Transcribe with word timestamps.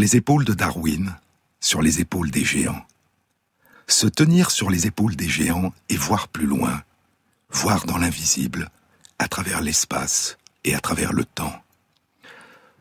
les 0.00 0.16
épaules 0.16 0.46
de 0.46 0.54
Darwin, 0.54 1.14
sur 1.60 1.82
les 1.82 2.00
épaules 2.00 2.30
des 2.30 2.44
géants. 2.44 2.86
Se 3.86 4.06
tenir 4.06 4.50
sur 4.50 4.70
les 4.70 4.86
épaules 4.86 5.14
des 5.14 5.28
géants 5.28 5.74
et 5.90 5.96
voir 5.96 6.28
plus 6.28 6.46
loin, 6.46 6.82
voir 7.50 7.84
dans 7.84 7.98
l'invisible, 7.98 8.70
à 9.18 9.28
travers 9.28 9.60
l'espace 9.60 10.38
et 10.64 10.74
à 10.74 10.80
travers 10.80 11.12
le 11.12 11.26
temps. 11.26 11.52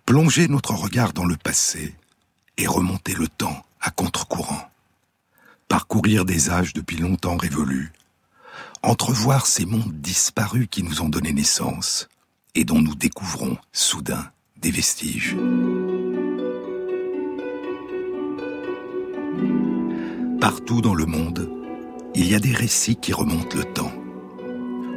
Plonger 0.05 0.47
notre 0.47 0.73
regard 0.73 1.11
dans 1.11 1.25
le 1.25 1.35
passé 1.35 1.93
et 2.55 2.67
remonter 2.67 3.13
le 3.13 3.27
temps 3.27 3.65
à 3.81 3.91
contre-courant. 3.91 4.71
Parcourir 5.67 6.23
des 6.23 6.49
âges 6.49 6.73
depuis 6.73 6.97
longtemps 6.97 7.37
révolus. 7.37 7.91
Entrevoir 8.81 9.45
ces 9.45 9.65
mondes 9.65 9.99
disparus 9.99 10.67
qui 10.71 10.83
nous 10.83 11.01
ont 11.01 11.09
donné 11.09 11.33
naissance 11.33 12.07
et 12.55 12.63
dont 12.63 12.81
nous 12.81 12.95
découvrons 12.95 13.57
soudain 13.73 14.31
des 14.55 14.71
vestiges. 14.71 15.35
Partout 20.41 20.79
dans 20.79 20.95
le 20.95 21.05
monde, 21.05 21.51
il 22.15 22.25
y 22.31 22.33
a 22.33 22.39
des 22.39 22.53
récits 22.53 22.95
qui 22.95 23.11
remontent 23.11 23.57
le 23.57 23.65
temps. 23.65 23.91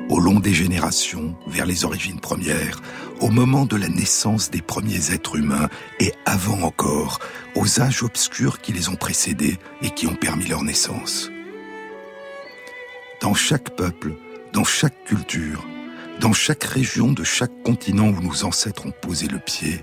Au 0.08 0.20
long 0.20 0.38
des 0.38 0.54
générations, 0.54 1.34
vers 1.48 1.66
les 1.66 1.84
origines 1.84 2.20
premières, 2.20 2.80
au 3.20 3.28
moment 3.28 3.66
de 3.66 3.74
la 3.74 3.88
naissance 3.88 4.52
des 4.52 4.62
premiers 4.62 5.12
êtres 5.12 5.34
humains 5.34 5.68
et 5.98 6.12
avant 6.26 6.62
encore, 6.62 7.18
aux 7.56 7.80
âges 7.80 8.04
obscurs 8.04 8.60
qui 8.60 8.72
les 8.72 8.88
ont 8.88 8.94
précédés 8.94 9.58
et 9.82 9.90
qui 9.90 10.06
ont 10.06 10.14
permis 10.14 10.46
leur 10.46 10.62
naissance. 10.62 11.28
Dans 13.20 13.34
chaque 13.34 13.74
peuple, 13.74 14.14
dans 14.52 14.64
chaque 14.64 15.04
culture, 15.04 15.66
dans 16.20 16.32
chaque 16.32 16.62
région 16.62 17.10
de 17.10 17.24
chaque 17.24 17.64
continent 17.64 18.10
où 18.10 18.20
nos 18.20 18.44
ancêtres 18.44 18.86
ont 18.86 18.92
posé 19.02 19.26
le 19.26 19.40
pied, 19.40 19.80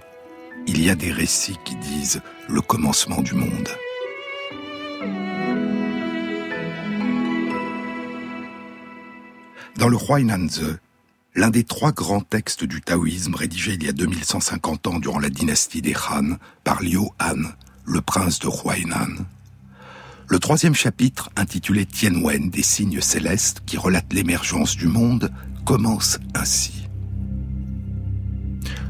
il 0.67 0.81
y 0.81 0.89
a 0.89 0.95
des 0.95 1.11
récits 1.11 1.57
qui 1.65 1.75
disent 1.75 2.21
le 2.47 2.61
commencement 2.61 3.21
du 3.21 3.33
monde. 3.33 3.67
Dans 9.79 9.87
le 9.87 9.95
Huainanzi, 9.95 10.61
l'un 11.35 11.49
des 11.51 11.63
trois 11.63 11.93
grands 11.93 12.19
textes 12.19 12.65
du 12.65 12.81
taoïsme 12.81 13.33
rédigé 13.33 13.75
il 13.75 13.85
y 13.85 13.87
a 13.87 13.93
2150 13.93 14.87
ans 14.87 14.99
durant 14.99 15.19
la 15.19 15.29
dynastie 15.29 15.81
des 15.81 15.95
Han 15.95 16.35
par 16.65 16.81
Liu 16.81 16.99
Han, 17.21 17.43
le 17.85 18.01
prince 18.01 18.39
de 18.39 18.49
Huainan, 18.49 19.23
le 20.27 20.37
troisième 20.37 20.75
chapitre, 20.75 21.29
intitulé 21.37 21.85
Tianwen 21.85 22.49
des 22.49 22.61
signes 22.61 22.99
célestes 22.99 23.61
qui 23.65 23.77
relate 23.77 24.11
l'émergence 24.11 24.75
du 24.75 24.87
monde, 24.87 25.31
commence 25.63 26.19
ainsi. 26.35 26.89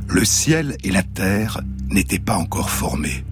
Le 0.07 0.25
ciel 0.25 0.75
et 0.83 0.89
la 0.89 1.03
terre 1.03 1.61
n'étaient 1.89 2.17
pas 2.17 2.35
encore 2.35 2.71
formés. 2.71 3.23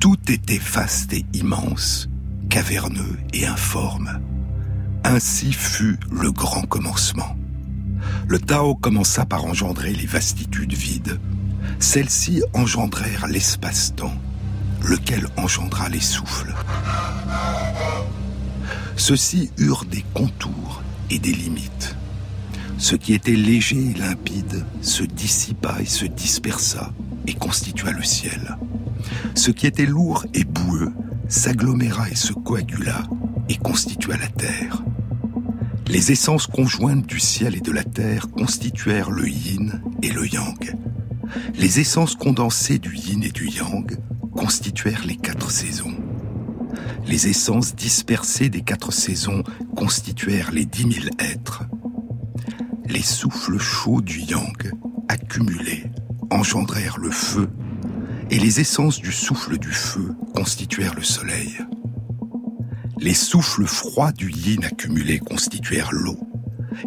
Tout 0.00 0.18
était 0.32 0.58
vaste 0.58 1.12
et 1.12 1.24
immense, 1.32 2.08
caverneux 2.50 3.18
et 3.32 3.46
informe. 3.46 4.20
Ainsi 5.08 5.52
fut 5.52 6.00
le 6.10 6.32
grand 6.32 6.62
commencement. 6.62 7.36
Le 8.26 8.40
Tao 8.40 8.74
commença 8.74 9.24
par 9.24 9.44
engendrer 9.44 9.92
les 9.92 10.04
vastitudes 10.04 10.72
vides. 10.72 11.20
Celles-ci 11.78 12.42
engendrèrent 12.54 13.28
l'espace-temps, 13.28 14.16
lequel 14.82 15.28
engendra 15.36 15.88
les 15.88 16.00
souffles. 16.00 16.52
Ceux-ci 18.96 19.52
eurent 19.58 19.84
des 19.84 20.04
contours 20.12 20.82
et 21.08 21.20
des 21.20 21.32
limites. 21.32 21.94
Ce 22.76 22.96
qui 22.96 23.14
était 23.14 23.36
léger 23.36 23.92
et 23.92 23.94
limpide 23.94 24.66
se 24.82 25.04
dissipa 25.04 25.76
et 25.80 25.86
se 25.86 26.04
dispersa 26.04 26.92
et 27.28 27.34
constitua 27.34 27.92
le 27.92 28.02
ciel. 28.02 28.56
Ce 29.36 29.52
qui 29.52 29.68
était 29.68 29.86
lourd 29.86 30.26
et 30.34 30.42
boueux 30.42 30.92
s'aggloméra 31.28 32.10
et 32.10 32.16
se 32.16 32.32
coagula 32.32 33.04
et 33.48 33.56
constitua 33.56 34.16
la 34.16 34.26
terre. 34.26 34.82
Les 35.86 36.12
essences 36.12 36.46
conjointes 36.46 37.06
du 37.06 37.20
ciel 37.20 37.56
et 37.56 37.60
de 37.60 37.72
la 37.72 37.84
terre 37.84 38.28
constituèrent 38.30 39.10
le 39.10 39.28
yin 39.28 39.82
et 40.02 40.10
le 40.10 40.26
yang. 40.26 40.76
Les 41.54 41.80
essences 41.80 42.14
condensées 42.14 42.78
du 42.78 42.96
yin 42.96 43.22
et 43.22 43.30
du 43.30 43.48
yang 43.48 43.98
constituèrent 44.34 45.04
les 45.06 45.16
quatre 45.16 45.50
saisons. 45.50 45.94
Les 47.06 47.28
essences 47.28 47.74
dispersées 47.74 48.48
des 48.48 48.62
quatre 48.62 48.92
saisons 48.92 49.42
constituèrent 49.76 50.50
les 50.52 50.64
dix 50.64 50.86
mille 50.86 51.10
êtres 51.18 51.64
les 52.88 53.02
souffles 53.02 53.58
chauds 53.58 54.00
du 54.00 54.20
yang, 54.20 54.72
accumulés, 55.08 55.84
engendrèrent 56.30 56.98
le 56.98 57.10
feu, 57.10 57.48
et 58.30 58.38
les 58.38 58.60
essences 58.60 59.00
du 59.00 59.12
souffle 59.12 59.58
du 59.58 59.72
feu 59.72 60.14
constituèrent 60.34 60.94
le 60.94 61.02
soleil. 61.02 61.58
Les 62.98 63.14
souffles 63.14 63.66
froids 63.66 64.12
du 64.12 64.30
yin 64.30 64.64
accumulés 64.64 65.18
constituèrent 65.18 65.92
l'eau, 65.92 66.18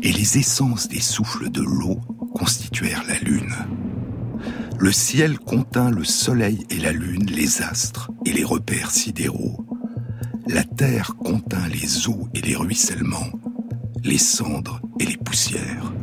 et 0.01 0.11
les 0.11 0.37
essences 0.37 0.87
des 0.87 0.99
souffles 0.99 1.49
de 1.49 1.61
l'eau 1.61 2.01
constituèrent 2.33 3.03
la 3.07 3.19
lune. 3.19 3.55
Le 4.79 4.91
ciel 4.91 5.37
contint 5.37 5.91
le 5.91 6.03
soleil 6.03 6.65
et 6.69 6.77
la 6.79 6.93
lune, 6.93 7.25
les 7.29 7.61
astres 7.61 8.09
et 8.25 8.31
les 8.31 8.43
repères 8.43 8.91
sidéraux. 8.91 9.65
La 10.47 10.63
terre 10.63 11.15
contint 11.15 11.67
les 11.67 12.07
eaux 12.07 12.27
et 12.33 12.41
les 12.41 12.55
ruissellements, 12.55 13.31
les 14.03 14.17
cendres 14.17 14.81
et 14.99 15.05
les 15.05 15.17
poussières. 15.17 15.93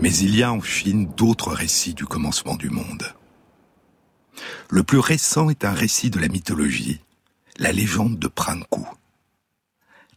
Mais 0.00 0.14
il 0.14 0.36
y 0.36 0.42
a 0.42 0.52
en 0.52 0.60
Chine 0.60 1.10
d'autres 1.16 1.52
récits 1.52 1.94
du 1.94 2.04
commencement 2.04 2.56
du 2.56 2.70
monde. 2.70 3.12
Le 4.70 4.84
plus 4.84 5.00
récent 5.00 5.50
est 5.50 5.64
un 5.64 5.72
récit 5.72 6.10
de 6.10 6.20
la 6.20 6.28
mythologie, 6.28 7.00
la 7.58 7.72
légende 7.72 8.18
de 8.18 8.28
Pranku. 8.28 8.86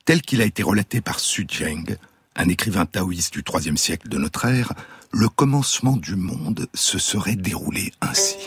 Tel 0.06 0.22
qu'il 0.22 0.42
a 0.42 0.46
été 0.46 0.64
relaté 0.64 1.02
par 1.02 1.20
Su 1.20 1.48
Zheng, 1.52 1.98
un 2.36 2.48
écrivain 2.48 2.86
taoïste 2.86 3.34
du 3.34 3.44
IIIe 3.44 3.78
siècle 3.78 4.10
de 4.10 4.18
notre 4.18 4.46
ère, 4.46 4.74
le 5.12 5.28
commencement 5.28 5.98
du 5.98 6.16
monde 6.16 6.68
se 6.74 7.00
serait 7.00 7.36
déroulé 7.36 7.92
ainsi. 8.00 8.38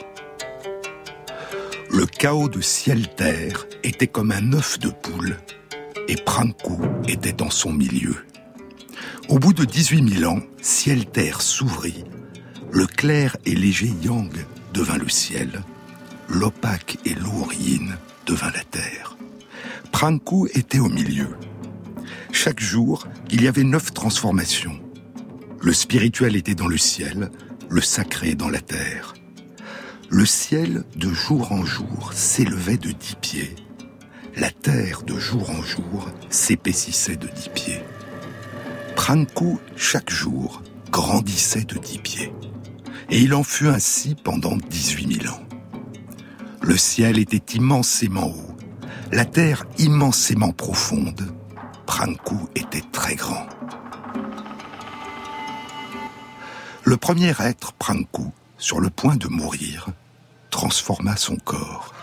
Le 1.91 2.07
chaos 2.07 2.49
de 2.49 2.61
ciel-terre 2.61 3.67
était 3.83 4.07
comme 4.07 4.33
un 4.33 4.53
œuf 4.53 4.79
de 4.79 4.89
poule 4.89 5.39
et 6.09 6.17
Pranku 6.17 6.79
était 7.09 7.43
en 7.43 7.51
son 7.51 7.73
milieu. 7.73 8.25
Au 9.29 9.39
bout 9.39 9.53
de 9.53 9.65
18 9.65 10.19
000 10.21 10.33
ans, 10.33 10.41
ciel-terre 10.61 11.43
s'ouvrit, 11.43 12.05
le 12.71 12.87
clair 12.87 13.37
et 13.45 13.55
léger 13.55 13.93
yang 14.03 14.33
devint 14.73 14.99
le 14.99 15.09
ciel, 15.09 15.63
l'opaque 16.29 16.99
et 17.05 17.15
lourd 17.15 17.53
yin 17.53 17.97
devint 18.27 18.51
la 18.51 18.65
terre. 18.65 19.17
Pranku 19.93 20.49
était 20.55 20.79
au 20.79 20.89
milieu. 20.89 21.37
Chaque 22.33 22.61
jour, 22.61 23.07
il 23.31 23.43
y 23.43 23.49
avait 23.49 23.65
neuf 23.65 23.93
transformations. 23.93 24.81
Le 25.61 25.73
spirituel 25.73 26.37
était 26.37 26.55
dans 26.55 26.67
le 26.67 26.79
ciel, 26.79 27.31
le 27.69 27.81
sacré 27.81 28.35
dans 28.35 28.51
la 28.51 28.61
terre. 28.61 29.15
Le 30.11 30.27
ciel, 30.27 30.85
de 30.97 31.11
jour 31.11 31.53
en 31.53 31.65
jour, 31.65 32.13
s'élevait 32.13 32.77
de 32.77 32.91
dix 32.91 33.17
pieds 33.21 33.55
la 34.37 34.51
terre 34.51 35.03
de 35.03 35.17
jour 35.17 35.49
en 35.51 35.63
jour 35.63 36.09
s'épaississait 36.29 37.17
de 37.17 37.29
dix 37.29 37.49
pieds. 37.51 37.83
Pranku, 38.97 39.59
chaque 39.77 40.11
jour, 40.11 40.63
grandissait 40.91 41.65
de 41.65 41.79
dix 41.79 41.99
pieds. 41.99 42.33
Et 43.11 43.21
il 43.21 43.35
en 43.35 43.45
fut 43.45 43.69
ainsi 43.69 44.17
pendant 44.17 44.57
dix-huit 44.57 45.07
mille 45.07 45.29
ans. 45.29 45.43
Le 46.65 46.77
ciel 46.77 47.19
était 47.19 47.57
immensément 47.57 48.27
haut, 48.27 48.57
la 49.13 49.25
terre 49.25 49.65
immensément 49.79 50.53
profonde. 50.53 51.35
Pranku 51.87 52.49
était 52.55 52.83
très 52.93 53.15
grand. 53.15 53.47
Le 56.83 56.97
premier 56.97 57.33
être, 57.41 57.73
Pranku, 57.75 58.33
sur 58.59 58.81
le 58.81 58.91
point 58.91 59.17
de 59.17 59.29
mourir, 59.29 59.89
transforma 60.51 61.17
son 61.17 61.37
corps 61.37 61.95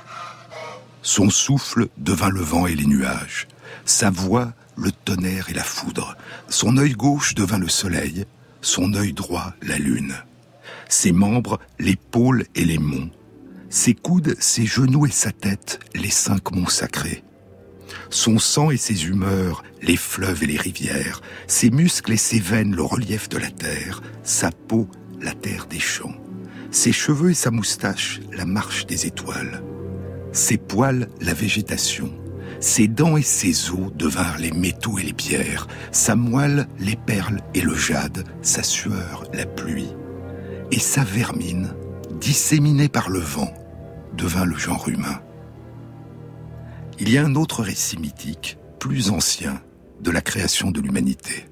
son 1.01 1.29
souffle 1.29 1.87
devint 1.97 2.29
le 2.29 2.41
vent 2.41 2.67
et 2.67 2.75
les 2.75 2.85
nuages, 2.85 3.47
sa 3.85 4.09
voix 4.09 4.53
le 4.77 4.91
tonnerre 4.91 5.49
et 5.49 5.53
la 5.53 5.63
foudre, 5.63 6.15
son 6.47 6.77
œil 6.77 6.93
gauche 6.93 7.35
devint 7.35 7.57
le 7.57 7.67
soleil, 7.67 8.25
son 8.61 8.93
œil 8.93 9.13
droit 9.13 9.53
la 9.61 9.77
lune, 9.77 10.15
ses 10.89 11.11
membres 11.11 11.59
les 11.79 11.95
pôles 11.95 12.45
et 12.55 12.65
les 12.65 12.77
monts, 12.77 13.09
ses 13.71 13.93
coudes, 13.93 14.35
ses 14.39 14.65
genoux 14.65 15.05
et 15.05 15.11
sa 15.11 15.31
tête 15.31 15.79
les 15.95 16.09
cinq 16.09 16.51
monts 16.51 16.67
sacrés, 16.67 17.23
son 18.09 18.37
sang 18.37 18.69
et 18.69 18.77
ses 18.77 19.05
humeurs 19.05 19.63
les 19.81 19.95
fleuves 19.95 20.43
et 20.43 20.47
les 20.47 20.57
rivières, 20.57 21.21
ses 21.47 21.71
muscles 21.71 22.11
et 22.11 22.17
ses 22.17 22.39
veines 22.39 22.75
le 22.75 22.83
relief 22.83 23.29
de 23.29 23.37
la 23.37 23.49
terre, 23.49 24.03
sa 24.23 24.51
peau 24.51 24.89
la 25.21 25.31
terre 25.31 25.67
des 25.67 25.79
champs, 25.79 26.15
ses 26.69 26.91
cheveux 26.91 27.31
et 27.31 27.35
sa 27.35 27.49
moustache 27.49 28.19
la 28.33 28.45
marche 28.45 28.85
des 28.85 29.05
étoiles. 29.05 29.63
Ses 30.33 30.57
poils 30.57 31.07
la 31.21 31.33
végétation, 31.33 32.13
ses 32.59 32.87
dents 32.87 33.17
et 33.17 33.23
ses 33.23 33.71
os 33.71 33.91
devinrent 33.95 34.37
les 34.37 34.51
métaux 34.51 34.99
et 34.99 35.03
les 35.03 35.13
pierres, 35.13 35.67
sa 35.91 36.15
moelle 36.15 36.67
les 36.77 36.97
perles 36.97 37.41
et 37.53 37.61
le 37.61 37.75
jade, 37.75 38.25
sa 38.41 38.63
sueur 38.63 39.23
la 39.33 39.45
pluie, 39.45 39.93
et 40.71 40.79
sa 40.79 41.03
vermine 41.03 41.73
disséminé 42.19 42.87
par 42.87 43.09
le 43.09 43.19
vent, 43.19 43.51
devint 44.13 44.45
le 44.45 44.57
genre 44.57 44.87
humain. 44.89 45.21
Il 46.99 47.09
y 47.09 47.17
a 47.17 47.25
un 47.25 47.35
autre 47.35 47.63
récit 47.63 47.97
mythique, 47.97 48.57
plus 48.79 49.09
ancien, 49.09 49.61
de 50.01 50.11
la 50.11 50.21
création 50.21 50.71
de 50.71 50.81
l'humanité. 50.81 51.45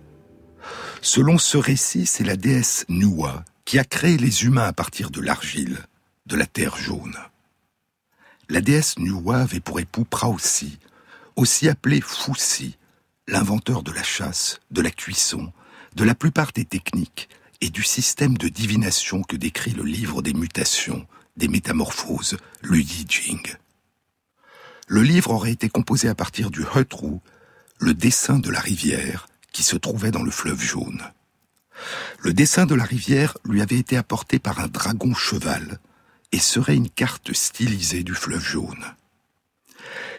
Selon 1.01 1.37
ce 1.37 1.57
récit, 1.57 2.05
c'est 2.05 2.23
la 2.23 2.35
déesse 2.35 2.85
Nuwa 2.89 3.43
qui 3.65 3.79
a 3.79 3.83
créé 3.83 4.17
les 4.17 4.43
humains 4.45 4.67
à 4.67 4.73
partir 4.73 5.11
de 5.11 5.21
l'argile, 5.21 5.77
de 6.25 6.35
la 6.35 6.45
terre 6.45 6.75
jaune. 6.77 7.17
La 8.49 8.61
déesse 8.61 8.97
Nuwa 8.97 9.37
avait 9.37 9.59
pour 9.59 9.79
époux 9.79 10.05
Praosi, 10.05 10.79
aussi 11.35 11.69
appelé 11.69 12.01
Foussi, 12.01 12.77
l'inventeur 13.27 13.83
de 13.83 13.91
la 13.91 14.03
chasse, 14.03 14.59
de 14.71 14.81
la 14.81 14.91
cuisson, 14.91 15.53
de 15.95 16.03
la 16.03 16.15
plupart 16.15 16.51
des 16.51 16.65
techniques 16.65 17.29
et 17.61 17.69
du 17.69 17.83
système 17.83 18.37
de 18.37 18.47
divination 18.47 19.21
que 19.21 19.35
décrit 19.35 19.71
le 19.71 19.83
livre 19.83 20.21
des 20.21 20.33
mutations, 20.33 21.05
des 21.39 21.47
métamorphoses, 21.47 22.37
le 22.61 22.79
Yi 22.79 23.05
Jing. 23.07 23.55
Le 24.87 25.01
livre 25.01 25.31
aurait 25.31 25.53
été 25.53 25.69
composé 25.69 26.09
à 26.09 26.13
partir 26.13 26.51
du 26.51 26.63
Hutru, 26.75 27.19
le 27.79 27.93
dessin 27.93 28.37
de 28.37 28.49
la 28.49 28.59
rivière 28.59 29.27
qui 29.51 29.63
se 29.63 29.77
trouvait 29.77 30.11
dans 30.11 30.21
le 30.21 30.31
fleuve 30.31 30.61
jaune. 30.61 31.01
Le 32.19 32.33
dessin 32.33 32.65
de 32.65 32.75
la 32.75 32.83
rivière 32.83 33.37
lui 33.45 33.61
avait 33.61 33.77
été 33.77 33.95
apporté 33.95 34.37
par 34.37 34.59
un 34.59 34.67
dragon 34.67 35.15
cheval 35.15 35.79
et 36.33 36.39
serait 36.39 36.75
une 36.75 36.89
carte 36.89 37.33
stylisée 37.33 38.03
du 38.03 38.13
fleuve 38.13 38.43
jaune. 38.43 38.85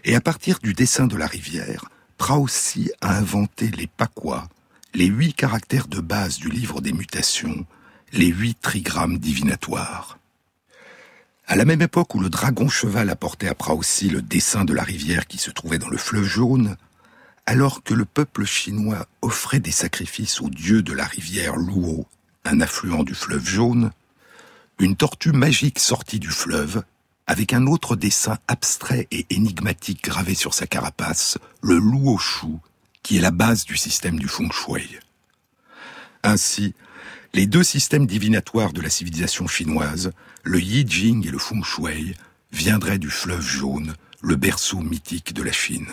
Et 0.05 0.17
à 0.17 0.23
partir 0.23 0.59
du 0.61 0.73
dessin 0.73 1.07
de 1.07 1.17
la 1.17 1.27
rivière, 1.27 1.85
Praosi 2.17 2.91
a 3.03 3.15
inventé 3.17 3.69
les 3.69 3.87
pakwa, 3.87 4.49
les 4.95 5.07
huit 5.07 5.35
caractères 5.35 5.87
de 5.87 6.01
base 6.01 6.39
du 6.39 6.49
livre 6.49 6.81
des 6.81 6.93
mutations, 6.93 7.67
les 8.13 8.29
huit 8.29 8.59
trigrammes 8.61 9.19
divinatoires. 9.19 10.20
À 11.51 11.57
la 11.57 11.65
même 11.65 11.83
époque 11.83 12.15
où 12.15 12.21
le 12.21 12.31
dragon 12.31 12.69
cheval 12.69 13.11
apportait 13.11 13.49
à 13.49 13.57
Praosi 13.57 14.09
le 14.09 14.23
dessin 14.23 14.65
de 14.65 14.73
la 14.73 14.85
rivière 14.85 15.27
qui 15.27 15.37
se 15.37 15.51
trouvait 15.51 15.81
dans 15.81 15.89
le 15.89 15.97
fleuve 15.97 16.23
jaune, 16.23 16.77
alors 17.45 17.83
que 17.83 17.93
le 17.93 18.05
peuple 18.05 18.45
chinois 18.45 19.09
offrait 19.21 19.59
des 19.59 19.73
sacrifices 19.73 20.41
au 20.41 20.49
dieu 20.49 20.81
de 20.83 20.93
la 20.93 21.05
rivière 21.05 21.57
Luo, 21.57 22.07
un 22.45 22.61
affluent 22.61 23.03
du 23.03 23.15
fleuve 23.15 23.45
jaune, 23.45 23.91
une 24.79 24.95
tortue 24.95 25.33
magique 25.33 25.81
sortit 25.81 26.21
du 26.21 26.29
fleuve, 26.29 26.85
avec 27.27 27.53
un 27.53 27.67
autre 27.67 27.97
dessin 27.97 28.39
abstrait 28.47 29.09
et 29.11 29.27
énigmatique 29.31 30.05
gravé 30.05 30.37
sur 30.37 30.55
sa 30.55 30.69
carapace, 30.69 31.37
le 31.63 31.79
Luo 31.79 32.17
Shu, 32.17 32.47
qui 33.03 33.17
est 33.17 33.21
la 33.21 33.33
base 33.33 33.65
du 33.65 33.77
système 33.77 34.21
du 34.21 34.29
feng 34.29 34.53
shui. 34.53 35.01
Ainsi, 36.23 36.75
les 37.33 37.47
deux 37.47 37.63
systèmes 37.63 38.07
divinatoires 38.07 38.73
de 38.73 38.81
la 38.81 38.91
civilisation 38.91 39.47
chinoise, 39.47 40.13
le 40.43 40.61
Yi 40.61 40.87
Jing 40.89 41.27
et 41.27 41.31
le 41.31 41.39
feng 41.39 41.63
shui, 41.63 42.15
viendraient 42.53 42.99
du 42.99 43.11
fleuve 43.11 43.47
jaune, 43.47 43.95
le 44.21 44.37
berceau 44.37 44.81
mythique 44.81 45.33
de 45.33 45.43
la 45.43 45.53
Chine. 45.53 45.89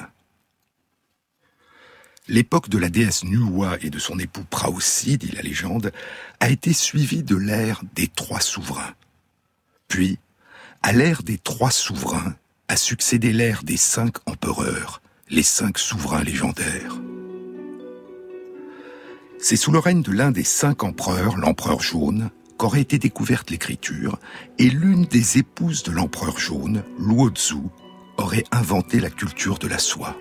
L'époque 2.27 2.67
de 2.69 2.77
la 2.77 2.89
déesse 2.89 3.23
Nuwa 3.23 3.77
et 3.81 3.89
de 3.89 3.99
son 3.99 4.19
époux 4.19 4.43
Praosi, 4.49 5.17
dit 5.17 5.31
la 5.31 5.41
légende, 5.41 5.93
a 6.41 6.49
été 6.49 6.73
suivie 6.73 7.23
de 7.23 7.37
l'ère 7.37 7.81
des 7.95 8.07
trois 8.07 8.41
souverains. 8.41 8.95
Puis, 9.87 10.19
à 10.81 10.91
l'ère 10.91 11.23
des 11.23 11.37
trois 11.37 11.71
souverains, 11.71 12.35
a 12.67 12.75
succédé 12.75 13.31
l'ère 13.31 13.63
des 13.63 13.77
cinq 13.77 14.17
empereurs, 14.25 15.01
les 15.29 15.43
cinq 15.43 15.77
souverains 15.77 16.23
légendaires. 16.23 16.97
C'est 19.39 19.55
sous 19.55 19.71
le 19.71 19.79
règne 19.79 20.01
de 20.01 20.11
l'un 20.11 20.31
des 20.31 20.43
cinq 20.43 20.83
empereurs, 20.83 21.37
l'empereur 21.37 21.81
jaune, 21.81 22.31
qu'aurait 22.57 22.81
été 22.81 22.97
découverte 22.97 23.51
l'écriture, 23.51 24.17
et 24.57 24.69
l'une 24.69 25.05
des 25.05 25.37
épouses 25.37 25.83
de 25.83 25.91
l'empereur 25.91 26.39
jaune, 26.39 26.83
Luozu, 26.99 27.61
aurait 28.17 28.45
inventé 28.51 28.99
la 28.99 29.11
culture 29.11 29.59
de 29.59 29.67
la 29.67 29.77
soie. 29.77 30.17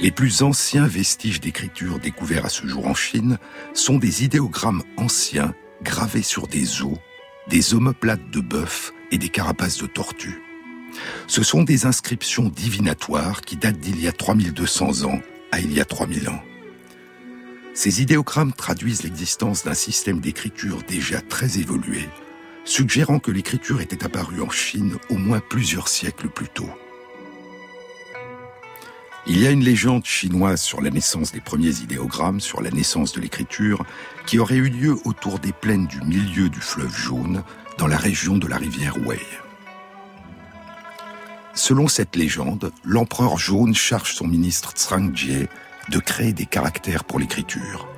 Les 0.00 0.10
plus 0.10 0.42
anciens 0.42 0.86
vestiges 0.86 1.40
d'écriture 1.40 1.98
découverts 1.98 2.46
à 2.46 2.48
ce 2.48 2.66
jour 2.66 2.86
en 2.86 2.94
Chine 2.94 3.38
sont 3.74 3.98
des 3.98 4.24
idéogrammes 4.24 4.82
anciens 4.96 5.54
gravés 5.82 6.22
sur 6.22 6.48
des 6.48 6.82
os, 6.82 6.96
des 7.48 7.74
omoplates 7.74 8.30
de 8.30 8.40
bœuf 8.40 8.92
et 9.10 9.18
des 9.18 9.28
carapaces 9.28 9.78
de 9.78 9.86
tortues. 9.86 10.42
Ce 11.26 11.42
sont 11.42 11.62
des 11.62 11.84
inscriptions 11.84 12.48
divinatoires 12.48 13.42
qui 13.42 13.56
datent 13.56 13.78
d'il 13.78 14.00
y 14.00 14.08
a 14.08 14.12
3200 14.12 15.04
ans 15.04 15.20
à 15.50 15.60
il 15.60 15.72
y 15.72 15.80
a 15.80 15.84
3000 15.84 16.30
ans. 16.30 16.42
Ces 17.74 18.02
idéogrammes 18.02 18.52
traduisent 18.52 19.02
l'existence 19.02 19.64
d'un 19.64 19.74
système 19.74 20.20
d'écriture 20.20 20.82
déjà 20.86 21.22
très 21.22 21.58
évolué, 21.58 22.08
suggérant 22.64 23.18
que 23.18 23.30
l'écriture 23.30 23.80
était 23.80 24.04
apparue 24.04 24.42
en 24.42 24.50
Chine 24.50 24.98
au 25.08 25.16
moins 25.16 25.40
plusieurs 25.40 25.88
siècles 25.88 26.28
plus 26.28 26.48
tôt. 26.48 26.68
Il 29.26 29.40
y 29.40 29.46
a 29.46 29.50
une 29.50 29.64
légende 29.64 30.04
chinoise 30.04 30.60
sur 30.60 30.82
la 30.82 30.90
naissance 30.90 31.32
des 31.32 31.40
premiers 31.40 31.80
idéogrammes, 31.80 32.40
sur 32.40 32.60
la 32.60 32.70
naissance 32.70 33.12
de 33.12 33.20
l'écriture, 33.20 33.84
qui 34.26 34.38
aurait 34.38 34.56
eu 34.56 34.68
lieu 34.68 34.96
autour 35.04 35.38
des 35.38 35.52
plaines 35.52 35.86
du 35.86 36.00
milieu 36.02 36.50
du 36.50 36.60
fleuve 36.60 36.94
jaune, 36.94 37.42
dans 37.78 37.86
la 37.86 37.96
région 37.96 38.36
de 38.36 38.48
la 38.48 38.58
rivière 38.58 38.98
Wei. 39.06 39.20
Selon 41.54 41.88
cette 41.88 42.16
légende, 42.16 42.70
l'empereur 42.84 43.38
jaune 43.38 43.74
charge 43.74 44.12
son 44.12 44.26
ministre 44.26 44.74
Jie 45.14 45.46
de 45.88 45.98
créer 45.98 46.32
des 46.32 46.46
caractères 46.46 47.04
pour 47.04 47.18
l'écriture. 47.18 47.88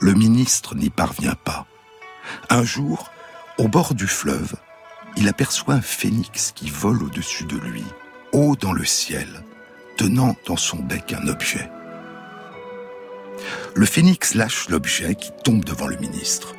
Le 0.00 0.14
ministre 0.14 0.74
n'y 0.74 0.90
parvient 0.90 1.34
pas. 1.34 1.66
Un 2.48 2.64
jour, 2.64 3.10
au 3.58 3.68
bord 3.68 3.94
du 3.94 4.06
fleuve, 4.06 4.54
il 5.16 5.28
aperçoit 5.28 5.74
un 5.74 5.82
phénix 5.82 6.52
qui 6.52 6.70
vole 6.70 7.02
au-dessus 7.02 7.44
de 7.44 7.56
lui, 7.56 7.84
haut 8.32 8.56
dans 8.56 8.72
le 8.72 8.84
ciel, 8.84 9.44
tenant 9.96 10.34
dans 10.46 10.56
son 10.56 10.78
bec 10.78 11.12
un 11.12 11.26
objet. 11.26 11.70
Le 13.74 13.86
phénix 13.86 14.34
lâche 14.34 14.68
l'objet 14.68 15.14
qui 15.14 15.30
tombe 15.44 15.64
devant 15.64 15.86
le 15.86 15.96
ministre. 15.96 16.54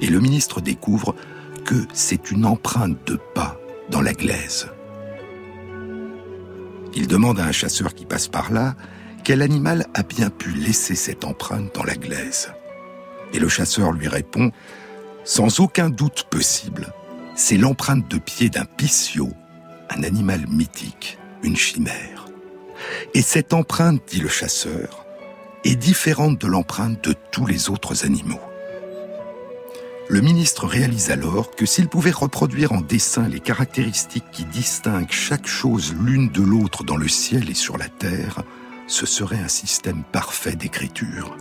Et 0.00 0.08
le 0.08 0.20
ministre 0.20 0.60
découvre 0.60 1.14
que 1.64 1.86
c'est 1.92 2.30
une 2.30 2.44
empreinte 2.44 2.98
de 3.06 3.16
pas 3.34 3.56
dans 3.90 4.02
la 4.02 4.12
glaise. 4.12 4.68
Il 6.96 7.06
demande 7.06 7.38
à 7.38 7.44
un 7.44 7.52
chasseur 7.52 7.94
qui 7.94 8.06
passe 8.06 8.26
par 8.26 8.50
là 8.50 8.74
quel 9.22 9.42
animal 9.42 9.86
a 9.92 10.02
bien 10.02 10.30
pu 10.30 10.50
laisser 10.52 10.94
cette 10.94 11.24
empreinte 11.24 11.74
dans 11.74 11.84
la 11.84 11.94
glaise. 11.94 12.50
Et 13.34 13.38
le 13.38 13.48
chasseur 13.48 13.92
lui 13.92 14.08
répond, 14.08 14.50
sans 15.22 15.60
aucun 15.60 15.90
doute 15.90 16.24
possible, 16.30 16.92
c'est 17.34 17.58
l'empreinte 17.58 18.10
de 18.10 18.18
pied 18.18 18.48
d'un 18.48 18.64
pissio, 18.64 19.28
un 19.90 20.04
animal 20.04 20.46
mythique, 20.48 21.18
une 21.42 21.56
chimère. 21.56 22.26
Et 23.12 23.20
cette 23.20 23.52
empreinte, 23.52 24.00
dit 24.08 24.20
le 24.20 24.28
chasseur, 24.28 25.04
est 25.64 25.76
différente 25.76 26.40
de 26.40 26.46
l'empreinte 26.46 27.04
de 27.04 27.14
tous 27.30 27.44
les 27.44 27.68
autres 27.68 28.06
animaux. 28.06 28.40
Le 30.08 30.20
ministre 30.20 30.66
réalise 30.66 31.10
alors 31.10 31.50
que 31.50 31.66
s'il 31.66 31.88
pouvait 31.88 32.12
reproduire 32.12 32.70
en 32.70 32.80
dessin 32.80 33.26
les 33.26 33.40
caractéristiques 33.40 34.30
qui 34.30 34.44
distinguent 34.44 35.10
chaque 35.10 35.48
chose 35.48 35.96
l'une 36.00 36.28
de 36.28 36.42
l'autre 36.42 36.84
dans 36.84 36.96
le 36.96 37.08
ciel 37.08 37.50
et 37.50 37.54
sur 37.54 37.76
la 37.76 37.88
terre, 37.88 38.42
ce 38.86 39.04
serait 39.04 39.40
un 39.40 39.48
système 39.48 40.04
parfait 40.12 40.54
d'écriture. 40.54 41.36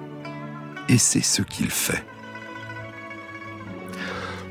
Et 0.90 0.98
c'est 0.98 1.22
ce 1.22 1.44
qu'il 1.44 1.70
fait. 1.70 2.04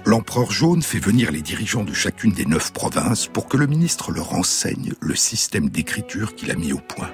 L'empereur 0.04 0.52
jaune 0.52 0.83
fait 0.83 1.00
venir 1.00 1.33
les 1.33 1.42
dirigeants 1.42 1.85
de 1.85 1.94
chacune 1.94 2.33
des 2.33 2.47
neuf 2.47 2.73
provinces 2.73 3.26
pour 3.26 3.49
que 3.49 3.56
le 3.56 3.66
ministre 3.66 4.12
leur 4.12 4.33
enseigne 4.35 4.92
le 5.00 5.16
système 5.16 5.71
d'écriture 5.71 6.37
qu'il 6.37 6.52
a 6.52 6.54
mis 6.54 6.73
au 6.73 6.78
point. 6.78 7.11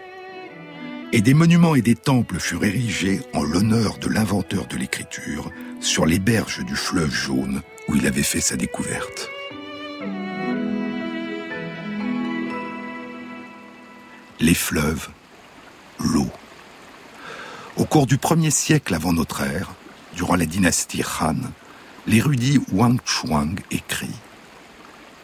Et 1.12 1.22
des 1.22 1.34
monuments 1.34 1.74
et 1.74 1.82
des 1.82 1.94
temples 1.94 2.38
furent 2.38 2.64
érigés 2.64 3.22
en 3.32 3.42
l'honneur 3.42 3.98
de 3.98 4.08
l'inventeur 4.08 4.66
de 4.66 4.76
l'écriture 4.76 5.50
sur 5.80 6.06
les 6.06 6.18
berges 6.18 6.64
du 6.64 6.76
fleuve 6.76 7.12
jaune 7.12 7.62
où 7.88 7.96
il 7.96 8.06
avait 8.06 8.22
fait 8.22 8.40
sa 8.40 8.56
découverte. 8.56 9.28
Les 14.38 14.54
fleuves, 14.54 15.08
l'eau. 15.98 16.30
Au 17.76 17.84
cours 17.84 18.06
du 18.06 18.18
premier 18.18 18.50
siècle 18.50 18.94
avant 18.94 19.12
notre 19.12 19.42
ère, 19.42 19.72
durant 20.14 20.36
la 20.36 20.46
dynastie 20.46 21.02
Han, 21.20 21.36
l'érudit 22.06 22.60
Wang 22.72 22.98
Chuang 23.04 23.58
écrit 23.70 24.14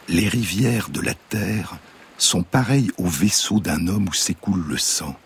Les 0.09 0.29
rivières 0.29 0.89
de 0.91 1.01
la 1.01 1.15
terre 1.15 1.77
sont 2.19 2.43
pareilles 2.43 2.91
aux 2.99 3.09
vaisseaux 3.09 3.61
d'un 3.61 3.89
homme 3.89 4.09
où 4.09 4.15
s'écoule 4.15 4.65
le 4.67 4.79
sang. 4.79 5.17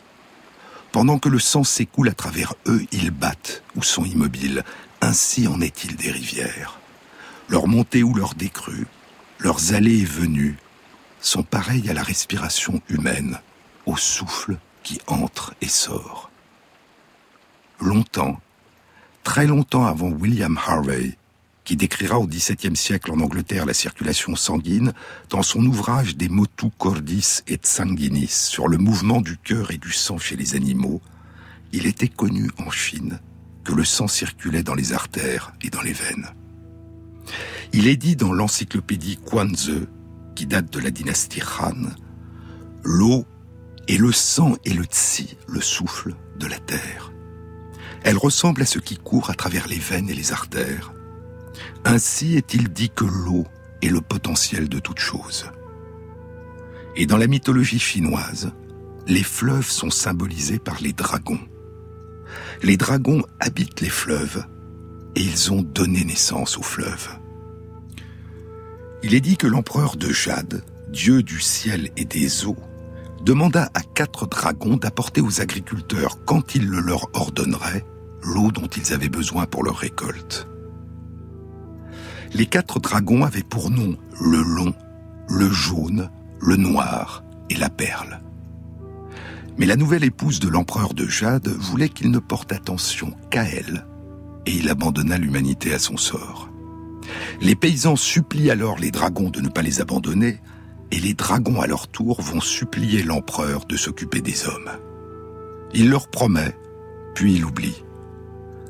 Pendant 0.92 1.18
que 1.18 1.28
le 1.28 1.38
sang 1.38 1.62
s'écoule 1.62 2.08
à 2.08 2.14
travers 2.14 2.54
eux, 2.66 2.84
ils 2.90 3.12
battent 3.12 3.62
ou 3.76 3.82
sont 3.82 4.04
immobiles. 4.04 4.64
Ainsi 5.02 5.46
en 5.46 5.60
est-il 5.62 5.96
des 5.96 6.10
rivières. 6.10 6.78
Leurs 7.48 7.66
montées 7.66 8.02
ou 8.02 8.14
leurs 8.14 8.34
décrues, 8.34 8.86
leurs 9.38 9.72
allées 9.72 10.00
et 10.00 10.04
venues 10.04 10.58
sont 11.20 11.42
pareilles 11.42 11.88
à 11.88 11.94
la 11.94 12.02
respiration 12.02 12.82
humaine, 12.90 13.40
au 13.86 13.96
souffle 13.96 14.58
qui 14.82 15.00
entre 15.06 15.54
et 15.62 15.68
sort. 15.68 16.30
Longtemps, 17.80 18.40
très 19.24 19.46
longtemps 19.46 19.86
avant 19.86 20.10
William 20.10 20.58
Harvey, 20.58 21.16
qui 21.64 21.76
décrira 21.76 22.18
au 22.18 22.26
XVIIe 22.26 22.76
siècle 22.76 23.10
en 23.10 23.20
Angleterre 23.20 23.64
la 23.64 23.74
circulation 23.74 24.36
sanguine, 24.36 24.92
dans 25.30 25.42
son 25.42 25.64
ouvrage 25.64 26.16
Des 26.16 26.28
motu 26.28 26.66
cordis 26.76 27.40
et 27.48 27.58
sanguinis 27.62 28.28
sur 28.28 28.68
le 28.68 28.76
mouvement 28.76 29.22
du 29.22 29.38
cœur 29.38 29.70
et 29.70 29.78
du 29.78 29.92
sang 29.92 30.18
chez 30.18 30.36
les 30.36 30.56
animaux, 30.56 31.00
il 31.72 31.86
était 31.86 32.08
connu 32.08 32.50
en 32.58 32.70
Chine 32.70 33.18
que 33.64 33.72
le 33.72 33.84
sang 33.84 34.08
circulait 34.08 34.62
dans 34.62 34.74
les 34.74 34.92
artères 34.92 35.52
et 35.62 35.70
dans 35.70 35.82
les 35.82 35.92
veines. 35.92 36.28
Il 37.72 37.86
est 37.86 37.96
dit 37.96 38.16
dans 38.16 38.32
l'encyclopédie 38.32 39.18
Quanzhe, 39.24 39.86
qui 40.34 40.46
date 40.46 40.72
de 40.72 40.80
la 40.80 40.90
dynastie 40.90 41.42
Han, 41.60 41.90
l'eau 42.82 43.26
est 43.88 43.98
le 43.98 44.12
sang 44.12 44.56
et 44.64 44.72
le 44.72 44.84
tsi, 44.84 45.36
le 45.48 45.60
souffle 45.60 46.14
de 46.38 46.46
la 46.46 46.58
terre. 46.58 47.12
Elle 48.02 48.16
ressemble 48.16 48.62
à 48.62 48.66
ce 48.66 48.78
qui 48.78 48.96
court 48.96 49.30
à 49.30 49.34
travers 49.34 49.68
les 49.68 49.78
veines 49.78 50.08
et 50.08 50.14
les 50.14 50.32
artères. 50.32 50.92
Ainsi 51.84 52.36
est-il 52.36 52.70
dit 52.70 52.90
que 52.90 53.04
l'eau 53.04 53.44
est 53.82 53.88
le 53.88 54.00
potentiel 54.00 54.68
de 54.68 54.78
toute 54.78 54.98
chose. 54.98 55.46
Et 56.96 57.06
dans 57.06 57.18
la 57.18 57.26
mythologie 57.26 57.78
chinoise, 57.78 58.52
les 59.06 59.22
fleuves 59.22 59.68
sont 59.68 59.90
symbolisés 59.90 60.58
par 60.58 60.80
les 60.80 60.92
dragons. 60.92 61.40
Les 62.62 62.76
dragons 62.76 63.22
habitent 63.40 63.80
les 63.80 63.88
fleuves 63.88 64.44
et 65.14 65.22
ils 65.22 65.50
ont 65.50 65.62
donné 65.62 66.04
naissance 66.04 66.58
aux 66.58 66.62
fleuves. 66.62 67.08
Il 69.02 69.14
est 69.14 69.22
dit 69.22 69.38
que 69.38 69.46
l'empereur 69.46 69.96
de 69.96 70.10
Jade, 70.10 70.62
dieu 70.92 71.22
du 71.22 71.40
ciel 71.40 71.90
et 71.96 72.04
des 72.04 72.44
eaux, 72.44 72.58
demanda 73.24 73.70
à 73.72 73.80
quatre 73.80 74.26
dragons 74.26 74.76
d'apporter 74.76 75.22
aux 75.22 75.40
agriculteurs, 75.40 76.22
quand 76.26 76.54
il 76.54 76.66
le 76.66 76.80
leur 76.80 77.08
ordonnerait, 77.14 77.84
l'eau 78.22 78.50
dont 78.50 78.68
ils 78.68 78.92
avaient 78.92 79.08
besoin 79.08 79.46
pour 79.46 79.64
leur 79.64 79.76
récolte. 79.76 80.46
Les 82.34 82.46
quatre 82.46 82.78
dragons 82.78 83.24
avaient 83.24 83.42
pour 83.42 83.70
nom 83.70 83.96
le 84.20 84.42
long, 84.42 84.74
le 85.30 85.50
jaune, 85.50 86.10
le 86.40 86.56
noir 86.56 87.24
et 87.48 87.56
la 87.56 87.70
perle. 87.70 88.20
Mais 89.58 89.66
la 89.66 89.76
nouvelle 89.76 90.04
épouse 90.04 90.40
de 90.40 90.48
l'empereur 90.48 90.94
de 90.94 91.06
Jade 91.06 91.48
voulait 91.48 91.88
qu'il 91.88 92.10
ne 92.10 92.18
porte 92.18 92.52
attention 92.52 93.14
qu'à 93.30 93.44
elle, 93.44 93.86
et 94.46 94.52
il 94.52 94.68
abandonna 94.68 95.18
l'humanité 95.18 95.74
à 95.74 95.78
son 95.78 95.96
sort. 95.96 96.50
Les 97.40 97.54
paysans 97.54 97.96
supplient 97.96 98.50
alors 98.50 98.78
les 98.78 98.90
dragons 98.90 99.30
de 99.30 99.40
ne 99.40 99.48
pas 99.48 99.62
les 99.62 99.80
abandonner, 99.80 100.40
et 100.92 100.98
les 100.98 101.14
dragons 101.14 101.60
à 101.60 101.66
leur 101.66 101.88
tour 101.88 102.20
vont 102.20 102.40
supplier 102.40 103.02
l'empereur 103.02 103.64
de 103.66 103.76
s'occuper 103.76 104.20
des 104.20 104.46
hommes. 104.46 104.70
Il 105.72 105.90
leur 105.90 106.08
promet, 106.08 106.56
puis 107.14 107.34
il 107.34 107.44
oublie. 107.44 107.84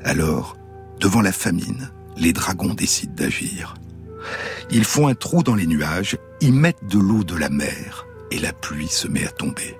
Alors, 0.03 0.55
devant 0.99 1.21
la 1.21 1.31
famine, 1.31 1.89
les 2.17 2.33
dragons 2.33 2.73
décident 2.73 3.13
d'agir. 3.15 3.75
Ils 4.69 4.85
font 4.85 5.07
un 5.07 5.15
trou 5.15 5.41
dans 5.43 5.55
les 5.55 5.67
nuages, 5.67 6.17
y 6.41 6.51
mettent 6.51 6.85
de 6.87 6.99
l'eau 6.99 7.23
de 7.23 7.35
la 7.35 7.49
mer, 7.49 8.05
et 8.29 8.39
la 8.39 8.53
pluie 8.53 8.87
se 8.87 9.07
met 9.07 9.25
à 9.25 9.31
tomber. 9.31 9.77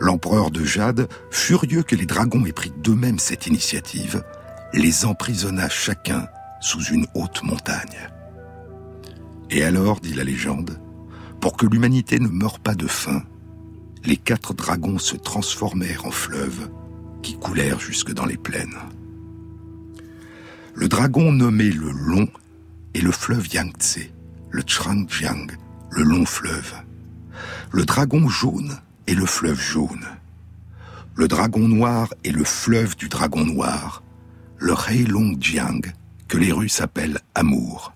L'empereur 0.00 0.50
de 0.50 0.64
Jade, 0.64 1.08
furieux 1.30 1.82
que 1.82 1.96
les 1.96 2.06
dragons 2.06 2.44
aient 2.46 2.52
pris 2.52 2.72
d'eux-mêmes 2.82 3.18
cette 3.18 3.46
initiative, 3.46 4.24
les 4.72 5.04
emprisonna 5.04 5.68
chacun 5.68 6.26
sous 6.60 6.82
une 6.84 7.06
haute 7.14 7.42
montagne. 7.42 8.10
Et 9.50 9.64
alors, 9.64 10.00
dit 10.00 10.14
la 10.14 10.24
légende, 10.24 10.80
pour 11.40 11.56
que 11.56 11.66
l'humanité 11.66 12.18
ne 12.18 12.28
meure 12.28 12.58
pas 12.58 12.74
de 12.74 12.86
faim, 12.86 13.22
les 14.04 14.16
quatre 14.16 14.52
dragons 14.52 14.98
se 14.98 15.16
transformèrent 15.16 16.06
en 16.06 16.10
fleuves 16.10 16.68
qui 17.22 17.38
coulèrent 17.38 17.80
jusque 17.80 18.12
dans 18.12 18.26
les 18.26 18.36
plaines. 18.36 18.78
Le 20.74 20.88
dragon 20.88 21.32
nommé 21.32 21.70
le 21.70 21.90
Long 21.90 22.28
est 22.94 23.00
le 23.00 23.12
fleuve 23.12 23.46
Yangtze, 23.52 24.00
le 24.50 24.62
Changjiang, 24.66 25.46
le 25.90 26.02
long 26.02 26.26
fleuve. 26.26 26.74
Le 27.70 27.84
dragon 27.84 28.28
jaune 28.28 28.76
est 29.06 29.14
le 29.14 29.26
fleuve 29.26 29.60
jaune. 29.60 30.06
Le 31.14 31.28
dragon 31.28 31.68
noir 31.68 32.12
est 32.24 32.32
le 32.32 32.44
fleuve 32.44 32.96
du 32.96 33.08
dragon 33.08 33.44
noir, 33.44 34.02
le 34.58 34.74
Heilongjiang, 34.74 35.82
que 36.28 36.36
les 36.36 36.52
Russes 36.52 36.80
appellent 36.80 37.20
Amour. 37.34 37.92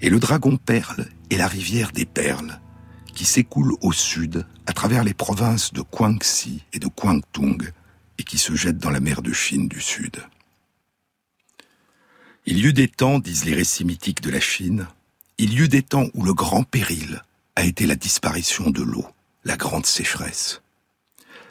Et 0.00 0.10
le 0.10 0.18
dragon 0.18 0.56
perle 0.56 1.06
est 1.30 1.36
la 1.36 1.48
rivière 1.48 1.92
des 1.92 2.06
perles, 2.06 2.60
qui 3.14 3.24
s'écoule 3.24 3.74
au 3.80 3.92
sud 3.92 4.46
à 4.66 4.72
travers 4.72 5.02
les 5.02 5.14
provinces 5.14 5.72
de 5.72 5.82
Guangxi 5.82 6.64
et 6.72 6.78
de 6.78 6.88
Guangdong 6.88 7.72
et 8.18 8.22
qui 8.22 8.38
se 8.38 8.54
jette 8.54 8.78
dans 8.78 8.90
la 8.90 9.00
mer 9.00 9.22
de 9.22 9.32
Chine 9.32 9.68
du 9.68 9.80
Sud. 9.80 10.16
Il 12.46 12.58
y 12.58 12.66
eut 12.66 12.72
des 12.72 12.88
temps, 12.88 13.18
disent 13.18 13.44
les 13.44 13.54
récits 13.54 13.84
mythiques 13.84 14.22
de 14.22 14.30
la 14.30 14.40
Chine, 14.40 14.86
il 15.36 15.52
y 15.52 15.58
eut 15.58 15.68
des 15.68 15.82
temps 15.82 16.06
où 16.14 16.22
le 16.24 16.34
grand 16.34 16.64
péril 16.64 17.22
a 17.56 17.64
été 17.64 17.86
la 17.86 17.94
disparition 17.94 18.70
de 18.70 18.82
l'eau, 18.82 19.06
la 19.48 19.56
grande 19.56 19.86
sécheresse. 19.86 20.62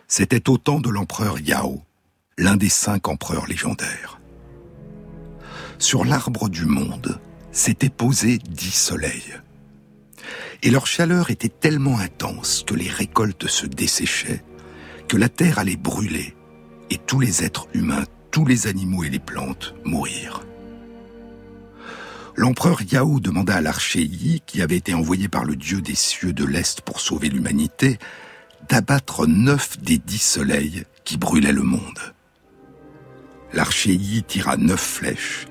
C'était 0.08 0.50
au 0.50 0.58
temps 0.58 0.80
de 0.80 0.90
l'empereur 0.90 1.40
Yao, 1.40 1.82
l'un 2.38 2.56
des 2.56 2.70
cinq 2.70 3.10
empereurs 3.10 3.48
légendaires. 3.48 4.22
Sur 5.80 6.06
l'arbre 6.06 6.48
du 6.48 6.66
monde 6.66 7.20
s'étaient 7.52 7.90
posés 7.90 8.38
dix 8.38 8.72
soleils 8.72 9.42
et 10.64 10.70
leur 10.70 10.88
chaleur 10.88 11.30
était 11.30 11.50
tellement 11.50 12.00
intense 12.00 12.64
que 12.66 12.74
les 12.74 12.90
récoltes 12.90 13.48
se 13.48 13.66
desséchaient, 13.66 14.44
que 15.08 15.18
la 15.18 15.30
terre 15.30 15.60
allait 15.60 15.76
brûler, 15.76 16.36
et 16.90 16.98
tous 16.98 17.20
les 17.20 17.44
êtres 17.44 17.68
humains, 17.74 18.06
tous 18.32 18.46
les 18.46 18.68
animaux 18.68 19.04
et 19.04 19.10
les 19.10 19.20
plantes 19.20 19.76
mourir. 19.84 20.47
L'empereur 22.40 22.84
Yao 22.84 23.20
demanda 23.20 23.56
à 23.56 23.62
l'archer 23.62 24.04
Yi, 24.04 24.44
qui 24.46 24.62
avait 24.62 24.78
été 24.78 24.94
envoyé 24.94 25.28
par 25.28 25.44
le 25.44 25.56
dieu 25.56 25.82
des 25.82 25.96
cieux 25.96 26.34
de 26.34 26.46
l'Est 26.46 26.82
pour 26.82 27.02
sauver 27.02 27.30
l'humanité, 27.30 27.98
d'abattre 28.70 29.26
neuf 29.26 29.80
des 29.80 29.98
dix 29.98 30.22
soleils 30.22 30.84
qui 31.04 31.18
brûlaient 31.18 31.52
le 31.52 31.64
monde. 31.64 32.14
L'archer 33.54 33.96
Yi 33.96 34.22
tira 34.22 34.56
neuf 34.56 34.80
flèches, 34.80 35.48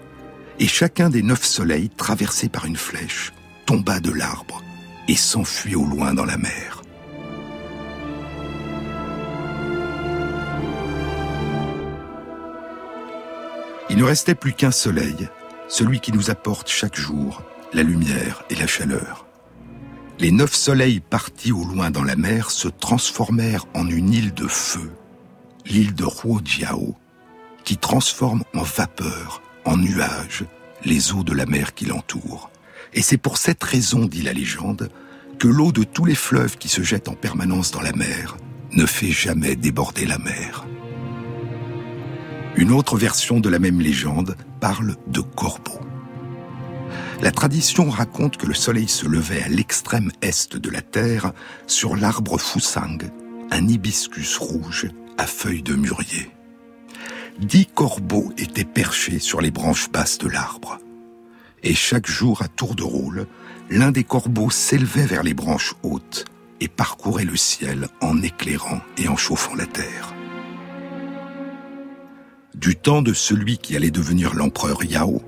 et 0.61 0.69
chacun 0.69 1.11
des 1.11 1.25
neuf 1.25 1.45
soleils, 1.45 1.91
traversé 1.91 2.49
par 2.49 2.67
une 2.67 2.77
flèche, 2.77 3.33
tomba 3.67 3.99
de 3.99 4.13
l'arbre 4.13 4.63
et 5.09 5.17
s'enfuit 5.17 5.75
au 5.75 5.87
loin 5.87 6.15
dans 6.15 6.25
la 6.25 6.39
mer. 6.39 6.83
Il 13.91 13.97
ne 13.97 14.05
restait 14.05 14.37
plus 14.37 14.53
qu'un 14.53 14.71
soleil, 14.71 15.29
celui 15.69 16.01
qui 16.01 16.13
nous 16.13 16.31
apporte 16.31 16.69
chaque 16.69 16.97
jour 16.97 17.43
la 17.73 17.83
lumière 17.83 18.45
et 18.51 18.55
la 18.55 18.67
chaleur. 18.67 19.27
Les 20.19 20.31
neuf 20.31 20.55
soleils 20.55 21.01
partis 21.01 21.53
au 21.53 21.65
loin 21.65 21.91
dans 21.91 22.05
la 22.05 22.17
mer 22.17 22.51
se 22.51 22.69
transformèrent 22.69 23.67
en 23.75 23.87
une 23.87 24.13
île 24.13 24.33
de 24.33 24.47
feu, 24.47 24.91
l'île 25.67 25.95
de 25.95 26.05
Huojiao, 26.05 26.97
qui 27.65 27.77
transforme 27.77 28.45
en 28.55 28.63
vapeur, 28.63 29.43
en 29.65 29.77
nuages, 29.77 30.45
les 30.85 31.13
eaux 31.13 31.25
de 31.25 31.35
la 31.35 31.47
mer 31.47 31.75
qui 31.75 31.85
l'entourent. 31.85 32.51
Et 32.95 33.03
c'est 33.03 33.19
pour 33.19 33.37
cette 33.37 33.63
raison, 33.63 34.07
dit 34.07 34.23
la 34.23 34.33
légende, 34.33 34.89
que 35.39 35.49
l'eau 35.49 35.73
de 35.73 35.85
tous 35.85 36.07
les 36.07 36.15
fleuves 36.15 36.57
qui 36.57 36.69
se 36.69 36.83
jettent 36.83 37.09
en 37.09 37.15
permanence 37.15 37.71
dans 37.73 37.83
la 37.83 37.93
mer 37.93 38.39
ne 38.73 38.87
fait 38.87 39.11
jamais 39.11 39.57
déborder 39.57 40.07
la 40.07 40.19
mer. 40.19 40.67
Une 42.57 42.73
autre 42.73 42.97
version 42.97 43.41
de 43.41 43.49
la 43.49 43.59
même 43.59 43.81
légende 43.81 44.37
parle 44.61 44.97
de 45.07 45.21
corbeaux. 45.21 45.81
La 47.23 47.31
tradition 47.31 47.89
raconte 47.91 48.37
que 48.37 48.47
le 48.47 48.55
soleil 48.55 48.89
se 48.89 49.07
levait 49.07 49.43
à 49.43 49.49
l'extrême 49.49 50.11
est 50.23 50.57
de 50.57 50.71
la 50.71 50.83
terre 50.83 51.33
sur 51.67 51.97
l'arbre 51.97 52.39
Fusang, 52.39 52.99
un 53.51 53.69
hibiscus 53.69 54.37
rouge 54.39 54.89
à 55.19 55.27
feuilles 55.27 55.63
de 55.63 55.75
mûrier. 55.75 56.31
Dix 57.39 57.67
corbeaux 57.67 58.33
étaient 58.39 58.65
perchés 58.65 59.19
sur 59.19 59.41
les 59.41 59.51
branches 59.51 59.91
basses 59.91 60.19
de 60.19 60.29
l'arbre 60.29 60.79
et 61.67 61.75
chaque 61.75 62.07
jour 62.07 62.43
à 62.43 62.49
tour 62.49 62.75
de 62.75 62.85
rôle, 62.85 63.27
l'un 63.71 63.91
des 63.91 64.05
corbeaux 64.05 64.51
s'élevait 64.51 65.07
vers 65.07 65.25
les 65.25 65.35
branches 65.35 65.75
hautes 65.83 66.25
et 66.61 66.69
parcourait 66.69 67.25
le 67.25 67.37
ciel 67.37 67.89
en 68.01 68.23
éclairant 68.23 68.81
et 68.97 69.09
en 69.09 69.17
chauffant 69.17 69.57
la 69.57 69.67
terre. 69.67 70.16
Du 72.57 72.75
temps 72.75 73.03
de 73.03 73.13
celui 73.13 73.59
qui 73.59 73.77
allait 73.77 73.91
devenir 73.91 74.35
l'empereur 74.35 74.83
Yao, 74.83 75.21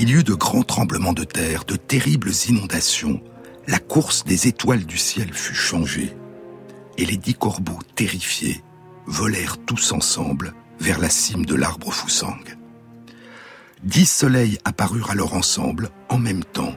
il 0.00 0.10
y 0.10 0.14
eut 0.14 0.24
de 0.24 0.34
grands 0.34 0.64
tremblements 0.64 1.12
de 1.12 1.22
terre, 1.22 1.64
de 1.64 1.76
terribles 1.76 2.32
inondations, 2.48 3.22
la 3.68 3.78
course 3.78 4.24
des 4.24 4.48
étoiles 4.48 4.84
du 4.84 4.98
ciel 4.98 5.32
fut 5.32 5.54
changée, 5.54 6.16
et 6.98 7.06
les 7.06 7.16
dix 7.16 7.34
corbeaux 7.34 7.78
terrifiés 7.94 8.64
volèrent 9.06 9.58
tous 9.58 9.92
ensemble 9.92 10.52
vers 10.80 10.98
la 10.98 11.08
cime 11.08 11.46
de 11.46 11.54
l'arbre 11.54 11.92
Fusang. 11.92 12.42
Dix 13.84 14.10
soleils 14.10 14.58
apparurent 14.64 15.10
alors 15.10 15.34
ensemble, 15.34 15.90
en 16.08 16.18
même 16.18 16.44
temps, 16.44 16.74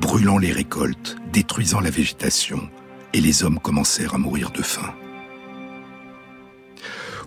brûlant 0.00 0.38
les 0.38 0.52
récoltes, 0.52 1.16
détruisant 1.32 1.80
la 1.80 1.90
végétation, 1.90 2.68
et 3.12 3.20
les 3.20 3.44
hommes 3.44 3.60
commencèrent 3.60 4.16
à 4.16 4.18
mourir 4.18 4.50
de 4.50 4.62
faim. 4.62 4.92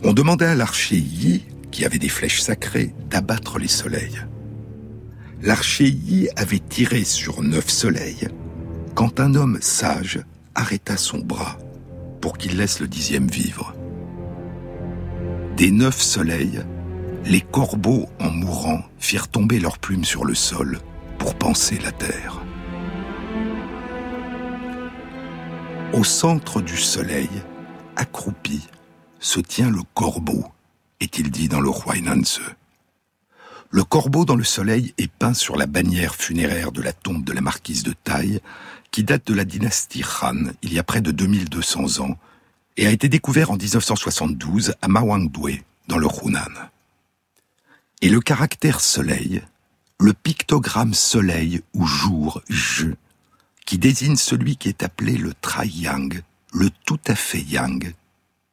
On 0.03 0.11
demanda 0.11 0.51
à 0.51 0.55
l'archer 0.55 0.97
Yi, 0.97 1.45
qui 1.75 1.83
avait 1.83 1.99
des 1.99 2.07
flèches 2.07 2.39
sacrées, 2.39 2.95
d'abattre 3.09 3.59
les 3.59 3.67
soleils. 3.67 4.21
L'archéi 5.41 6.29
avait 6.37 6.59
tiré 6.59 7.03
sur 7.03 7.41
neuf 7.41 7.67
soleils 7.67 8.29
quand 8.93 9.19
un 9.19 9.35
homme 9.35 9.57
sage 9.59 10.21
arrêta 10.55 10.95
son 10.95 11.17
bras 11.17 11.57
pour 12.21 12.37
qu'il 12.37 12.55
laisse 12.55 12.79
le 12.79 12.87
dixième 12.87 13.27
vivre. 13.27 13.75
Des 15.57 15.69
neuf 15.69 16.01
soleils, 16.01 16.61
les 17.25 17.41
corbeaux, 17.41 18.07
en 18.21 18.29
mourant, 18.29 18.81
firent 18.97 19.27
tomber 19.27 19.59
leurs 19.59 19.77
plumes 19.77 20.05
sur 20.05 20.23
le 20.23 20.33
sol 20.33 20.79
pour 21.17 21.35
penser 21.35 21.77
la 21.83 21.91
terre. 21.91 22.41
Au 25.91 26.05
centre 26.05 26.61
du 26.61 26.77
soleil, 26.77 27.29
accroupi, 27.97 28.65
se 29.19 29.41
tient 29.41 29.69
le 29.69 29.81
corbeau, 29.93 30.45
est-il 30.99 31.31
dit 31.31 31.47
dans 31.47 31.61
le 31.61 31.69
Huainanze. 31.69 32.41
Le 33.71 33.83
corbeau 33.83 34.25
dans 34.25 34.35
le 34.35 34.43
soleil 34.43 34.93
est 34.97 35.11
peint 35.11 35.33
sur 35.33 35.57
la 35.57 35.65
bannière 35.65 36.15
funéraire 36.15 36.71
de 36.71 36.81
la 36.81 36.93
tombe 36.93 37.23
de 37.23 37.33
la 37.33 37.41
marquise 37.41 37.83
de 37.83 37.93
Taille, 37.93 38.39
qui 38.91 39.03
date 39.03 39.27
de 39.27 39.33
la 39.33 39.43
dynastie 39.43 40.03
Han, 40.21 40.51
il 40.61 40.73
y 40.73 40.79
a 40.79 40.83
près 40.83 41.01
de 41.01 41.11
2200 41.11 41.99
ans, 41.99 42.17
et 42.77 42.87
a 42.87 42.91
été 42.91 43.09
découvert 43.09 43.51
en 43.51 43.57
1972 43.57 44.75
à 44.81 44.87
Mawangdwe, 44.87 45.61
dans 45.87 45.97
le 45.97 46.07
Hunan. 46.07 46.69
Et 48.01 48.09
le 48.09 48.19
caractère 48.21 48.79
soleil, 48.79 49.41
le 49.99 50.13
pictogramme 50.13 50.93
soleil 50.93 51.61
ou 51.73 51.85
jour, 51.85 52.41
je, 52.49 52.87
qui 53.65 53.77
désigne 53.77 54.15
celui 54.15 54.57
qui 54.57 54.69
est 54.69 54.83
appelé 54.83 55.17
le 55.17 55.33
tri-yang, 55.33 56.21
le 56.53 56.69
tout 56.85 56.99
à 57.07 57.15
fait 57.15 57.41
yang, 57.41 57.93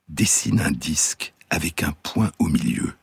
dessine 0.08 0.60
un 0.60 0.72
disque 0.72 1.32
avec 1.52 1.82
un 1.82 1.92
point 2.02 2.32
au 2.38 2.46
milieu. 2.46 2.94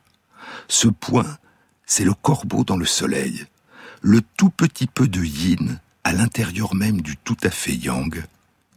Ce 0.68 0.88
point, 0.88 1.38
c'est 1.86 2.04
le 2.04 2.16
corbeau 2.16 2.64
dans 2.64 2.78
le 2.78 2.86
soleil, 2.86 3.46
le 4.02 4.22
tout 4.38 4.50
petit 4.50 4.88
peu 4.88 5.08
de 5.08 5.24
yin 5.24 5.80
à 6.04 6.14
l'intérieur 6.14 6.74
même 6.74 7.02
du 7.02 7.16
tout 7.16 7.38
à 7.44 7.52
fait 7.52 7.76
yang, 7.76 8.26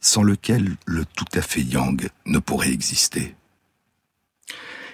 sans 0.00 0.22
lequel 0.22 0.76
le 0.84 1.06
tout 1.06 1.24
à 1.32 1.40
fait 1.40 1.62
yang 1.62 2.06
ne 2.26 2.38
pourrait 2.38 2.70
exister. 2.70 3.34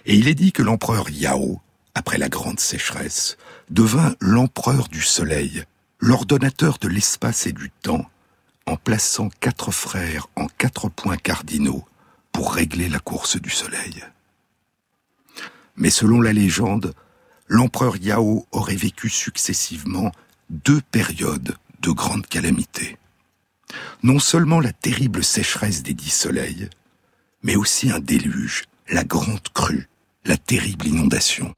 Et 0.07 0.15
il 0.15 0.29
est 0.29 0.37
dit 0.37 0.53
que 0.53 0.63
l'empereur 0.63 1.11
Yao, 1.11 1.61
après 1.97 2.17
la 2.17 2.29
grande 2.29 2.61
sécheresse, 2.61 3.37
devint 3.71 4.15
l'empereur 4.21 4.87
du 4.87 5.03
soleil, 5.03 5.65
l'ordonnateur 5.99 6.79
de 6.79 6.87
l'espace 6.87 7.49
et 7.49 7.53
du 7.53 7.73
temps, 7.83 8.09
en 8.67 8.77
plaçant 8.77 9.29
quatre 9.41 9.73
frères 9.73 10.29
en 10.37 10.47
quatre 10.47 10.89
points 10.89 11.17
cardinaux 11.17 11.85
pour 12.31 12.55
régler 12.55 12.89
la 12.89 13.01
course 13.01 13.41
du 13.41 13.51
soleil. 13.51 14.05
Mais 15.79 15.91
selon 15.91 16.21
la 16.21 16.33
légende, 16.33 16.93
l'empereur 17.47 17.97
Yao 17.97 18.47
aurait 18.53 18.77
vécu 18.77 19.09
successivement 19.09 20.13
deux 20.51 20.81
périodes 20.91 21.57
de 21.81 21.91
grandes 21.91 22.27
calamités. 22.27 22.99
Non 24.03 24.19
seulement 24.19 24.61
la 24.61 24.73
terrible 24.73 25.23
sécheresse 25.23 25.83
des 25.83 25.95
dix 25.95 26.11
soleils, 26.11 26.69
mais 27.43 27.57
aussi 27.57 27.91
un 27.91 28.01
déluge, 28.01 28.65
la 28.91 29.05
grande 29.05 29.49
crue, 29.55 29.89
la 30.25 30.37
terrible 30.37 30.87
inondation. 30.87 31.55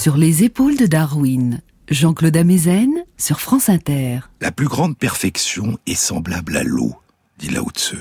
Sur 0.00 0.16
les 0.16 0.44
épaules 0.44 0.76
de 0.76 0.86
Darwin, 0.86 1.60
Jean-Claude 1.88 2.36
Amezen 2.36 3.02
sur 3.16 3.40
France 3.40 3.68
Inter. 3.68 4.20
La 4.40 4.52
plus 4.52 4.68
grande 4.68 4.96
perfection 4.96 5.76
est 5.88 5.96
semblable 5.96 6.56
à 6.56 6.62
l'eau, 6.62 6.94
dit 7.36 7.48
Lao 7.48 7.68
Tzu. 7.70 7.96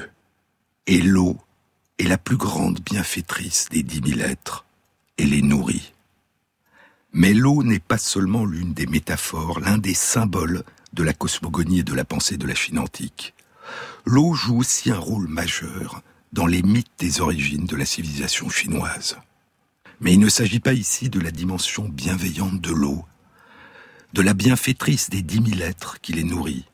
Et 0.85 1.01
l'eau 1.01 1.37
est 1.97 2.07
la 2.07 2.19
plus 2.19 2.37
grande 2.37 2.81
bienfaitrice 2.81 3.69
des 3.71 3.81
dix 3.81 4.01
mille 4.01 4.21
êtres 4.21 4.63
et 5.17 5.25
les 5.25 5.41
nourrit. 5.41 5.91
Mais 7.13 7.33
l'eau 7.33 7.63
n'est 7.63 7.79
pas 7.79 7.97
seulement 7.97 8.45
l'une 8.45 8.75
des 8.75 8.85
métaphores, 8.85 9.59
l'un 9.59 9.79
des 9.79 9.95
symboles 9.95 10.61
de 10.93 11.01
la 11.01 11.13
cosmogonie 11.13 11.79
et 11.79 11.83
de 11.83 11.95
la 11.95 12.05
pensée 12.05 12.37
de 12.37 12.45
la 12.45 12.53
Chine 12.53 12.77
antique, 12.77 13.33
l'eau 14.05 14.35
joue 14.35 14.59
aussi 14.59 14.91
un 14.91 14.99
rôle 14.99 15.27
majeur 15.27 16.03
dans 16.31 16.45
les 16.45 16.61
mythes 16.61 16.91
des 16.99 17.21
origines 17.21 17.65
de 17.65 17.75
la 17.75 17.85
civilisation 17.85 18.49
chinoise. 18.49 19.17
Mais 19.99 20.13
il 20.13 20.19
ne 20.19 20.29
s'agit 20.29 20.59
pas 20.59 20.73
ici 20.73 21.09
de 21.09 21.19
la 21.19 21.31
dimension 21.31 21.89
bienveillante 21.89 22.61
de 22.61 22.71
l'eau, 22.71 23.05
de 24.13 24.21
la 24.21 24.33
bienfaitrice 24.33 25.09
des 25.09 25.21
dix 25.21 25.41
mille 25.41 25.61
êtres 25.61 25.99
qui 26.01 26.13
les 26.13 26.23
nourrit, 26.23 26.65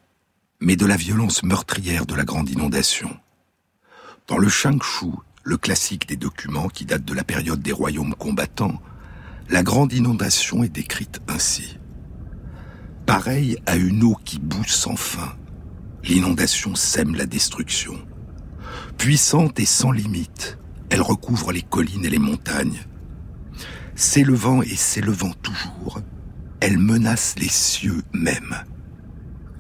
mais 0.60 0.76
de 0.76 0.86
la 0.86 0.98
violence 0.98 1.44
meurtrière 1.44 2.06
de 2.06 2.16
la 2.16 2.26
grande 2.26 2.50
inondation. 2.50 3.18
Dans 4.28 4.38
le 4.38 4.50
Shangshu, 4.50 5.08
le 5.44 5.58
classique 5.58 6.08
des 6.08 6.16
documents 6.16 6.70
qui 6.70 6.86
date 6.86 7.06
de 7.06 7.14
la 7.14 7.24
période 7.24 7.62
des 7.62 7.72
royaumes 7.72 8.16
combattants, 8.16 8.82
la 9.50 9.64
grande 9.64 9.94
inondation 9.94 10.64
est 10.64 10.70
décrite 10.70 11.22
ainsi. 11.28 11.78
Pareil 13.06 13.58
à 13.66 13.76
une 13.76 14.04
eau 14.04 14.18
qui 14.24 14.40
bout 14.40 14.68
sans 14.68 14.96
fin, 14.96 15.36
l'inondation 16.04 16.76
sème 16.76 17.16
la 17.16 17.26
destruction. 17.26 17.96
Puissante 18.98 19.60
et 19.60 19.66
sans 19.66 19.92
limite, 19.92 20.58
elle 20.90 21.02
recouvre 21.02 21.52
les 21.52 21.62
collines 21.62 22.06
et 22.06 22.10
les 22.10 22.20
montagnes. 22.20 22.80
S'élevant 23.96 24.64
et 24.64 24.76
s'élevant 24.76 25.34
toujours, 25.42 26.02
elle 26.60 26.80
menace 26.80 27.36
les 27.38 27.50
cieux 27.50 28.02
mêmes, 28.12 28.64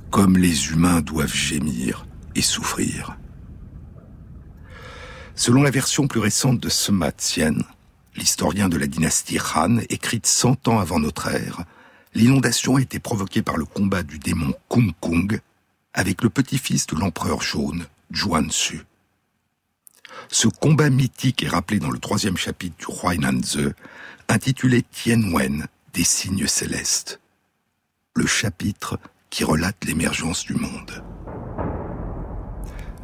comme 0.09 0.37
les 0.37 0.71
humains 0.71 1.01
doivent 1.01 1.33
gémir 1.33 2.07
et 2.33 2.41
souffrir. 2.41 3.17
Selon 5.35 5.61
la 5.61 5.69
version 5.69 6.07
plus 6.07 6.19
récente 6.19 6.59
de 6.59 6.69
Sema 6.69 7.11
Tien, 7.11 7.55
l'historien 8.15 8.69
de 8.69 8.77
la 8.77 8.87
dynastie 8.87 9.39
Han, 9.55 9.77
écrite 9.89 10.25
100 10.25 10.67
ans 10.67 10.79
avant 10.79 10.99
notre 10.99 11.27
ère, 11.27 11.63
l'inondation 12.15 12.77
a 12.77 12.81
été 12.81 12.99
provoquée 12.99 13.41
par 13.43 13.57
le 13.57 13.65
combat 13.65 14.01
du 14.01 14.17
démon 14.17 14.53
Kung 14.67 14.93
Kung 14.99 15.39
avec 15.93 16.23
le 16.23 16.29
petit-fils 16.29 16.87
de 16.87 16.95
l'empereur 16.95 17.41
jaune, 17.41 17.85
Zhuan-Su. 18.15 18.81
Ce 20.33 20.47
combat 20.47 20.89
mythique 20.89 21.43
est 21.43 21.47
rappelé 21.47 21.79
dans 21.79 21.91
le 21.91 21.99
troisième 21.99 22.37
chapitre 22.37 22.75
du 22.75 22.85
Huainanzi, 22.91 23.67
intitulé 24.27 24.81
Tianwen, 24.81 25.67
des 25.93 26.03
signes 26.03 26.47
célestes. 26.47 27.19
Le 28.15 28.25
chapitre 28.25 28.97
qui 29.29 29.43
relate 29.43 29.85
l'émergence 29.85 30.43
du 30.43 30.55
monde. 30.55 31.03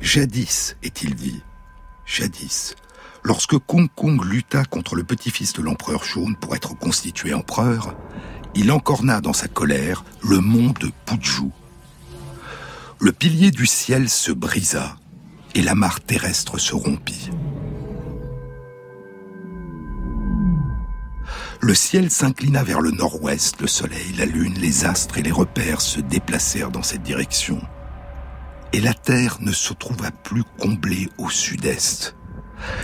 Jadis, 0.01 0.75
est-il 0.81 1.13
dit, 1.13 1.43
jadis, 2.07 2.73
lorsque 3.21 3.59
Kung 3.59 3.89
Kung 3.95 4.25
lutta 4.25 4.65
contre 4.65 4.95
le 4.95 5.03
petit-fils 5.03 5.53
de 5.53 5.61
l'empereur 5.61 6.03
jaune 6.03 6.35
pour 6.35 6.55
être 6.55 6.75
constitué 6.79 7.35
empereur, 7.35 7.95
il 8.55 8.71
encorna 8.71 9.21
dans 9.21 9.33
sa 9.33 9.47
colère 9.47 10.03
le 10.23 10.39
mont 10.39 10.73
de 10.79 10.91
Puju. 11.05 11.51
Le 12.99 13.11
pilier 13.11 13.51
du 13.51 13.67
ciel 13.67 14.09
se 14.09 14.31
brisa 14.31 14.97
et 15.55 15.61
la 15.61 15.75
mare 15.75 16.01
terrestre 16.01 16.57
se 16.57 16.75
rompit. 16.75 17.29
Le 21.61 21.75
ciel 21.75 22.09
s'inclina 22.09 22.63
vers 22.63 22.79
le 22.79 22.91
nord-ouest, 22.91 23.59
le 23.59 23.67
soleil, 23.67 24.13
la 24.17 24.25
lune, 24.25 24.53
les 24.59 24.85
astres 24.85 25.17
et 25.17 25.21
les 25.21 25.31
repères 25.31 25.81
se 25.81 25.99
déplacèrent 25.99 26.71
dans 26.71 26.83
cette 26.83 27.03
direction. 27.03 27.61
Et 28.71 28.79
la 28.79 28.93
terre 28.93 29.37
ne 29.41 29.51
se 29.51 29.73
trouva 29.73 30.11
plus 30.11 30.43
comblée 30.57 31.09
au 31.17 31.29
sud-est. 31.29 32.15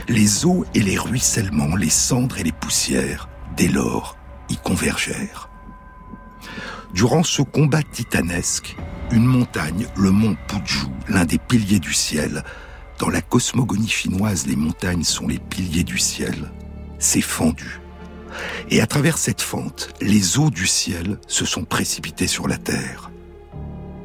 Les 0.10 0.45
eaux 0.45 0.65
et 0.73 0.82
les 0.82 0.97
ruissellements, 0.97 1.75
les 1.75 1.89
cendres 1.89 2.38
et 2.38 2.43
les 2.43 2.51
poussières, 2.51 3.30
dès 3.56 3.67
lors, 3.69 4.17
y 4.49 4.58
convergèrent. 4.58 5.49
Durant 6.93 7.23
ce 7.23 7.41
combat 7.41 7.84
titanesque, 7.84 8.75
une 9.11 9.25
montagne, 9.25 9.87
le 9.95 10.11
mont 10.11 10.35
Puju, 10.47 10.87
l'un 11.07 11.25
des 11.25 11.37
piliers 11.37 11.79
du 11.79 11.93
ciel, 11.93 12.43
dans 12.99 13.09
la 13.09 13.21
cosmogonie 13.21 13.87
chinoise 13.87 14.47
les 14.47 14.55
montagnes 14.55 15.03
sont 15.03 15.27
les 15.27 15.39
piliers 15.39 15.83
du 15.83 15.97
ciel, 15.97 16.51
s'est 16.97 17.21
fendue. 17.21 17.81
Et 18.69 18.81
à 18.81 18.87
travers 18.87 19.17
cette 19.17 19.41
fente, 19.41 19.89
les 20.01 20.39
eaux 20.39 20.49
du 20.49 20.67
ciel 20.67 21.19
se 21.27 21.45
sont 21.45 21.65
précipitées 21.65 22.27
sur 22.27 22.47
la 22.47 22.57
terre. 22.57 23.11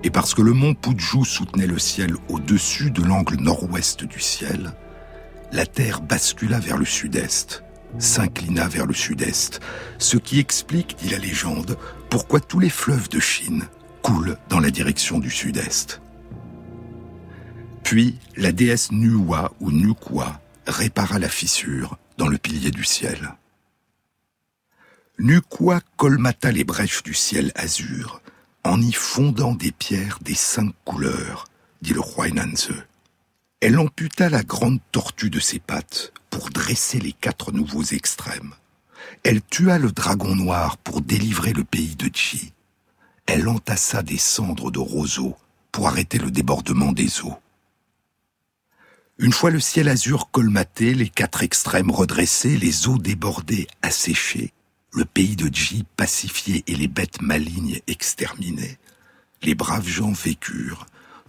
Et 0.03 0.11
parce 0.11 0.35
que 0.35 0.43
le 0.43 0.53
mont 0.53 0.75
Puju 0.75 1.25
soutenait 1.25 1.67
le 1.67 1.79
ciel 1.79 2.15
au-dessus 2.29 2.91
de 2.91 3.03
l'angle 3.03 3.37
nord-ouest 3.37 4.05
du 4.05 4.21
ciel, 4.21 4.73
la 5.53 5.67
terre 5.67 6.01
bascula 6.01 6.59
vers 6.59 6.79
le 6.79 6.85
sud-est, 6.85 7.65
s'inclina 7.99 8.69
vers 8.69 8.87
le 8.87 8.95
sud-est, 8.95 9.61
ce 9.99 10.17
qui 10.17 10.39
explique, 10.39 10.97
dit 11.03 11.11
la 11.11 11.19
légende, 11.19 11.77
pourquoi 12.09 12.41
tous 12.41 12.61
les 12.61 12.71
fleuves 12.71 13.09
de 13.09 13.19
Chine 13.19 13.65
coulent 14.03 14.37
dans 14.49 14.61
la 14.61 14.71
direction 14.71 15.19
du 15.19 15.31
sud-est. 15.31 16.01
Puis 17.83 18.19
la 18.37 18.53
déesse 18.53 18.93
Nuwa 18.93 19.53
ou 19.61 19.71
Nukwa 19.71 20.41
répara 20.67 21.19
la 21.19 21.29
fissure 21.29 21.99
dans 22.19 22.29
le 22.29 22.39
pilier 22.39 22.71
du 22.71 22.85
ciel. 22.85 23.35
Nukwa 25.19 25.81
colmata 25.97 26.53
les 26.53 26.65
brèches 26.65 27.03
du 27.03 27.15
ciel 27.15 27.53
azur 27.55 28.23
en 28.65 28.81
y 28.81 28.93
fondant 28.93 29.55
des 29.55 29.73
pierres 29.73 30.19
des 30.21 30.35
cinq 30.35 30.73
couleurs, 30.85 31.47
dit 31.83 31.95
le 31.95 32.01
roi 32.01 32.29
Nanze. 32.31 32.73
Elle 33.61 33.79
amputa 33.79 34.29
la 34.29 34.43
grande 34.43 34.81
tortue 34.93 35.31
de 35.31 35.41
ses 35.41 35.59
pattes 35.59 36.13
pour 36.31 36.51
dresser 36.51 36.99
les 36.99 37.13
quatre 37.13 37.53
nouveaux 37.53 37.83
extrêmes. 37.83 38.55
Elle 39.25 39.43
tua 39.43 39.79
le 39.79 39.93
dragon 39.93 40.35
noir 40.35 40.77
pour 40.79 41.01
délivrer 41.01 41.53
le 41.53 41.65
pays 41.65 41.97
de 41.97 42.11
Chi. 42.15 42.53
Elle 43.27 43.49
entassa 43.49 44.03
des 44.03 44.19
cendres 44.19 44.71
de 44.71 44.79
roseaux 44.79 45.37
pour 45.73 45.87
arrêter 45.89 46.19
le 46.19 46.31
débordement 46.31 46.93
des 46.93 47.23
eaux. 47.23 47.39
Une 49.19 49.33
fois 49.33 49.51
le 49.51 49.61
ciel 49.61 49.89
azur 49.89 50.31
colmaté, 50.31 50.95
les 50.95 51.09
quatre 51.09 51.43
extrêmes 51.43 51.91
redressés, 51.91 52.57
les 52.57 52.89
eaux 52.89 52.99
débordées 52.99 53.69
asséchées, 53.83 54.53
le 54.93 55.05
pays 55.05 55.37
de 55.37 55.55
Ji 55.55 55.85
pacifié 55.97 56.65
et 56.67 56.75
les 56.75 56.89
bêtes 56.89 57.21
malignes 57.21 57.81
exterminées, 57.87 58.79
les 59.43 59.55
braves 59.55 59.87
gens 59.87 60.13
vécurent, 60.13 60.87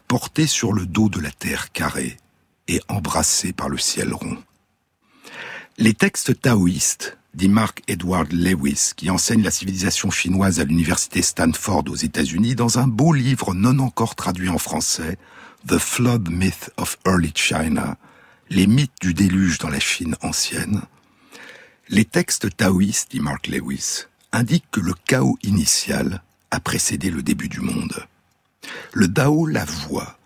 portés 0.07 0.47
sur 0.47 0.73
le 0.73 0.85
dos 0.85 1.09
de 1.09 1.19
la 1.19 1.31
terre 1.31 1.71
carrée 1.71 2.17
et 2.67 2.81
embrassés 2.87 3.53
par 3.53 3.69
le 3.69 3.77
ciel 3.77 4.13
rond. 4.13 4.41
Les 5.77 5.93
textes 5.93 6.39
taoïstes, 6.41 7.17
dit 7.33 7.49
Mark 7.49 7.81
Edward 7.87 8.31
Lewis, 8.31 8.91
qui 8.95 9.09
enseigne 9.09 9.43
la 9.43 9.51
civilisation 9.51 10.11
chinoise 10.11 10.59
à 10.59 10.65
l'université 10.65 11.21
Stanford 11.21 11.85
aux 11.89 11.95
États-Unis, 11.95 12.55
dans 12.55 12.79
un 12.79 12.87
beau 12.87 13.13
livre 13.13 13.53
non 13.53 13.79
encore 13.79 14.15
traduit 14.15 14.49
en 14.49 14.57
français, 14.57 15.17
The 15.67 15.77
Flood 15.77 16.29
Myth 16.29 16.71
of 16.77 16.97
Early 17.05 17.31
China, 17.33 17.97
les 18.49 18.67
mythes 18.67 18.99
du 18.99 19.13
déluge 19.13 19.59
dans 19.59 19.69
la 19.69 19.79
Chine 19.79 20.15
ancienne, 20.21 20.81
les 21.87 22.05
textes 22.05 22.55
taoïstes, 22.55 23.11
dit 23.11 23.19
Mark 23.19 23.47
Lewis, 23.47 24.05
indiquent 24.31 24.71
que 24.71 24.79
le 24.79 24.93
chaos 24.93 25.37
initial 25.43 26.21
a 26.49 26.59
précédé 26.59 27.09
le 27.09 27.21
début 27.21 27.49
du 27.49 27.59
monde. 27.59 28.05
Le 28.93 29.07
Dao, 29.07 29.45
la 29.45 29.65
voix, 29.65 30.17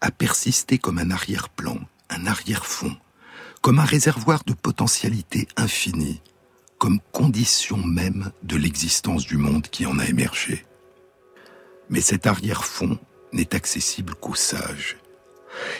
a 0.00 0.10
persisté 0.10 0.78
comme 0.78 0.98
un 0.98 1.10
arrière-plan, 1.10 1.78
un 2.10 2.26
arrière-fond, 2.26 2.96
comme 3.62 3.80
un 3.80 3.84
réservoir 3.84 4.44
de 4.44 4.52
potentialité 4.52 5.48
infinie, 5.56 6.20
comme 6.78 7.00
condition 7.12 7.76
même 7.76 8.30
de 8.42 8.56
l'existence 8.56 9.26
du 9.26 9.36
monde 9.36 9.66
qui 9.68 9.84
en 9.86 9.98
a 9.98 10.06
émergé. 10.06 10.64
Mais 11.90 12.00
cet 12.00 12.26
arrière-fond 12.26 12.98
n'est 13.32 13.54
accessible 13.54 14.14
qu'aux 14.14 14.34
sages. 14.34 14.96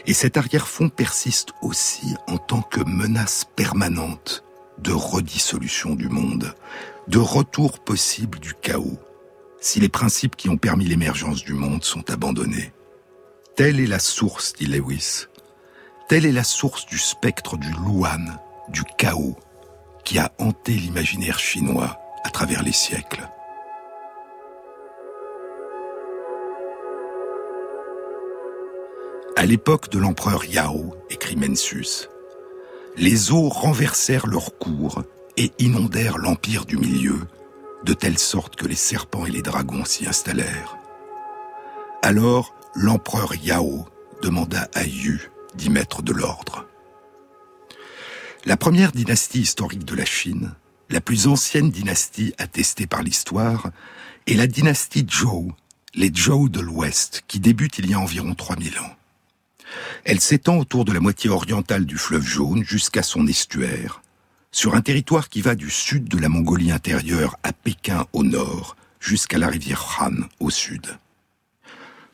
Et 0.06 0.14
cet 0.14 0.37
arrière-fond 0.37 0.88
persiste 0.88 1.52
aussi 1.62 2.14
en 2.26 2.38
tant 2.38 2.62
que 2.62 2.80
menace 2.80 3.46
permanente 3.56 4.42
de 4.78 4.92
redissolution 4.92 5.94
du 5.94 6.08
monde, 6.08 6.54
de 7.08 7.18
retour 7.18 7.80
possible 7.80 8.38
du 8.38 8.54
chaos, 8.54 8.98
si 9.61 9.80
les 9.80 9.88
principes 9.88 10.37
qui 10.37 10.48
ont 10.48 10.56
permis 10.56 10.84
l'émergence 10.84 11.44
du 11.44 11.52
monde 11.52 11.84
sont 11.84 12.11
abandonnés. 12.11 12.72
Telle 13.56 13.80
est 13.80 13.87
la 13.87 13.98
source, 13.98 14.52
dit 14.52 14.66
Lewis. 14.66 15.26
Telle 16.08 16.26
est 16.26 16.32
la 16.32 16.44
source 16.44 16.87
du 16.87 16.98
spectre 16.98 17.56
du 17.56 17.70
Luan, 17.84 18.38
du 18.68 18.82
chaos, 18.96 19.37
qui 20.09 20.18
a 20.18 20.33
hanté 20.38 20.73
l'imaginaire 20.73 21.38
chinois 21.38 21.99
à 22.25 22.31
travers 22.31 22.62
les 22.62 22.73
siècles. 22.73 23.29
À 29.37 29.44
l'époque 29.44 29.90
de 29.90 29.99
l'empereur 29.99 30.47
Yao, 30.47 30.94
écrit 31.11 31.37
Mencius, 31.37 32.09
les 32.97 33.33
eaux 33.33 33.51
renversèrent 33.51 34.27
leur 34.27 34.57
cours 34.57 35.03
et 35.37 35.53
inondèrent 35.59 36.16
l'empire 36.16 36.64
du 36.64 36.79
milieu, 36.79 37.18
de 37.85 37.92
telle 37.92 38.18
sorte 38.18 38.57
que 38.57 38.66
les 38.66 38.77
serpents 38.77 39.27
et 39.27 39.31
les 39.31 39.42
dragons 39.42 39.85
s'y 39.85 40.07
installèrent. 40.07 40.79
Alors 42.01 42.55
l'empereur 42.75 43.35
Yao 43.35 43.85
demanda 44.23 44.71
à 44.75 44.85
Yu 44.85 45.31
d'y 45.55 45.68
mettre 45.68 46.01
de 46.01 46.14
l'ordre. 46.14 46.67
La 48.44 48.57
première 48.57 48.92
dynastie 48.92 49.40
historique 49.40 49.85
de 49.85 49.96
la 49.96 50.05
Chine, 50.05 50.55
la 50.90 51.01
plus 51.01 51.27
ancienne 51.27 51.70
dynastie 51.70 52.35
attestée 52.38 52.87
par 52.87 53.03
l'histoire, 53.03 53.70
est 54.29 54.35
la 54.35 54.46
dynastie 54.46 55.05
Zhou, 55.11 55.53
les 55.94 56.11
Zhou 56.14 56.48
de 56.48 56.61
l'Ouest, 56.61 57.24
qui 57.27 57.40
débute 57.40 57.79
il 57.79 57.90
y 57.90 57.94
a 57.94 57.98
environ 57.98 58.35
3000 58.35 58.79
ans. 58.79 58.96
Elle 60.05 60.20
s'étend 60.20 60.57
autour 60.57 60.85
de 60.85 60.92
la 60.92 61.01
moitié 61.01 61.31
orientale 61.31 61.85
du 61.85 61.98
fleuve 61.98 62.24
jaune 62.24 62.62
jusqu'à 62.62 63.03
son 63.03 63.27
estuaire, 63.27 64.03
sur 64.53 64.77
un 64.77 64.83
territoire 64.83 65.29
qui 65.29 65.42
va 65.42 65.57
du 65.57 65.68
sud 65.68 66.09
de 66.09 66.18
la 66.18 66.29
Mongolie 66.29 66.70
intérieure 66.70 67.37
à 67.42 67.53
Pékin 67.53 68.07
au 68.12 68.22
nord, 68.22 68.77
jusqu'à 69.01 69.38
la 69.38 69.48
rivière 69.48 69.98
Han 70.01 70.27
au 70.38 70.51
sud. 70.51 70.96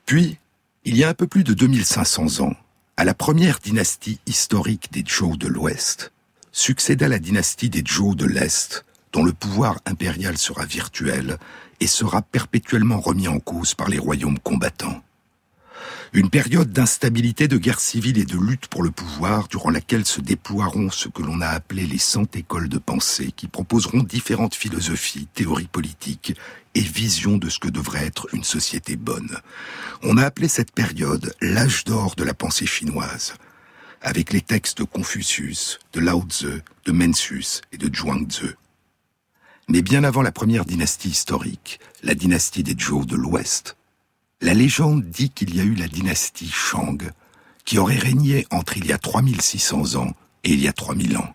Puis, 0.06 0.38
il 0.84 0.96
y 0.96 1.04
a 1.04 1.10
un 1.10 1.14
peu 1.14 1.26
plus 1.26 1.44
de 1.44 1.52
2500 1.52 2.40
ans, 2.40 2.56
à 2.96 3.04
la 3.04 3.14
première 3.14 3.58
dynastie 3.58 4.20
historique 4.26 4.90
des 4.90 5.04
Zhou 5.06 5.36
de 5.36 5.48
l'Ouest, 5.48 6.12
succéda 6.54 7.08
la 7.08 7.18
dynastie 7.18 7.68
des 7.68 7.82
Zhou 7.84 8.14
de 8.14 8.26
l'Est, 8.26 8.84
dont 9.12 9.24
le 9.24 9.32
pouvoir 9.32 9.80
impérial 9.86 10.38
sera 10.38 10.64
virtuel 10.64 11.36
et 11.80 11.88
sera 11.88 12.22
perpétuellement 12.22 13.00
remis 13.00 13.26
en 13.26 13.40
cause 13.40 13.74
par 13.74 13.88
les 13.88 13.98
royaumes 13.98 14.38
combattants. 14.38 15.02
Une 16.12 16.30
période 16.30 16.70
d'instabilité, 16.70 17.48
de 17.48 17.58
guerre 17.58 17.80
civile 17.80 18.18
et 18.18 18.24
de 18.24 18.38
lutte 18.38 18.68
pour 18.68 18.84
le 18.84 18.92
pouvoir 18.92 19.48
durant 19.48 19.70
laquelle 19.70 20.06
se 20.06 20.20
déploieront 20.20 20.92
ce 20.92 21.08
que 21.08 21.22
l'on 21.22 21.40
a 21.40 21.48
appelé 21.48 21.88
les 21.88 21.98
cent 21.98 22.26
écoles 22.36 22.68
de 22.68 22.78
pensée 22.78 23.32
qui 23.34 23.48
proposeront 23.48 24.04
différentes 24.04 24.54
philosophies, 24.54 25.26
théories 25.34 25.66
politiques 25.66 26.38
et 26.76 26.80
visions 26.80 27.36
de 27.36 27.48
ce 27.48 27.58
que 27.58 27.68
devrait 27.68 28.06
être 28.06 28.28
une 28.32 28.44
société 28.44 28.94
bonne. 28.94 29.36
On 30.04 30.16
a 30.18 30.24
appelé 30.24 30.46
cette 30.46 30.70
période 30.70 31.34
l'âge 31.40 31.82
d'or 31.82 32.14
de 32.14 32.22
la 32.22 32.34
pensée 32.34 32.66
chinoise, 32.66 33.34
avec 34.04 34.34
les 34.34 34.42
textes 34.42 34.78
de 34.78 34.84
Confucius, 34.84 35.80
de 35.94 36.00
Lao 36.00 36.22
Tzu, 36.28 36.62
de 36.84 36.92
Mencius 36.92 37.62
et 37.72 37.78
de 37.78 37.92
Zhuangzi. 37.92 38.50
Mais 39.68 39.80
bien 39.80 40.04
avant 40.04 40.20
la 40.20 40.30
première 40.30 40.66
dynastie 40.66 41.08
historique, 41.08 41.80
la 42.02 42.14
dynastie 42.14 42.62
des 42.62 42.76
Zhou 42.78 43.06
de 43.06 43.16
l'Ouest, 43.16 43.76
la 44.42 44.52
légende 44.52 45.04
dit 45.04 45.30
qu'il 45.30 45.56
y 45.56 45.60
a 45.60 45.64
eu 45.64 45.74
la 45.74 45.88
dynastie 45.88 46.50
Shang, 46.50 47.10
qui 47.64 47.78
aurait 47.78 47.98
régné 47.98 48.46
entre 48.50 48.76
il 48.76 48.84
y 48.84 48.92
a 48.92 48.98
3600 48.98 49.94
ans 49.94 50.12
et 50.44 50.52
il 50.52 50.60
y 50.60 50.68
a 50.68 50.74
3000 50.74 51.16
ans. 51.16 51.34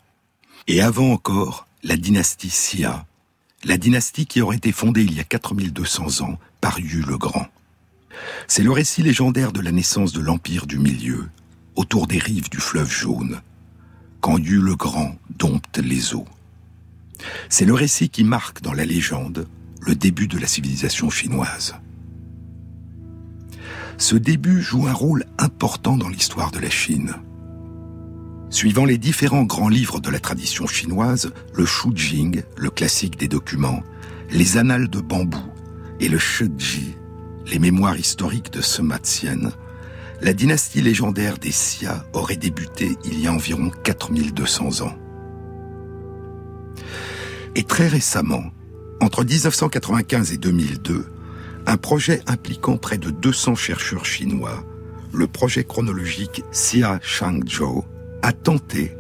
Et 0.68 0.80
avant 0.80 1.12
encore, 1.12 1.66
la 1.82 1.98
dynastie 1.98 2.50
Xia, 2.50 3.08
la 3.64 3.78
dynastie 3.78 4.28
qui 4.28 4.42
aurait 4.42 4.58
été 4.58 4.72
fondée 4.72 5.04
il 5.04 5.16
y 5.16 5.20
a 5.20 5.24
4200 5.24 6.22
ans 6.22 6.38
par 6.62 6.80
Yu 6.80 7.02
le 7.02 7.18
Grand. 7.18 7.48
C'est 8.48 8.64
le 8.64 8.72
récit 8.72 9.02
légendaire 9.02 9.54
de 9.54 9.60
la 9.60 9.72
naissance 9.72 10.14
de 10.14 10.20
l'Empire 10.20 10.68
du 10.68 10.78
Milieu, 10.78 11.30
autour 11.80 12.08
des 12.08 12.20
rives 12.20 12.50
du 12.50 12.58
fleuve 12.58 12.92
jaune, 12.92 13.40
quand 14.20 14.38
Yu 14.38 14.60
le 14.60 14.76
Grand 14.76 15.16
dompte 15.30 15.78
les 15.78 16.14
eaux. 16.14 16.28
C'est 17.48 17.64
le 17.64 17.74
récit 17.74 18.10
qui 18.10 18.26
marque 18.26 18.62
dans 18.62 18.74
la 18.74 18.84
légende 18.84 19.48
le 19.80 19.96
début 19.96 20.28
de 20.28 20.38
la 20.38 20.46
civilisation 20.46 21.10
chinoise. 21.10 21.76
Ce 23.98 24.18
début 24.18 24.62
joue 24.62 24.88
un 24.88 24.94
rôle 24.94 25.24
important 25.38 25.96
dans 25.96 26.10
l'histoire 26.10 26.52
de 26.52 26.60
la 26.60 26.70
Chine. 26.70 27.14
Suivant 28.50 28.84
les 28.84 28.98
différents 28.98 29.44
grands 29.44 29.70
livres 29.70 30.02
de 30.02 30.10
la 30.10 30.20
tradition 30.20 30.68
chinoise, 30.68 31.32
le 31.54 31.66
Shu 31.66 31.96
Jing, 31.96 32.44
le 32.58 32.70
classique 32.72 33.18
des 33.18 33.30
documents, 33.30 33.84
les 34.32 34.58
annales 34.58 34.90
de 34.90 35.00
bambou 35.00 35.46
et 36.02 36.10
le 36.10 36.20
Shiji, 36.20 36.96
les 37.48 37.60
mémoires 37.60 37.98
historiques 37.98 38.52
de 38.52 38.62
Sima 38.62 39.00
Qian, 39.00 39.52
la 40.22 40.34
dynastie 40.34 40.82
légendaire 40.82 41.38
des 41.38 41.50
Xia 41.50 42.06
aurait 42.14 42.36
débuté 42.36 42.98
il 43.06 43.20
y 43.20 43.28
a 43.28 43.34
environ 43.34 43.72
4200 43.84 44.82
ans. 44.82 44.96
Et 47.56 47.64
très 47.64 47.88
récemment, 47.88 48.44
entre 49.02 49.24
1995 49.24 50.34
et 50.34 50.38
2002, 50.38 51.06
un 51.66 51.78
projet 51.78 52.22
impliquant 52.28 52.78
près 52.78 52.98
de 52.98 53.10
200 53.10 53.56
chercheurs 53.56 54.06
chinois, 54.06 54.64
le 55.14 55.28
projet 55.28 55.64
chronologique 55.64 56.44
Xia 56.52 57.00
Shangzhou, 57.02 57.86
a 58.22 58.34
tenté, 58.34 58.96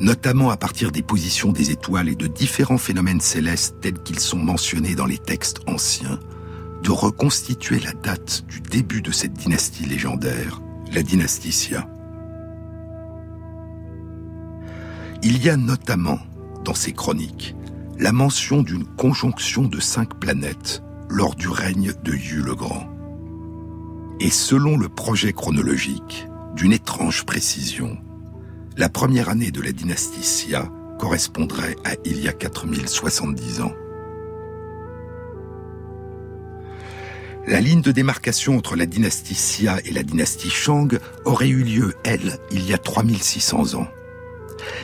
notamment 0.00 0.50
à 0.50 0.56
partir 0.56 0.92
des 0.92 1.02
positions 1.02 1.52
des 1.52 1.70
étoiles 1.70 2.08
et 2.08 2.14
de 2.14 2.26
différents 2.26 2.78
phénomènes 2.78 3.20
célestes 3.20 3.76
tels 3.80 3.98
qu'ils 3.98 4.20
sont 4.20 4.38
mentionnés 4.38 4.94
dans 4.94 5.06
les 5.06 5.18
textes 5.18 5.60
anciens, 5.66 6.20
de 6.84 6.90
reconstituer 6.90 7.80
la 7.80 7.92
date 7.92 8.44
du 8.46 8.60
début 8.60 9.00
de 9.00 9.10
cette 9.10 9.32
dynastie 9.32 9.86
légendaire, 9.86 10.60
la 10.92 11.02
dynastie 11.02 11.48
Xia. 11.48 11.88
Il 15.22 15.42
y 15.42 15.48
a 15.48 15.56
notamment, 15.56 16.18
dans 16.62 16.74
ces 16.74 16.92
chroniques, 16.92 17.56
la 17.98 18.12
mention 18.12 18.62
d'une 18.62 18.84
conjonction 18.84 19.62
de 19.62 19.80
cinq 19.80 20.20
planètes 20.20 20.82
lors 21.08 21.34
du 21.34 21.48
règne 21.48 21.94
de 22.04 22.12
Yu 22.12 22.42
le 22.42 22.54
Grand. 22.54 22.86
Et 24.20 24.30
selon 24.30 24.76
le 24.76 24.90
projet 24.90 25.32
chronologique, 25.32 26.28
d'une 26.54 26.72
étrange 26.74 27.24
précision, 27.24 27.96
la 28.76 28.90
première 28.90 29.30
année 29.30 29.50
de 29.50 29.62
la 29.62 29.72
dynastie 29.72 30.20
Xia 30.20 30.68
correspondrait 30.98 31.76
à 31.84 31.92
il 32.04 32.20
y 32.20 32.28
a 32.28 32.32
4070 32.34 33.62
ans. 33.62 33.72
La 37.46 37.60
ligne 37.60 37.82
de 37.82 37.92
démarcation 37.92 38.56
entre 38.56 38.74
la 38.74 38.86
dynastie 38.86 39.34
Xia 39.34 39.78
et 39.84 39.92
la 39.92 40.02
dynastie 40.02 40.48
Shang 40.48 40.98
aurait 41.26 41.48
eu 41.48 41.62
lieu, 41.62 41.94
elle, 42.02 42.38
il 42.50 42.64
y 42.64 42.72
a 42.72 42.78
3600 42.78 43.74
ans. 43.74 43.86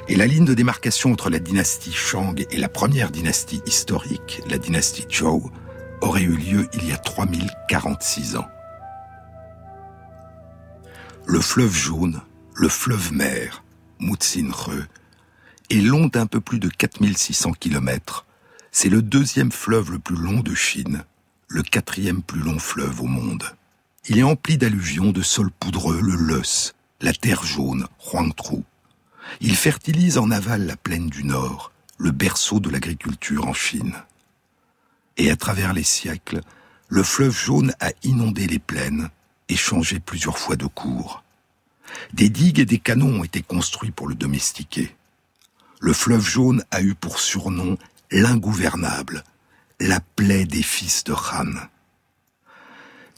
Et 0.08 0.16
la 0.16 0.26
ligne 0.26 0.44
de 0.44 0.52
démarcation 0.52 1.10
entre 1.10 1.30
la 1.30 1.38
dynastie 1.38 1.92
Shang 1.92 2.44
et 2.50 2.58
la 2.58 2.68
première 2.68 3.10
dynastie 3.10 3.62
historique, 3.64 4.42
la 4.50 4.58
dynastie 4.58 5.06
Zhou, 5.10 5.50
aurait 6.02 6.22
eu 6.22 6.36
lieu 6.36 6.68
il 6.74 6.86
y 6.86 6.92
a 6.92 6.98
3046 6.98 8.36
ans. 8.36 8.48
Le 11.24 11.40
fleuve 11.40 11.74
jaune, 11.74 12.20
le 12.54 12.68
fleuve 12.68 13.14
mer, 13.14 13.64
Mutsinre, 14.00 14.70
est 15.70 15.80
long 15.80 16.08
d'un 16.08 16.26
peu 16.26 16.40
plus 16.40 16.58
de 16.58 16.68
4600 16.68 17.52
km. 17.52 18.26
C'est 18.70 18.90
le 18.90 19.00
deuxième 19.00 19.50
fleuve 19.50 19.92
le 19.92 19.98
plus 19.98 20.16
long 20.16 20.40
de 20.40 20.54
Chine, 20.54 21.04
le 21.50 21.62
quatrième 21.62 22.22
plus 22.22 22.40
long 22.40 22.58
fleuve 22.58 23.02
au 23.02 23.06
monde. 23.06 23.44
Il 24.08 24.18
est 24.18 24.22
empli 24.22 24.56
d'alluvions 24.56 25.12
de 25.12 25.20
sol 25.20 25.50
poudreux, 25.50 26.00
le 26.00 26.14
Leus, 26.14 26.72
la 27.02 27.12
terre 27.12 27.44
jaune, 27.44 27.86
Huangtru. 28.02 28.62
Il 29.42 29.54
fertilise 29.54 30.16
en 30.16 30.30
aval 30.30 30.64
la 30.66 30.76
plaine 30.76 31.10
du 31.10 31.24
Nord, 31.24 31.72
le 31.98 32.10
berceau 32.10 32.58
de 32.60 32.70
l'agriculture 32.70 33.46
en 33.46 33.52
Chine 33.52 33.94
et 35.20 35.30
à 35.30 35.36
travers 35.36 35.74
les 35.74 35.84
siècles, 35.84 36.40
le 36.88 37.02
fleuve 37.02 37.36
jaune 37.36 37.74
a 37.78 37.90
inondé 38.02 38.46
les 38.46 38.58
plaines 38.58 39.10
et 39.50 39.56
changé 39.56 40.00
plusieurs 40.00 40.38
fois 40.38 40.56
de 40.56 40.66
cours. 40.66 41.22
Des 42.14 42.30
digues 42.30 42.60
et 42.60 42.64
des 42.64 42.78
canons 42.78 43.20
ont 43.20 43.24
été 43.24 43.42
construits 43.42 43.90
pour 43.90 44.08
le 44.08 44.14
domestiquer. 44.14 44.96
Le 45.80 45.92
fleuve 45.92 46.26
jaune 46.26 46.64
a 46.70 46.80
eu 46.80 46.94
pour 46.94 47.18
surnom 47.18 47.76
l'ingouvernable, 48.10 49.22
la 49.80 50.00
plaie 50.00 50.44
des 50.44 50.62
fils 50.62 51.04
de 51.04 51.12
Han. 51.12 51.52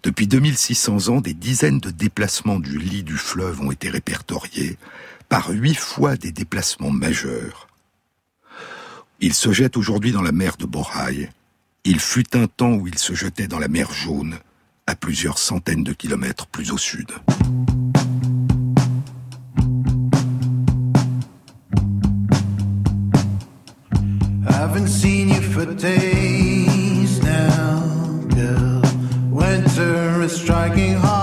Depuis 0.02 0.26
2600 0.26 1.08
ans, 1.08 1.20
des 1.20 1.34
dizaines 1.34 1.80
de 1.80 1.90
déplacements 1.90 2.58
du 2.58 2.78
lit 2.78 3.02
du 3.02 3.16
fleuve 3.16 3.60
ont 3.60 3.70
été 3.70 3.90
répertoriés, 3.90 4.78
par 5.28 5.50
huit 5.50 5.74
fois 5.74 6.16
des 6.16 6.32
déplacements 6.32 6.90
majeurs. 6.90 7.68
Il 9.20 9.34
se 9.34 9.52
jette 9.52 9.76
aujourd'hui 9.76 10.12
dans 10.12 10.22
la 10.22 10.32
mer 10.32 10.56
de 10.56 10.66
Boraï, 10.66 11.28
il 11.84 11.98
fut 11.98 12.36
un 12.36 12.46
temps 12.46 12.74
où 12.74 12.86
il 12.86 12.98
se 12.98 13.12
jetait 13.12 13.48
dans 13.48 13.58
la 13.58 13.68
mer 13.68 13.92
Jaune, 13.92 14.38
à 14.86 14.94
plusieurs 14.94 15.38
centaines 15.38 15.84
de 15.84 15.92
kilomètres 15.92 16.46
plus 16.46 16.70
au 16.70 16.78
sud. 16.78 17.10
Haven't 24.74 24.88
seen 24.88 25.28
you 25.28 25.42
for 25.42 25.66
days 25.66 27.22
now, 27.22 28.24
girl. 28.34 28.80
Winter 29.30 30.22
is 30.22 30.34
striking 30.34 30.94
hard. 30.94 31.21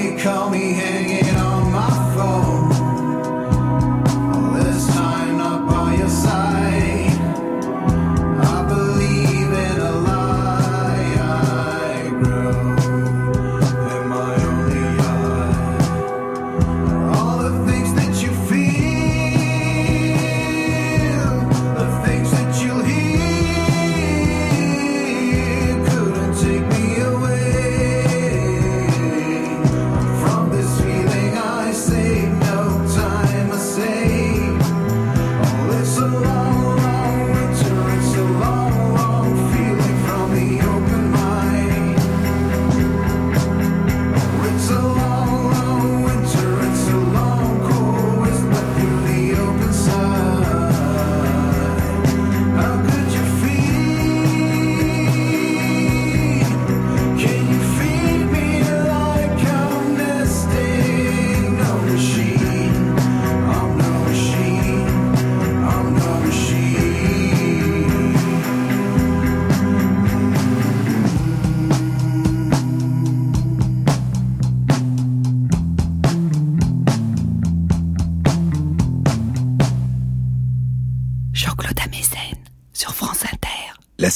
me, 0.00 0.16
call 0.22 0.50
me, 0.50 0.72
hang 0.72 1.09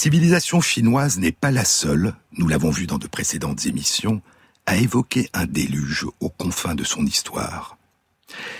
civilisation 0.04 0.60
chinoise 0.60 1.18
n'est 1.18 1.32
pas 1.32 1.50
la 1.50 1.64
seule, 1.64 2.14
nous 2.32 2.46
l'avons 2.46 2.68
vu 2.68 2.86
dans 2.86 2.98
de 2.98 3.06
précédentes 3.06 3.64
émissions, 3.64 4.20
à 4.66 4.76
évoquer 4.76 5.30
un 5.32 5.46
déluge 5.46 6.04
aux 6.20 6.28
confins 6.28 6.74
de 6.74 6.84
son 6.84 7.06
histoire. 7.06 7.78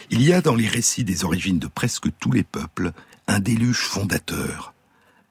Il 0.09 0.22
y 0.22 0.33
a 0.33 0.40
dans 0.40 0.54
les 0.54 0.68
récits 0.68 1.04
des 1.04 1.22
origines 1.22 1.59
de 1.59 1.66
presque 1.66 2.09
tous 2.18 2.33
les 2.33 2.44
peuples 2.44 2.92
un 3.26 3.40
déluge 3.40 3.83
fondateur, 3.83 4.72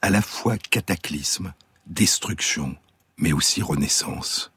à 0.04 0.12
la 0.12 0.22
fois 0.22 0.60
cataclysme, 0.60 1.52
destruction, 1.88 2.76
mais 3.18 3.34
aussi 3.34 3.64
renaissance. 3.64 4.52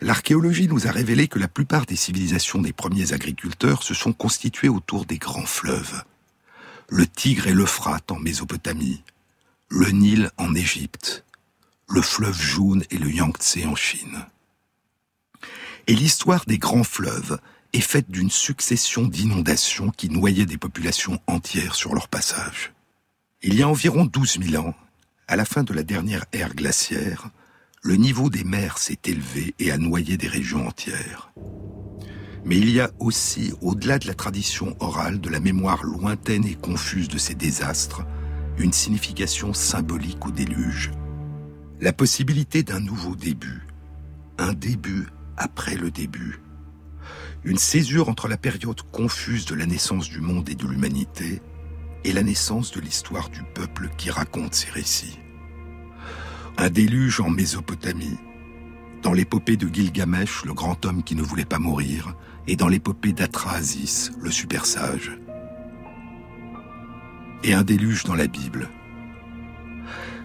L'archéologie 0.00 0.66
nous 0.66 0.88
a 0.88 0.90
révélé 0.90 1.28
que 1.28 1.38
la 1.38 1.46
plupart 1.46 1.86
des 1.86 1.94
civilisations 1.94 2.60
des 2.60 2.72
premiers 2.72 3.12
agriculteurs 3.12 3.84
se 3.84 3.94
sont 3.94 4.12
constituées 4.12 4.68
autour 4.68 5.04
des 5.04 5.18
grands 5.18 5.46
fleuves. 5.46 6.02
Le 6.88 7.06
Tigre 7.06 7.46
et 7.46 7.54
l'Euphrate 7.54 8.10
en 8.10 8.18
Mésopotamie, 8.18 9.04
le 9.68 9.90
Nil 9.90 10.30
en 10.36 10.54
Égypte, 10.54 11.24
le 11.88 12.00
fleuve 12.00 12.40
jaune 12.40 12.84
et 12.90 12.98
le 12.98 13.10
Yangtze 13.10 13.58
en 13.66 13.74
Chine. 13.74 14.26
Et 15.86 15.94
l'histoire 15.94 16.44
des 16.46 16.58
grands 16.58 16.84
fleuves 16.84 17.38
est 17.72 17.80
faite 17.80 18.10
d'une 18.10 18.30
succession 18.30 19.02
d'inondations 19.02 19.90
qui 19.90 20.08
noyaient 20.08 20.46
des 20.46 20.58
populations 20.58 21.20
entières 21.26 21.74
sur 21.74 21.94
leur 21.94 22.08
passage. 22.08 22.72
Il 23.42 23.54
y 23.54 23.62
a 23.62 23.68
environ 23.68 24.04
12 24.04 24.38
000 24.50 24.64
ans, 24.64 24.74
à 25.28 25.36
la 25.36 25.44
fin 25.44 25.64
de 25.64 25.74
la 25.74 25.82
dernière 25.82 26.24
ère 26.32 26.54
glaciaire, 26.54 27.30
le 27.82 27.96
niveau 27.96 28.30
des 28.30 28.44
mers 28.44 28.78
s'est 28.78 28.98
élevé 29.04 29.54
et 29.58 29.70
a 29.70 29.78
noyé 29.78 30.16
des 30.16 30.28
régions 30.28 30.66
entières. 30.66 31.32
Mais 32.44 32.56
il 32.56 32.70
y 32.70 32.80
a 32.80 32.90
aussi, 33.00 33.52
au-delà 33.60 33.98
de 33.98 34.06
la 34.06 34.14
tradition 34.14 34.76
orale, 34.78 35.20
de 35.20 35.28
la 35.28 35.40
mémoire 35.40 35.82
lointaine 35.82 36.46
et 36.46 36.54
confuse 36.54 37.08
de 37.08 37.18
ces 37.18 37.34
désastres, 37.34 38.02
une 38.58 38.72
signification 38.72 39.52
symbolique 39.52 40.24
au 40.26 40.30
déluge. 40.30 40.90
La 41.80 41.92
possibilité 41.92 42.62
d'un 42.62 42.80
nouveau 42.80 43.14
début, 43.14 43.66
un 44.38 44.52
début 44.54 45.06
après 45.36 45.76
le 45.76 45.90
début, 45.90 46.40
une 47.44 47.58
césure 47.58 48.08
entre 48.08 48.28
la 48.28 48.36
période 48.36 48.80
confuse 48.92 49.44
de 49.44 49.54
la 49.54 49.66
naissance 49.66 50.08
du 50.08 50.20
monde 50.20 50.48
et 50.48 50.54
de 50.54 50.66
l'humanité 50.66 51.42
et 52.04 52.12
la 52.12 52.22
naissance 52.22 52.72
de 52.72 52.80
l'histoire 52.80 53.28
du 53.28 53.42
peuple 53.54 53.90
qui 53.96 54.10
raconte 54.10 54.54
ces 54.54 54.70
récits. 54.70 55.18
Un 56.56 56.70
déluge 56.70 57.20
en 57.20 57.28
Mésopotamie, 57.28 58.16
dans 59.02 59.12
l'épopée 59.12 59.56
de 59.56 59.72
Gilgamesh, 59.72 60.44
le 60.44 60.54
grand 60.54 60.84
homme 60.86 61.02
qui 61.02 61.14
ne 61.14 61.22
voulait 61.22 61.44
pas 61.44 61.58
mourir, 61.58 62.16
et 62.48 62.56
dans 62.56 62.68
l'épopée 62.68 63.12
d'Atrahasis, 63.12 64.12
le 64.20 64.30
super 64.30 64.64
sage. 64.64 65.18
Et 67.46 67.54
un 67.54 67.62
déluge 67.62 68.02
dans 68.02 68.16
la 68.16 68.26
Bible. 68.26 68.68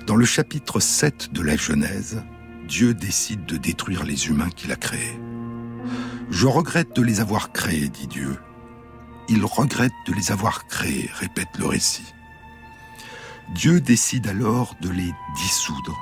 Dans 0.07 0.15
le 0.15 0.25
chapitre 0.25 0.79
7 0.79 1.31
de 1.31 1.43
la 1.43 1.55
Genèse, 1.55 2.23
Dieu 2.67 2.95
décide 2.95 3.45
de 3.45 3.57
détruire 3.57 4.03
les 4.03 4.27
humains 4.27 4.49
qu'il 4.49 4.71
a 4.71 4.75
créés. 4.75 5.19
Je 6.31 6.47
regrette 6.47 6.95
de 6.95 7.03
les 7.03 7.19
avoir 7.19 7.51
créés, 7.51 7.89
dit 7.89 8.07
Dieu. 8.07 8.39
Il 9.29 9.45
regrette 9.45 9.93
de 10.07 10.13
les 10.13 10.31
avoir 10.31 10.65
créés, 10.65 11.11
répète 11.13 11.59
le 11.59 11.67
récit. 11.67 12.11
Dieu 13.53 13.81
décide 13.81 14.25
alors 14.25 14.75
de 14.81 14.89
les 14.89 15.11
dissoudre, 15.35 15.95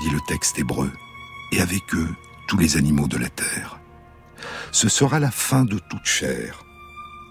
dit 0.00 0.10
le 0.10 0.18
texte 0.26 0.58
hébreu, 0.58 0.90
et 1.52 1.60
avec 1.60 1.94
eux 1.94 2.16
tous 2.48 2.58
les 2.58 2.76
animaux 2.76 3.06
de 3.06 3.18
la 3.18 3.28
terre. 3.28 3.78
Ce 4.72 4.88
sera 4.88 5.20
la 5.20 5.30
fin 5.30 5.64
de 5.64 5.78
toute 5.78 6.04
chair. 6.04 6.64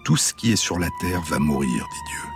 Tout 0.06 0.16
ce 0.16 0.32
qui 0.32 0.50
est 0.50 0.56
sur 0.56 0.78
la 0.78 0.88
terre 1.02 1.20
va 1.20 1.38
mourir, 1.38 1.68
dit 1.68 2.10
Dieu. 2.10 2.33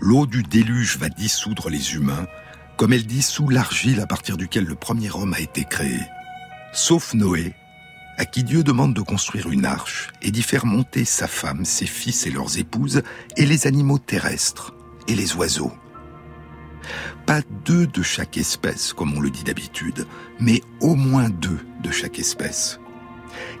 L'eau 0.00 0.26
du 0.26 0.42
déluge 0.42 0.98
va 0.98 1.08
dissoudre 1.08 1.70
les 1.70 1.94
humains, 1.94 2.26
comme 2.76 2.92
elle 2.92 3.06
dissout 3.06 3.48
l'argile 3.48 4.00
à 4.00 4.06
partir 4.06 4.36
duquel 4.36 4.64
le 4.64 4.74
premier 4.74 5.10
homme 5.10 5.32
a 5.32 5.40
été 5.40 5.64
créé. 5.64 6.00
Sauf 6.72 7.14
Noé, 7.14 7.54
à 8.18 8.26
qui 8.26 8.44
Dieu 8.44 8.62
demande 8.62 8.94
de 8.94 9.00
construire 9.00 9.50
une 9.50 9.64
arche 9.64 10.10
et 10.22 10.30
d'y 10.30 10.42
faire 10.42 10.66
monter 10.66 11.04
sa 11.04 11.26
femme, 11.26 11.64
ses 11.64 11.86
fils 11.86 12.26
et 12.26 12.30
leurs 12.30 12.58
épouses, 12.58 13.02
et 13.36 13.46
les 13.46 13.66
animaux 13.66 13.98
terrestres 13.98 14.74
et 15.08 15.14
les 15.14 15.34
oiseaux. 15.34 15.72
Pas 17.24 17.40
deux 17.64 17.86
de 17.86 18.02
chaque 18.02 18.36
espèce, 18.36 18.92
comme 18.92 19.16
on 19.16 19.20
le 19.20 19.30
dit 19.30 19.44
d'habitude, 19.44 20.06
mais 20.38 20.60
au 20.80 20.94
moins 20.94 21.30
deux 21.30 21.58
de 21.82 21.90
chaque 21.90 22.18
espèce. 22.18 22.78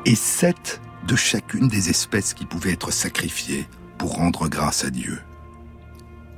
Et 0.04 0.14
sept 0.14 0.80
de 1.06 1.16
chacune 1.16 1.68
des 1.68 1.90
espèces 1.90 2.34
qui 2.34 2.46
pouvaient 2.46 2.72
être 2.72 2.92
sacrifiées 2.92 3.66
pour 3.98 4.16
rendre 4.16 4.48
grâce 4.48 4.84
à 4.84 4.90
Dieu. 4.90 5.18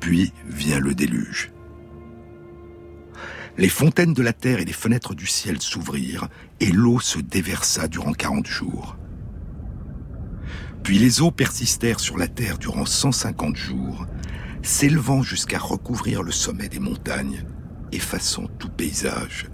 Puis 0.01 0.33
vient 0.47 0.81
le 0.81 0.95
déluge. 0.95 1.53
Les 3.57 3.69
fontaines 3.69 4.15
de 4.15 4.23
la 4.23 4.33
terre 4.33 4.61
et 4.61 4.65
les 4.65 4.73
fenêtres 4.73 5.15
du 5.15 5.27
ciel 5.27 5.61
s'ouvrirent, 5.61 6.29
et 6.61 6.71
l'eau 6.71 7.01
se 7.01 7.19
déversa 7.19 7.89
durant 7.89 8.13
quarante 8.13 8.47
jours. 8.47 8.97
Puis 10.85 10.99
les 10.99 11.21
eaux 11.21 11.33
persistèrent 11.33 11.99
sur 11.99 12.17
la 12.17 12.29
terre 12.29 12.59
durant 12.59 12.87
150 12.87 13.57
jours, 13.57 14.07
s'élevant 14.63 15.23
jusqu'à 15.23 15.59
recouvrir 15.59 16.23
le 16.23 16.31
sommet 16.31 16.69
des 16.69 16.79
montagnes, 16.79 17.45
effaçant 17.91 18.47
tout 18.59 18.71
paysage, 18.71 19.49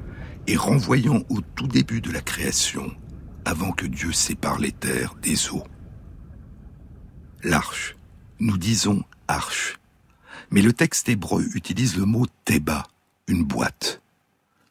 et 0.46 0.56
renvoyant 0.56 1.22
au 1.30 1.40
tout 1.40 1.66
début 1.66 2.02
de 2.02 2.12
la 2.12 2.20
création, 2.20 2.92
avant 3.46 3.72
que 3.72 3.86
Dieu 3.86 4.12
sépare 4.12 4.58
les 4.58 4.72
terres 4.72 5.14
des 5.22 5.48
eaux. 5.48 5.64
L'arche, 7.42 7.96
nous 8.38 8.58
disons 8.58 9.02
arche, 9.28 9.78
mais 10.50 10.62
le 10.62 10.72
texte 10.72 11.08
hébreu 11.08 11.44
utilise 11.54 11.96
le 11.96 12.04
mot 12.04 12.26
teba, 12.44 12.86
une 13.26 13.44
boîte. 13.44 14.00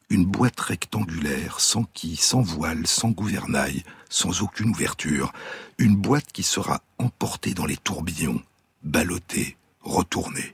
Une 0.09 0.25
boîte 0.25 0.59
rectangulaire, 0.59 1.59
sans 1.59 1.85
quille, 1.93 2.17
sans 2.17 2.41
voile, 2.41 2.85
sans 2.85 3.09
gouvernail, 3.09 3.83
sans 4.09 4.41
aucune 4.41 4.69
ouverture. 4.69 5.33
Une 5.77 5.95
boîte 5.95 6.31
qui 6.31 6.43
sera 6.43 6.81
emportée 6.99 7.53
dans 7.53 7.65
les 7.65 7.77
tourbillons, 7.77 8.41
ballottée, 8.83 9.57
retournée. 9.81 10.53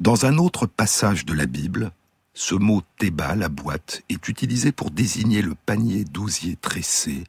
Dans 0.00 0.26
un 0.26 0.38
autre 0.38 0.66
passage 0.66 1.24
de 1.26 1.34
la 1.34 1.46
Bible, 1.46 1.92
ce 2.32 2.54
mot 2.54 2.82
Théba, 2.98 3.36
la 3.36 3.48
boîte, 3.48 4.02
est 4.08 4.28
utilisé 4.28 4.72
pour 4.72 4.90
désigner 4.90 5.42
le 5.42 5.54
panier 5.54 6.04
d'osier 6.04 6.56
tressé 6.56 7.24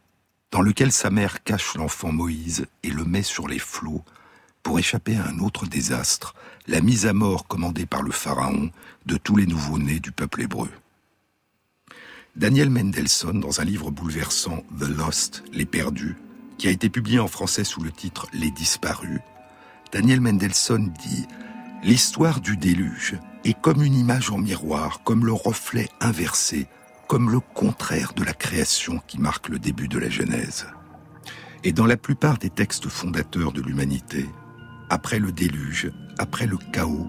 dans 0.56 0.62
lequel 0.62 0.94
sa 0.94 1.10
mère 1.10 1.44
cache 1.44 1.76
l'enfant 1.76 2.14
Moïse 2.14 2.66
et 2.82 2.90
le 2.90 3.04
met 3.04 3.24
sur 3.24 3.50
les 3.50 3.60
flots 3.60 4.06
pour 4.66 4.80
échapper 4.80 5.16
à 5.16 5.28
un 5.28 5.40
autre 5.40 5.68
désastre, 5.68 6.34
la 6.68 6.82
mise 6.82 7.06
à 7.06 7.14
mort 7.14 7.48
commandée 7.48 7.86
par 7.86 8.02
le 8.02 8.12
Pharaon 8.12 8.72
de 9.06 9.16
tous 9.16 9.36
les 9.36 9.46
nouveau-nés 9.46 10.00
du 10.00 10.12
peuple 10.12 10.42
hébreu. 10.42 10.70
Daniel 12.36 12.72
Mendelssohn, 12.72 13.40
dans 13.40 13.62
un 13.62 13.64
livre 13.64 13.92
bouleversant 13.92 14.64
The 14.80 14.88
Lost, 14.88 15.44
Les 15.54 15.66
Perdus, 15.66 16.18
qui 16.58 16.68
a 16.68 16.72
été 16.72 16.90
publié 16.90 17.20
en 17.20 17.28
français 17.28 17.64
sous 17.64 17.82
le 17.84 17.92
titre 17.92 18.26
Les 18.34 18.50
Disparus, 18.50 19.20
Daniel 19.92 20.20
Mendelssohn 20.20 20.92
dit 20.94 21.28
L'histoire 21.84 22.42
du 22.42 22.58
déluge 22.58 23.20
est 23.44 23.62
comme 23.62 23.84
une 23.84 23.94
image 23.94 24.32
en 24.32 24.40
miroir, 24.40 25.04
comme 25.04 25.28
le 25.28 25.34
reflet 25.34 25.90
inversé, 26.02 26.66
comme 27.08 27.30
le 27.30 27.40
contraire 27.40 28.14
de 28.16 28.24
la 28.24 28.34
création 28.34 29.00
qui 29.06 29.20
marque 29.20 29.48
le 29.48 29.60
début 29.60 29.88
de 29.88 30.00
la 30.00 30.10
Genèse. 30.10 30.66
Et 31.64 31.72
dans 31.72 31.86
la 31.86 31.98
plupart 31.98 32.40
des 32.40 32.50
textes 32.50 32.90
fondateurs 32.90 33.52
de 33.52 33.62
l'humanité, 33.62 34.26
après 34.90 35.20
le 35.20 35.32
déluge, 35.32 35.92
après 36.18 36.46
le 36.46 36.58
chaos, 36.72 37.08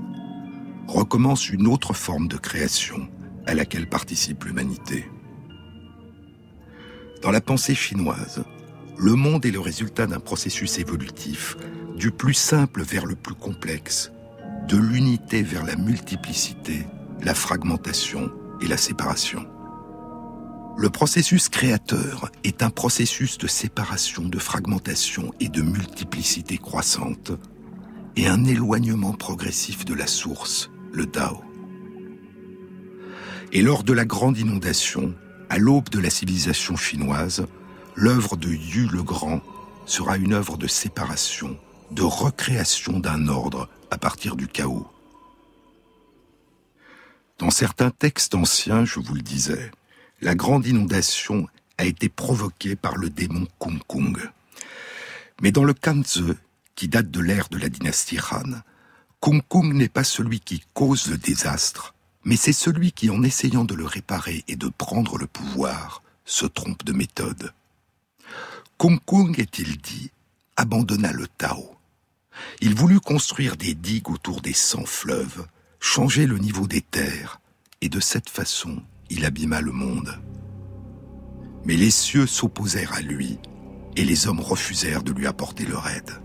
recommence 0.89 1.49
une 1.51 1.66
autre 1.66 1.95
forme 1.95 2.29
de 2.29 2.37
création 2.37 3.09
à 3.47 3.55
laquelle 3.55 3.89
participe 3.89 4.45
l'humanité. 4.45 5.09
Dans 7.22 7.31
la 7.31 7.41
pensée 7.41 7.74
chinoise, 7.74 8.45
le 8.99 9.14
monde 9.14 9.45
est 9.45 9.51
le 9.51 9.61
résultat 9.61 10.07
d'un 10.07 10.20
processus 10.20 10.79
évolutif, 10.79 11.57
du 11.97 12.11
plus 12.11 12.35
simple 12.35 12.83
vers 12.83 13.07
le 13.07 13.14
plus 13.14 13.35
complexe, 13.35 14.12
de 14.68 14.77
l'unité 14.77 15.43
vers 15.43 15.64
la 15.64 15.77
multiplicité, 15.77 16.87
la 17.22 17.35
fragmentation 17.35 18.31
et 18.61 18.66
la 18.66 18.77
séparation. 18.77 19.47
Le 20.79 20.91
processus 20.91 21.49
créateur 21.49 22.31
est 22.45 22.62
un 22.62 22.70
processus 22.70 23.39
de 23.39 23.47
séparation, 23.47 24.22
de 24.22 24.39
fragmentation 24.39 25.33
et 25.41 25.49
de 25.49 25.62
multiplicité 25.62 26.59
croissante, 26.59 27.33
et 28.16 28.26
un 28.26 28.44
éloignement 28.44 29.12
progressif 29.12 29.84
de 29.84 29.94
la 29.94 30.06
source, 30.06 30.70
le 30.92 31.06
Tao. 31.06 31.42
Et 33.52 33.62
lors 33.62 33.84
de 33.84 33.92
la 33.92 34.04
grande 34.04 34.38
inondation, 34.38 35.14
à 35.50 35.58
l'aube 35.58 35.90
de 35.90 36.00
la 36.00 36.10
civilisation 36.10 36.76
chinoise, 36.76 37.46
l'œuvre 37.94 38.36
de 38.36 38.48
Yu 38.48 38.88
le 38.88 39.02
Grand 39.02 39.40
sera 39.84 40.16
une 40.16 40.32
œuvre 40.32 40.56
de 40.56 40.66
séparation, 40.66 41.56
de 41.90 42.02
recréation 42.02 42.98
d'un 42.98 43.28
ordre 43.28 43.68
à 43.90 43.98
partir 43.98 44.34
du 44.34 44.48
chaos. 44.48 44.86
Dans 47.38 47.50
certains 47.50 47.90
textes 47.90 48.34
anciens, 48.34 48.84
je 48.84 48.98
vous 48.98 49.14
le 49.14 49.20
disais, 49.20 49.70
la 50.22 50.34
grande 50.34 50.66
inondation 50.66 51.46
a 51.78 51.84
été 51.84 52.08
provoquée 52.08 52.76
par 52.76 52.96
le 52.96 53.10
démon 53.10 53.46
Kung 53.58 53.78
Kung. 53.86 54.18
Mais 55.42 55.52
dans 55.52 55.64
le 55.64 55.74
Kanze, 55.74 56.34
qui 56.77 56.89
date 56.89 57.11
de 57.11 57.20
l'ère 57.20 57.49
de 57.49 57.59
la 57.59 57.68
dynastie 57.68 58.18
Han, 58.31 58.61
Kung 59.20 59.43
Kung 59.49 59.72
n'est 59.72 59.89
pas 59.89 60.05
celui 60.05 60.41
qui 60.41 60.62
cause 60.74 61.09
le 61.09 61.16
désastre, 61.16 61.95
mais 62.24 62.37
c'est 62.37 62.53
celui 62.53 62.93
qui, 62.93 63.11
en 63.11 63.22
essayant 63.22 63.64
de 63.64 63.74
le 63.74 63.87
réparer 63.87 64.45
et 64.47 64.57
de 64.57 64.68
prendre 64.68 65.16
le 65.16 65.27
pouvoir, 65.27 66.03
se 66.24 66.45
trompe 66.47 66.85
de 66.85 66.93
méthode. 66.93 67.53
Kung 68.79 69.01
Kung, 69.05 69.39
est-il 69.41 69.79
dit, 69.79 70.11
abandonna 70.57 71.12
le 71.12 71.27
Tao. 71.27 71.77
Il 72.61 72.74
voulut 72.74 73.01
construire 73.01 73.57
des 73.57 73.74
digues 73.74 74.11
autour 74.11 74.43
des 74.43 74.53
cent 74.53 74.85
fleuves, 74.85 75.47
changer 75.81 76.27
le 76.27 76.39
niveau 76.39 76.66
des 76.66 76.83
terres, 76.83 77.41
et 77.81 77.89
de 77.89 78.01
cette 78.01 78.29
façon, 78.29 78.83
il 79.09 79.24
abîma 79.24 79.62
le 79.62 79.72
monde. 79.72 80.20
Mais 81.64 81.77
les 81.77 81.91
cieux 81.91 82.27
s'opposèrent 82.27 82.93
à 82.93 83.01
lui, 83.01 83.39
et 83.97 84.05
les 84.05 84.27
hommes 84.27 84.41
refusèrent 84.41 85.03
de 85.03 85.12
lui 85.12 85.27
apporter 85.27 85.64
leur 85.64 85.89
aide. 85.89 86.20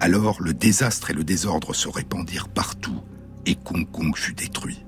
Alors 0.00 0.40
le 0.40 0.54
désastre 0.54 1.10
et 1.10 1.14
le 1.14 1.24
désordre 1.24 1.74
se 1.74 1.88
répandirent 1.88 2.48
partout, 2.48 3.02
et 3.44 3.54
Kung 3.54 3.86
Kung 3.90 4.16
fut 4.16 4.32
détruit. 4.32 4.82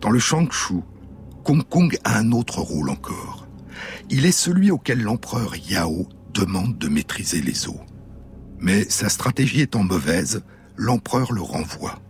Dans 0.00 0.10
le 0.10 0.18
Shangshu, 0.18 0.80
Kung 1.44 1.62
Kung 1.62 1.96
a 2.02 2.18
un 2.18 2.32
autre 2.32 2.60
rôle 2.60 2.90
encore. 2.90 3.46
Il 4.10 4.26
est 4.26 4.32
celui 4.32 4.72
auquel 4.72 5.02
l'empereur 5.02 5.54
Yao 5.56 6.08
demande 6.34 6.76
de 6.78 6.88
maîtriser 6.88 7.40
les 7.40 7.68
eaux. 7.68 7.80
Mais 8.58 8.84
sa 8.88 9.08
stratégie 9.08 9.60
étant 9.60 9.84
mauvaise, 9.84 10.42
l'empereur 10.76 11.32
le 11.32 11.40
renvoie. 11.40 12.00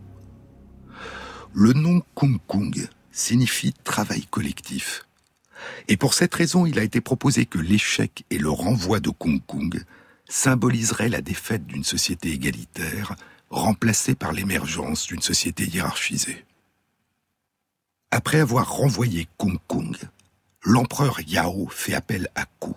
Le 1.53 1.75
nom 1.75 2.03
Kung 2.15 2.39
Kung 2.47 2.89
signifie 3.11 3.75
travail 3.85 4.25
collectif. 4.31 5.07
Et 5.89 5.99
pour 5.99 6.15
cette 6.15 6.35
raison, 6.35 6.65
il 6.65 6.79
a 6.79 6.83
été 6.83 7.03
proposé 7.03 7.45
que 7.45 7.59
l'échec 7.59 8.25
et 8.31 8.39
le 8.39 8.51
renvoi 8.51 9.01
de 9.01 9.11
Kung 9.11 9.41
Kung 9.47 9.85
symboliseraient 10.33 11.11
la 11.11 11.21
défaite 11.21 11.67
d'une 11.67 11.85
société 11.85 12.31
égalitaire 12.31 13.17
remplacée 13.51 14.15
par 14.15 14.33
l'émergence 14.33 15.07
d'une 15.07 15.21
société 15.21 15.67
hiérarchisée. 15.67 16.47
Après 18.11 18.41
avoir 18.41 18.73
renvoyé 18.73 19.29
Kung 19.37 19.59
Kung, 19.69 19.95
l'empereur 20.63 21.21
Yao 21.21 21.69
fait 21.69 21.93
appel 21.93 22.31
à 22.35 22.47
Ku. 22.61 22.71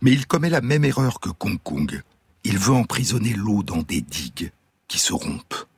Mais 0.00 0.10
il 0.10 0.26
commet 0.26 0.50
la 0.50 0.60
même 0.60 0.84
erreur 0.84 1.20
que 1.20 1.30
Kung 1.30 1.60
Kung. 1.62 2.02
Il 2.42 2.58
veut 2.58 2.74
emprisonner 2.74 3.34
l'eau 3.34 3.62
dans 3.62 3.82
des 3.82 4.00
digues 4.00 4.50
qui 4.88 4.98
se 4.98 5.12
rompent. 5.12 5.68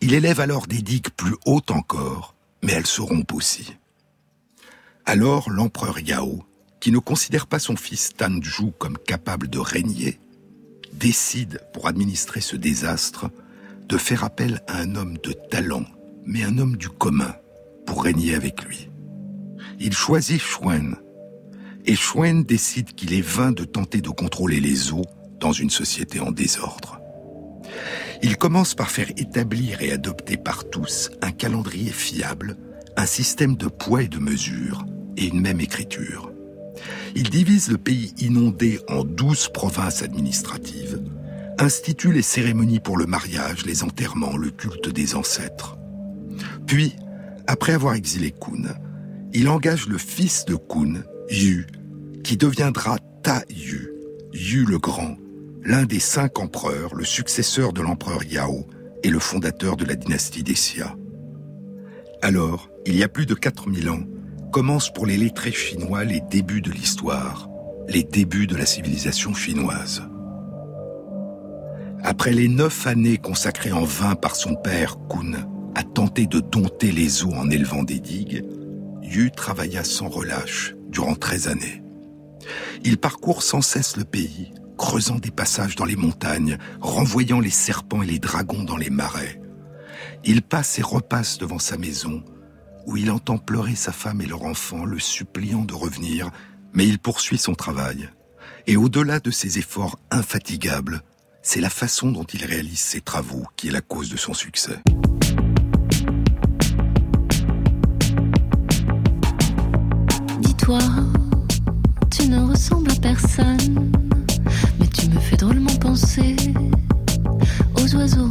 Il 0.00 0.14
élève 0.14 0.40
alors 0.40 0.66
des 0.66 0.80
digues 0.80 1.10
plus 1.10 1.36
hautes 1.44 1.70
encore, 1.70 2.34
mais 2.62 2.72
elles 2.72 2.86
se 2.86 3.02
rompent 3.02 3.34
aussi. 3.34 3.76
Alors 5.04 5.50
l'empereur 5.50 6.00
Yao, 6.00 6.44
qui 6.80 6.92
ne 6.92 6.98
considère 6.98 7.46
pas 7.46 7.58
son 7.58 7.76
fils 7.76 8.12
Tanju 8.16 8.72
comme 8.78 8.98
capable 8.98 9.48
de 9.48 9.58
régner, 9.58 10.20
décide, 10.92 11.60
pour 11.72 11.88
administrer 11.88 12.40
ce 12.40 12.56
désastre, 12.56 13.30
de 13.88 13.96
faire 13.96 14.24
appel 14.24 14.62
à 14.66 14.78
un 14.78 14.96
homme 14.96 15.18
de 15.18 15.32
talent, 15.32 15.84
mais 16.24 16.42
un 16.42 16.58
homme 16.58 16.76
du 16.76 16.88
commun, 16.88 17.34
pour 17.86 18.02
régner 18.02 18.34
avec 18.34 18.64
lui. 18.64 18.90
Il 19.78 19.92
choisit 19.92 20.40
Shuen, 20.40 20.96
et 21.84 21.94
Shuen 21.94 22.42
décide 22.42 22.94
qu'il 22.94 23.14
est 23.14 23.26
vain 23.26 23.52
de 23.52 23.64
tenter 23.64 24.00
de 24.00 24.08
contrôler 24.08 24.60
les 24.60 24.92
eaux 24.92 25.04
dans 25.38 25.52
une 25.52 25.70
société 25.70 26.18
en 26.18 26.32
désordre. 26.32 27.00
Il 28.22 28.36
commence 28.36 28.74
par 28.74 28.90
faire 28.90 29.10
établir 29.16 29.82
et 29.82 29.92
adopter 29.92 30.36
par 30.36 30.68
tous 30.68 31.10
un 31.22 31.30
calendrier 31.30 31.90
fiable, 31.90 32.56
un 32.96 33.06
système 33.06 33.56
de 33.56 33.68
poids 33.68 34.02
et 34.02 34.08
de 34.08 34.18
mesures, 34.18 34.84
et 35.16 35.26
une 35.26 35.40
même 35.40 35.60
écriture. 35.60 36.32
Il 37.18 37.30
divise 37.30 37.70
le 37.70 37.78
pays 37.78 38.12
inondé 38.18 38.78
en 38.88 39.02
douze 39.02 39.48
provinces 39.48 40.02
administratives, 40.02 41.02
institue 41.58 42.12
les 42.12 42.20
cérémonies 42.20 42.78
pour 42.78 42.98
le 42.98 43.06
mariage, 43.06 43.64
les 43.64 43.82
enterrements, 43.82 44.36
le 44.36 44.50
culte 44.50 44.90
des 44.90 45.14
ancêtres. 45.14 45.78
Puis, 46.66 46.94
après 47.46 47.72
avoir 47.72 47.94
exilé 47.94 48.32
Kun, 48.32 48.74
il 49.32 49.48
engage 49.48 49.88
le 49.88 49.96
fils 49.96 50.44
de 50.44 50.56
Kun, 50.56 51.04
Yu, 51.30 51.66
qui 52.22 52.36
deviendra 52.36 52.98
Ta 53.22 53.44
Yu, 53.48 53.92
Yu 54.34 54.66
le 54.66 54.78
Grand, 54.78 55.16
l'un 55.64 55.86
des 55.86 56.00
cinq 56.00 56.38
empereurs, 56.38 56.94
le 56.94 57.04
successeur 57.04 57.72
de 57.72 57.80
l'empereur 57.80 58.24
Yao 58.24 58.66
et 59.02 59.08
le 59.08 59.20
fondateur 59.20 59.78
de 59.78 59.86
la 59.86 59.94
dynastie 59.94 60.42
des 60.42 60.52
Xia. 60.52 60.94
Alors, 62.20 62.68
il 62.84 62.94
y 62.94 63.02
a 63.02 63.08
plus 63.08 63.24
de 63.24 63.34
4000 63.34 63.88
ans, 63.88 64.02
commencent 64.50 64.92
pour 64.92 65.06
les 65.06 65.16
lettrés 65.16 65.52
chinois 65.52 66.04
les 66.04 66.20
débuts 66.20 66.62
de 66.62 66.70
l'histoire, 66.70 67.48
les 67.88 68.02
débuts 68.02 68.46
de 68.46 68.56
la 68.56 68.66
civilisation 68.66 69.34
chinoise. 69.34 70.02
Après 72.02 72.32
les 72.32 72.48
neuf 72.48 72.86
années 72.86 73.18
consacrées 73.18 73.72
en 73.72 73.84
vain 73.84 74.14
par 74.14 74.36
son 74.36 74.54
père 74.54 74.96
Kun 75.08 75.48
à 75.74 75.82
tenter 75.82 76.26
de 76.26 76.40
dompter 76.40 76.92
les 76.92 77.24
eaux 77.24 77.34
en 77.34 77.50
élevant 77.50 77.82
des 77.82 78.00
digues, 78.00 78.44
Yu 79.02 79.30
travailla 79.30 79.84
sans 79.84 80.08
relâche 80.08 80.74
durant 80.88 81.14
13 81.14 81.48
années. 81.48 81.82
Il 82.84 82.98
parcourt 82.98 83.42
sans 83.42 83.60
cesse 83.60 83.96
le 83.96 84.04
pays, 84.04 84.52
creusant 84.78 85.18
des 85.18 85.30
passages 85.30 85.76
dans 85.76 85.84
les 85.84 85.96
montagnes, 85.96 86.58
renvoyant 86.80 87.40
les 87.40 87.50
serpents 87.50 88.02
et 88.02 88.06
les 88.06 88.18
dragons 88.18 88.62
dans 88.62 88.76
les 88.76 88.90
marais. 88.90 89.40
Il 90.24 90.42
passe 90.42 90.78
et 90.78 90.82
repasse 90.82 91.38
devant 91.38 91.58
sa 91.58 91.76
maison, 91.76 92.22
où 92.86 92.96
il 92.96 93.10
entend 93.10 93.36
pleurer 93.36 93.74
sa 93.74 93.92
femme 93.92 94.20
et 94.20 94.26
leur 94.26 94.44
enfant, 94.44 94.84
le 94.84 94.98
suppliant 94.98 95.64
de 95.64 95.74
revenir, 95.74 96.30
mais 96.72 96.86
il 96.86 96.98
poursuit 96.98 97.38
son 97.38 97.54
travail. 97.54 98.08
Et 98.66 98.76
au-delà 98.76 99.20
de 99.20 99.30
ses 99.30 99.58
efforts 99.58 99.98
infatigables, 100.10 101.02
c'est 101.42 101.60
la 101.60 101.70
façon 101.70 102.10
dont 102.10 102.24
il 102.24 102.44
réalise 102.44 102.80
ses 102.80 103.00
travaux 103.00 103.44
qui 103.56 103.68
est 103.68 103.72
la 103.72 103.80
cause 103.80 104.08
de 104.08 104.16
son 104.16 104.34
succès. 104.34 104.78
Dis-toi, 110.40 110.78
tu 112.10 112.28
ne 112.28 112.40
ressembles 112.40 112.90
à 112.92 112.96
personne, 112.96 113.92
mais 114.78 114.88
tu 114.88 115.08
me 115.08 115.20
fais 115.20 115.36
drôlement 115.36 115.74
penser 115.76 116.36
aux 117.76 117.94
oiseaux, 117.94 118.28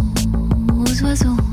aux 0.70 1.04
oiseaux. 1.04 1.45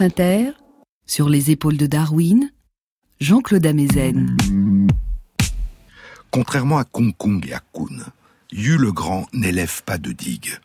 Inter, 0.00 0.52
sur 1.06 1.28
les 1.28 1.50
épaules 1.50 1.76
de 1.76 1.86
Darwin, 1.86 2.50
Jean-Claude 3.20 3.64
Amezen. 3.66 4.36
Contrairement 6.30 6.78
à 6.78 6.84
Kong 6.84 7.14
Kong 7.16 7.46
et 7.48 7.54
à 7.54 7.60
Kun, 7.72 8.04
Yu 8.50 8.76
le 8.76 8.92
Grand 8.92 9.26
n'élève 9.32 9.82
pas 9.84 9.98
de 9.98 10.12
digues. 10.12 10.58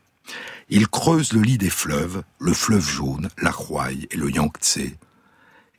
Il 0.70 0.88
creuse 0.88 1.34
le 1.34 1.42
lit 1.42 1.58
des 1.58 1.70
fleuves, 1.70 2.24
le 2.40 2.54
fleuve 2.54 2.88
jaune, 2.88 3.30
la 3.42 3.52
Huai 3.52 4.08
et 4.10 4.18
le 4.18 4.32
Yangtze, 4.32 4.78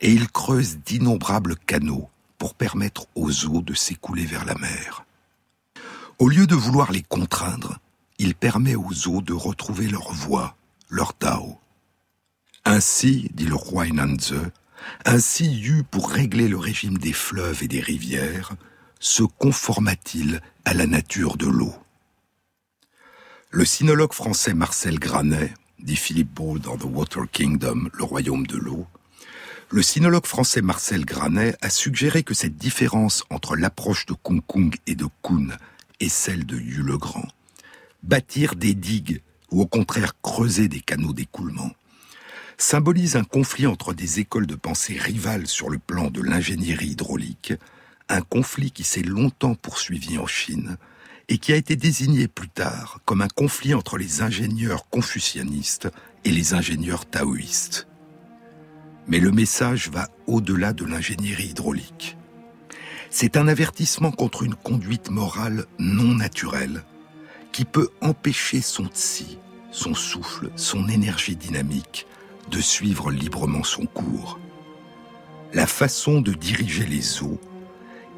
et 0.01 0.11
il 0.11 0.29
creuse 0.29 0.77
d'innombrables 0.77 1.55
canaux 1.55 2.09
pour 2.37 2.53
permettre 2.53 3.07
aux 3.15 3.45
eaux 3.45 3.61
de 3.61 3.73
s'écouler 3.73 4.25
vers 4.25 4.45
la 4.45 4.55
mer. 4.55 5.05
Au 6.19 6.29
lieu 6.29 6.47
de 6.47 6.55
vouloir 6.55 6.91
les 6.91 7.03
contraindre, 7.03 7.79
il 8.17 8.35
permet 8.35 8.75
aux 8.75 9.07
eaux 9.07 9.21
de 9.21 9.33
retrouver 9.33 9.87
leur 9.87 10.11
voie, 10.13 10.55
leur 10.89 11.13
Tao. 11.13 11.60
Ainsi, 12.65 13.29
dit 13.33 13.45
le 13.45 13.55
roi 13.55 13.87
Nanze, 13.87 14.35
ainsi 15.05 15.51
Yu, 15.51 15.83
pour 15.83 16.09
régler 16.09 16.47
le 16.47 16.57
régime 16.57 16.97
des 16.97 17.13
fleuves 17.13 17.63
et 17.63 17.67
des 17.67 17.81
rivières, 17.81 18.53
se 18.99 19.23
conforma-t-il 19.23 20.41
à 20.65 20.73
la 20.73 20.85
nature 20.85 21.37
de 21.37 21.47
l'eau. 21.47 21.73
Le 23.49 23.65
sinologue 23.65 24.13
français 24.13 24.53
Marcel 24.53 24.99
Granet, 24.99 25.53
dit 25.79 25.95
Philippe 25.95 26.33
Ball 26.33 26.59
dans 26.59 26.77
The 26.77 26.85
Water 26.85 27.23
Kingdom, 27.31 27.89
le 27.93 28.03
royaume 28.03 28.45
de 28.45 28.57
l'eau, 28.57 28.85
le 29.69 29.81
sinologue 29.81 30.27
français 30.27 30.61
Marcel 30.61 31.05
Granet 31.05 31.55
a 31.61 31.69
suggéré 31.69 32.23
que 32.23 32.33
cette 32.33 32.57
différence 32.57 33.23
entre 33.29 33.55
l'approche 33.55 34.05
de 34.05 34.13
Kung 34.13 34.41
Kung 34.45 34.75
et 34.85 34.95
de 34.95 35.07
Kun 35.23 35.47
et 35.99 36.09
celle 36.09 36.45
de 36.45 36.57
Yu 36.57 36.83
le 36.83 36.97
Grand, 36.97 37.27
bâtir 38.03 38.55
des 38.55 38.73
digues 38.73 39.21
ou 39.49 39.61
au 39.61 39.67
contraire 39.67 40.13
creuser 40.21 40.67
des 40.67 40.81
canaux 40.81 41.13
d'écoulement, 41.13 41.71
symbolise 42.61 43.15
un 43.15 43.23
conflit 43.23 43.65
entre 43.65 43.93
des 43.93 44.19
écoles 44.19 44.45
de 44.45 44.55
pensée 44.55 44.97
rivales 44.97 45.47
sur 45.47 45.69
le 45.69 45.79
plan 45.79 46.11
de 46.11 46.21
l'ingénierie 46.21 46.89
hydraulique, 46.89 47.53
un 48.07 48.21
conflit 48.21 48.71
qui 48.71 48.83
s'est 48.83 49.01
longtemps 49.01 49.55
poursuivi 49.55 50.17
en 50.19 50.27
Chine 50.27 50.77
et 51.27 51.39
qui 51.39 51.53
a 51.53 51.55
été 51.55 51.75
désigné 51.75 52.27
plus 52.27 52.49
tard 52.49 52.99
comme 53.03 53.21
un 53.21 53.27
conflit 53.27 53.73
entre 53.73 53.97
les 53.97 54.21
ingénieurs 54.21 54.89
confucianistes 54.89 55.89
et 56.23 56.29
les 56.29 56.53
ingénieurs 56.53 57.05
taoïstes. 57.05 57.87
Mais 59.07 59.19
le 59.19 59.31
message 59.31 59.89
va 59.89 60.07
au-delà 60.27 60.71
de 60.71 60.85
l'ingénierie 60.85 61.49
hydraulique. 61.49 62.15
C'est 63.09 63.37
un 63.37 63.47
avertissement 63.47 64.11
contre 64.11 64.43
une 64.43 64.55
conduite 64.55 65.09
morale 65.09 65.65
non 65.79 66.13
naturelle 66.13 66.83
qui 67.51 67.65
peut 67.65 67.89
empêcher 68.01 68.61
son 68.61 68.85
tsi, 68.85 69.39
son 69.71 69.95
souffle, 69.95 70.51
son 70.55 70.87
énergie 70.87 71.35
dynamique 71.35 72.05
de 72.49 72.59
suivre 72.59 73.11
librement 73.11 73.63
son 73.63 73.85
cours. 73.85 74.39
La 75.53 75.67
façon 75.67 76.21
de 76.21 76.33
diriger 76.33 76.85
les 76.85 77.21
eaux 77.23 77.39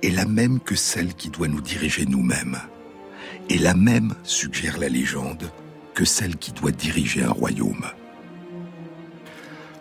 est 0.01 0.11
la 0.11 0.25
même 0.25 0.59
que 0.59 0.75
celle 0.75 1.13
qui 1.13 1.29
doit 1.29 1.47
nous 1.47 1.61
diriger 1.61 2.05
nous-mêmes, 2.05 2.59
et 3.49 3.57
la 3.57 3.73
même, 3.73 4.15
suggère 4.23 4.77
la 4.77 4.89
légende, 4.89 5.51
que 5.93 6.05
celle 6.05 6.37
qui 6.37 6.51
doit 6.51 6.71
diriger 6.71 7.23
un 7.23 7.31
royaume. 7.31 7.85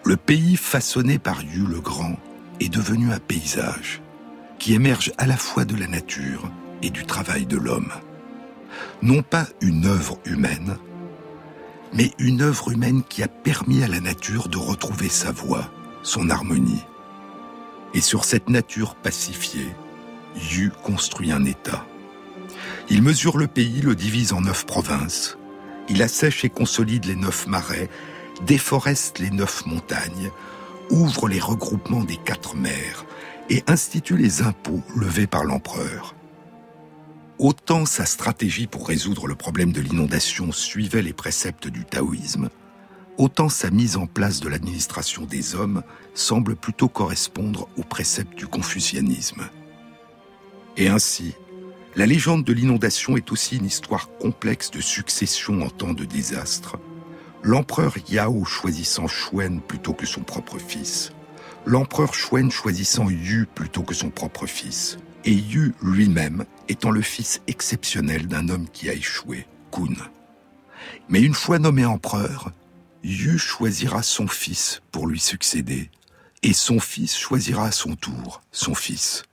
Le 0.04 0.16
pays 0.16 0.56
façonné 0.56 1.18
par 1.18 1.42
Yu 1.42 1.66
le 1.66 1.80
Grand 1.80 2.16
est 2.60 2.68
devenu 2.68 3.12
un 3.12 3.18
paysage 3.18 4.02
qui 4.58 4.74
émerge 4.74 5.12
à 5.18 5.26
la 5.26 5.36
fois 5.36 5.64
de 5.64 5.76
la 5.76 5.86
nature 5.86 6.50
et 6.82 6.90
du 6.90 7.04
travail 7.04 7.46
de 7.46 7.56
l'homme. 7.56 7.92
Non 9.02 9.22
pas 9.22 9.46
une 9.60 9.86
œuvre 9.86 10.18
humaine, 10.24 10.76
mais 11.92 12.10
une 12.18 12.42
œuvre 12.42 12.70
humaine 12.70 13.02
qui 13.08 13.22
a 13.22 13.28
permis 13.28 13.82
à 13.82 13.88
la 13.88 14.00
nature 14.00 14.48
de 14.48 14.56
retrouver 14.56 15.08
sa 15.08 15.32
voie, 15.32 15.70
son 16.02 16.30
harmonie. 16.30 16.84
Et 17.94 18.00
sur 18.00 18.24
cette 18.24 18.48
nature 18.48 18.94
pacifiée, 18.94 19.74
Yu 20.34 20.72
construit 20.82 21.32
un 21.32 21.44
État. 21.44 21.86
Il 22.88 23.02
mesure 23.02 23.36
le 23.36 23.46
pays, 23.46 23.80
le 23.82 23.94
divise 23.94 24.32
en 24.32 24.40
neuf 24.40 24.64
provinces. 24.64 25.36
Il 25.88 26.02
assèche 26.02 26.44
et 26.44 26.48
consolide 26.48 27.04
les 27.04 27.16
neuf 27.16 27.46
marais, 27.46 27.90
déforeste 28.46 29.18
les 29.18 29.30
neuf 29.30 29.66
montagnes, 29.66 30.30
ouvre 30.90 31.28
les 31.28 31.40
regroupements 31.40 32.04
des 32.04 32.16
quatre 32.16 32.56
mers 32.56 33.04
et 33.50 33.62
institue 33.66 34.16
les 34.16 34.42
impôts 34.42 34.82
levés 34.96 35.26
par 35.26 35.44
l'empereur. 35.44 36.14
Autant 37.42 37.86
sa 37.86 38.06
stratégie 38.06 38.68
pour 38.68 38.86
résoudre 38.86 39.26
le 39.26 39.34
problème 39.34 39.72
de 39.72 39.80
l'inondation 39.80 40.52
suivait 40.52 41.02
les 41.02 41.12
préceptes 41.12 41.66
du 41.66 41.84
taoïsme, 41.84 42.50
autant 43.18 43.48
sa 43.48 43.68
mise 43.72 43.96
en 43.96 44.06
place 44.06 44.38
de 44.38 44.48
l'administration 44.48 45.24
des 45.24 45.56
hommes 45.56 45.82
semble 46.14 46.54
plutôt 46.54 46.86
correspondre 46.86 47.68
aux 47.76 47.82
préceptes 47.82 48.38
du 48.38 48.46
confucianisme. 48.46 49.50
Et 50.76 50.86
ainsi, 50.86 51.34
la 51.96 52.06
légende 52.06 52.44
de 52.44 52.52
l'inondation 52.52 53.16
est 53.16 53.32
aussi 53.32 53.56
une 53.56 53.66
histoire 53.66 54.08
complexe 54.20 54.70
de 54.70 54.80
succession 54.80 55.62
en 55.62 55.68
temps 55.68 55.94
de 55.94 56.04
désastre. 56.04 56.78
L'empereur 57.42 57.96
Yao 58.08 58.44
choisissant 58.44 59.08
Shuen 59.08 59.60
plutôt 59.60 59.94
que 59.94 60.06
son 60.06 60.20
propre 60.20 60.58
fils. 60.60 61.10
L'empereur 61.66 62.14
Shuen 62.14 62.52
choisissant 62.52 63.10
Yu 63.10 63.48
plutôt 63.52 63.82
que 63.82 63.94
son 63.94 64.10
propre 64.10 64.46
fils 64.46 64.96
et 65.24 65.32
Yu 65.32 65.74
lui-même 65.82 66.44
étant 66.72 66.90
le 66.90 67.02
fils 67.02 67.40
exceptionnel 67.46 68.26
d'un 68.26 68.48
homme 68.48 68.68
qui 68.68 68.88
a 68.88 68.94
échoué, 68.94 69.46
Kun. 69.70 69.94
Mais 71.08 71.20
une 71.20 71.34
fois 71.34 71.58
nommé 71.58 71.84
empereur, 71.84 72.50
Yu 73.04 73.38
choisira 73.38 74.02
son 74.02 74.26
fils 74.26 74.80
pour 74.90 75.06
lui 75.06 75.20
succéder, 75.20 75.90
et 76.42 76.54
son 76.54 76.80
fils 76.80 77.16
choisira 77.16 77.66
à 77.66 77.72
son 77.72 77.94
tour 77.94 78.42
son 78.52 78.74
fils. 78.74 79.24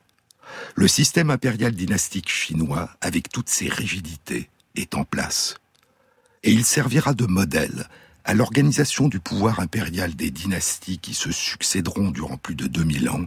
Le 0.75 0.87
système 0.87 1.29
impérial 1.29 1.71
dynastique 1.71 2.29
chinois, 2.29 2.89
avec 2.99 3.29
toutes 3.29 3.49
ses 3.49 3.69
rigidités, 3.69 4.49
est 4.75 4.93
en 4.95 5.05
place. 5.05 5.55
Et 6.43 6.51
il 6.51 6.65
servira 6.65 7.13
de 7.13 7.25
modèle 7.25 7.87
à 8.25 8.33
l'organisation 8.33 9.07
du 9.07 9.19
pouvoir 9.19 9.59
impérial 9.61 10.13
des 10.15 10.29
dynasties 10.29 10.99
qui 10.99 11.13
se 11.13 11.31
succéderont 11.31 12.11
durant 12.11 12.37
plus 12.37 12.55
de 12.55 12.67
2000 12.67 13.09
ans, 13.09 13.25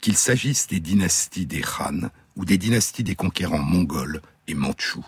qu'il 0.00 0.16
s'agisse 0.16 0.66
des 0.66 0.80
dynasties 0.80 1.46
des 1.46 1.62
Han 1.78 2.08
ou 2.40 2.46
des 2.46 2.56
dynasties 2.56 3.04
des 3.04 3.16
conquérants 3.16 3.58
mongols 3.58 4.22
et 4.48 4.54
mandchous. 4.54 5.04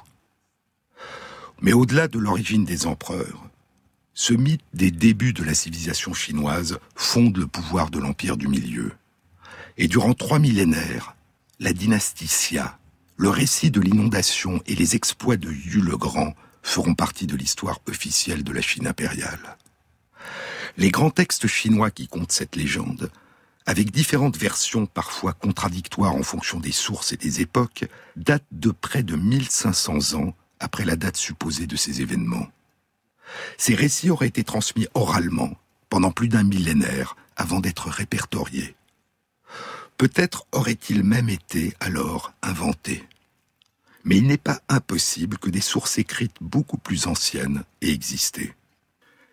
Mais 1.63 1.73
au-delà 1.73 2.07
de 2.07 2.19
l'origine 2.19 2.67
des 2.67 2.87
empereurs, 2.87 3.49
ce 4.13 4.35
mythe 4.35 4.61
des 4.75 4.91
débuts 4.91 5.33
de 5.33 5.43
la 5.43 5.55
civilisation 5.55 6.13
chinoise 6.13 6.79
fonde 6.95 7.39
le 7.39 7.47
pouvoir 7.47 7.89
de 7.89 7.99
l'Empire 7.99 8.37
du 8.37 8.49
Milieu. 8.49 8.93
Et 9.79 9.89
durant 9.89 10.13
trois 10.13 10.39
millénaires, 10.39 11.17
la 11.59 11.73
dynastie 11.73 12.27
Xia, 12.27 12.79
le 13.17 13.31
récit 13.31 13.71
de 13.71 13.81
l'inondation 13.81 14.61
et 14.67 14.75
les 14.75 14.95
exploits 14.95 15.39
de 15.39 15.51
Yu 15.51 15.81
le 15.81 15.97
Grand 15.97 16.35
feront 16.63 16.95
partie 16.95 17.27
de 17.27 17.37
l'histoire 17.37 17.81
officielle 17.89 18.45
de 18.45 18.53
la 18.53 18.61
Chine 18.61 18.87
impériale. 18.87 19.57
Les 20.77 20.91
grands 20.91 21.11
textes 21.11 21.47
chinois 21.47 21.91
qui 21.91 22.09
comptent 22.09 22.33
cette 22.33 22.57
légende 22.57 23.11
avec 23.67 23.91
différentes 23.91 24.37
versions 24.37 24.87
parfois 24.87 25.33
contradictoires 25.33 26.15
en 26.15 26.23
fonction 26.23 26.59
des 26.59 26.73
sources 26.73 27.13
et 27.13 27.17
des 27.17 27.41
époques, 27.41 27.85
date 28.17 28.45
de 28.51 28.71
près 28.71 29.03
de 29.03 29.17
1500 29.17 30.15
ans 30.15 30.35
après 30.61 30.85
la 30.85 30.97
date 30.97 31.17
supposée 31.17 31.67
de 31.67 31.77
ces 31.77 32.01
événements. 32.01 32.49
Ces 33.57 33.75
récits 33.75 34.11
auraient 34.11 34.29
été 34.29 34.45
transmis 34.45 34.87
oralement 34.95 35.57
pendant 35.89 36.11
plus 36.11 36.29
d'un 36.29 36.43
millénaire 36.43 37.17
avant 37.37 37.61
d'être 37.61 37.89
répertoriés. 37.89 38.75
Peut-être 39.97 40.47
auraient-ils 40.53 41.05
même 41.05 41.29
été 41.29 41.75
alors 41.81 42.33
inventés. 42.43 43.07
Mais 44.05 44.17
il 44.17 44.27
n'est 44.27 44.37
pas 44.37 44.61
impossible 44.69 45.39
que 45.39 45.51
des 45.51 45.61
sources 45.61 45.99
écrites 45.99 46.37
beaucoup 46.41 46.79
plus 46.79 47.07
anciennes 47.07 47.63
aient 47.81 47.93
existé. 47.93 48.53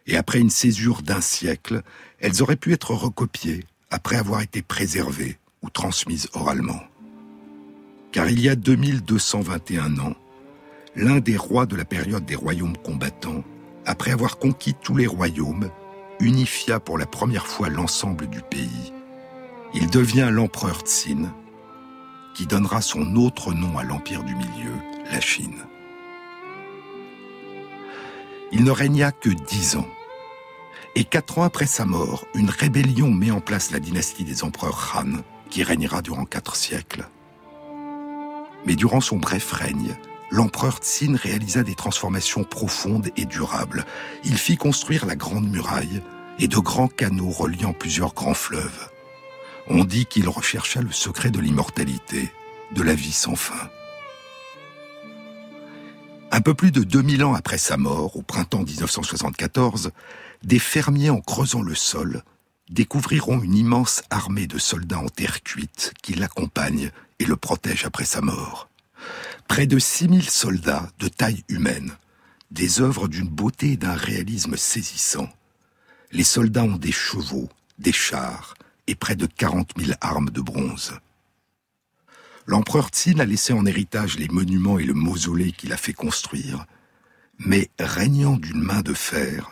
Et 0.05 0.15
après 0.15 0.39
une 0.39 0.49
césure 0.49 1.01
d'un 1.01 1.21
siècle, 1.21 1.81
elles 2.19 2.41
auraient 2.41 2.55
pu 2.55 2.73
être 2.73 2.93
recopiées 2.93 3.65
après 3.91 4.17
avoir 4.17 4.41
été 4.41 4.61
préservées 4.61 5.37
ou 5.61 5.69
transmises 5.69 6.29
oralement. 6.33 6.81
Car 8.11 8.29
il 8.29 8.39
y 8.39 8.49
a 8.49 8.55
2221 8.55 9.99
ans, 9.99 10.15
l'un 10.95 11.19
des 11.19 11.37
rois 11.37 11.65
de 11.65 11.75
la 11.75 11.85
période 11.85 12.25
des 12.25 12.35
royaumes 12.35 12.77
combattants, 12.77 13.43
après 13.85 14.11
avoir 14.11 14.37
conquis 14.37 14.73
tous 14.73 14.95
les 14.95 15.07
royaumes, 15.07 15.69
unifia 16.19 16.79
pour 16.79 16.97
la 16.97 17.05
première 17.05 17.47
fois 17.47 17.69
l'ensemble 17.69 18.27
du 18.27 18.41
pays. 18.41 18.93
Il 19.73 19.89
devient 19.89 20.29
l'empereur 20.31 20.81
Tsin, 20.81 21.33
qui 22.35 22.45
donnera 22.45 22.81
son 22.81 23.15
autre 23.15 23.53
nom 23.53 23.77
à 23.77 23.83
l'empire 23.83 24.23
du 24.23 24.35
milieu, 24.35 24.73
la 25.11 25.21
Chine. 25.21 25.65
Il 28.51 28.63
ne 28.63 28.71
régna 28.71 29.11
que 29.11 29.29
dix 29.29 29.75
ans. 29.75 29.87
Et 30.95 31.03
quatre 31.03 31.37
ans 31.37 31.43
après 31.43 31.67
sa 31.67 31.85
mort, 31.85 32.25
une 32.33 32.49
rébellion 32.49 33.11
met 33.11 33.31
en 33.31 33.41
place 33.41 33.71
la 33.71 33.79
dynastie 33.79 34.23
des 34.23 34.43
empereurs 34.43 34.95
Han, 34.95 35.21
qui 35.49 35.63
régnera 35.63 36.01
durant 36.01 36.25
quatre 36.25 36.55
siècles. 36.55 37.07
Mais 38.65 38.75
durant 38.75 39.01
son 39.01 39.17
bref 39.17 39.51
règne, 39.51 39.95
l'empereur 40.31 40.77
Tsin 40.77 41.15
réalisa 41.15 41.63
des 41.63 41.75
transformations 41.75 42.43
profondes 42.43 43.09
et 43.17 43.25
durables. 43.25 43.85
Il 44.23 44.37
fit 44.37 44.57
construire 44.57 45.05
la 45.05 45.15
Grande 45.15 45.49
Muraille 45.49 46.01
et 46.39 46.47
de 46.47 46.57
grands 46.57 46.87
canaux 46.87 47.29
reliant 47.29 47.73
plusieurs 47.73 48.13
grands 48.13 48.33
fleuves. 48.33 48.89
On 49.67 49.83
dit 49.83 50.05
qu'il 50.05 50.27
rechercha 50.27 50.81
le 50.81 50.91
secret 50.91 51.29
de 51.29 51.39
l'immortalité, 51.39 52.31
de 52.71 52.81
la 52.81 52.95
vie 52.95 53.11
sans 53.11 53.35
fin. 53.35 53.69
Un 56.31 56.41
peu 56.41 56.53
plus 56.53 56.71
de 56.71 56.83
2000 56.83 57.23
ans 57.23 57.33
après 57.33 57.57
sa 57.57 57.77
mort, 57.77 58.15
au 58.15 58.21
printemps 58.21 58.63
1974, 58.63 59.91
des 60.43 60.59
fermiers 60.59 61.09
en 61.09 61.21
creusant 61.21 61.61
le 61.61 61.75
sol 61.75 62.23
découvriront 62.69 63.41
une 63.41 63.55
immense 63.55 64.03
armée 64.09 64.47
de 64.47 64.57
soldats 64.57 64.99
en 64.99 65.09
terre 65.09 65.41
cuite 65.41 65.93
qui 66.01 66.13
l'accompagnent 66.13 66.91
et 67.19 67.25
le 67.25 67.35
protègent 67.35 67.85
après 67.85 68.05
sa 68.05 68.21
mort. 68.21 68.69
Près 69.47 69.65
de 69.65 69.79
6000 69.79 70.29
soldats 70.29 70.89
de 70.99 71.07
taille 71.07 71.43
humaine, 71.49 71.97
des 72.51 72.81
œuvres 72.81 73.07
d'une 73.07 73.27
beauté 73.27 73.73
et 73.73 73.77
d'un 73.77 73.93
réalisme 73.93 74.55
saisissant. 74.55 75.29
Les 76.11 76.23
soldats 76.23 76.63
ont 76.63 76.77
des 76.77 76.91
chevaux, 76.91 77.49
des 77.77 77.91
chars 77.91 78.55
et 78.87 78.95
près 78.95 79.15
de 79.15 79.25
40 79.25 79.73
000 79.77 79.91
armes 80.01 80.29
de 80.29 80.41
bronze. 80.41 80.93
L'empereur 82.47 82.87
Tsin 82.89 83.19
a 83.19 83.25
laissé 83.25 83.53
en 83.53 83.65
héritage 83.65 84.17
les 84.17 84.27
monuments 84.27 84.79
et 84.79 84.85
le 84.85 84.95
mausolée 84.95 85.51
qu'il 85.51 85.71
a 85.71 85.77
fait 85.77 85.93
construire, 85.93 86.65
mais 87.37 87.69
régnant 87.79 88.37
d'une 88.37 88.61
main 88.61 88.81
de 88.81 88.93
fer, 88.93 89.51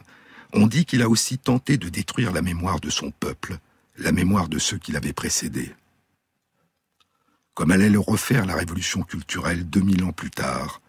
on 0.53 0.67
dit 0.67 0.85
qu'il 0.85 1.01
a 1.01 1.09
aussi 1.09 1.37
tenté 1.37 1.77
de 1.77 1.89
détruire 1.89 2.31
la 2.31 2.41
mémoire 2.41 2.79
de 2.79 2.89
son 2.89 3.11
peuple, 3.11 3.57
la 3.97 4.11
mémoire 4.11 4.47
de 4.47 4.59
ceux 4.59 4.77
qui 4.77 4.91
l'avaient 4.91 5.13
précédé. 5.13 5.73
Comme 7.53 7.71
allait 7.71 7.89
le 7.89 7.99
refaire 7.99 8.45
la 8.45 8.55
révolution 8.55 9.01
culturelle 9.01 9.67
2000 9.67 10.03
ans 10.03 10.11
plus 10.11 10.29
tard, 10.29 10.81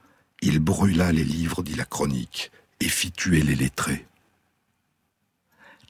il 0.42 0.58
brûla 0.58 1.12
les 1.12 1.24
livres, 1.24 1.62
dit 1.62 1.74
la 1.74 1.84
chronique, 1.84 2.52
et 2.80 2.88
fit 2.88 3.10
tuer 3.10 3.42
les 3.42 3.54
lettrés. 3.54 4.06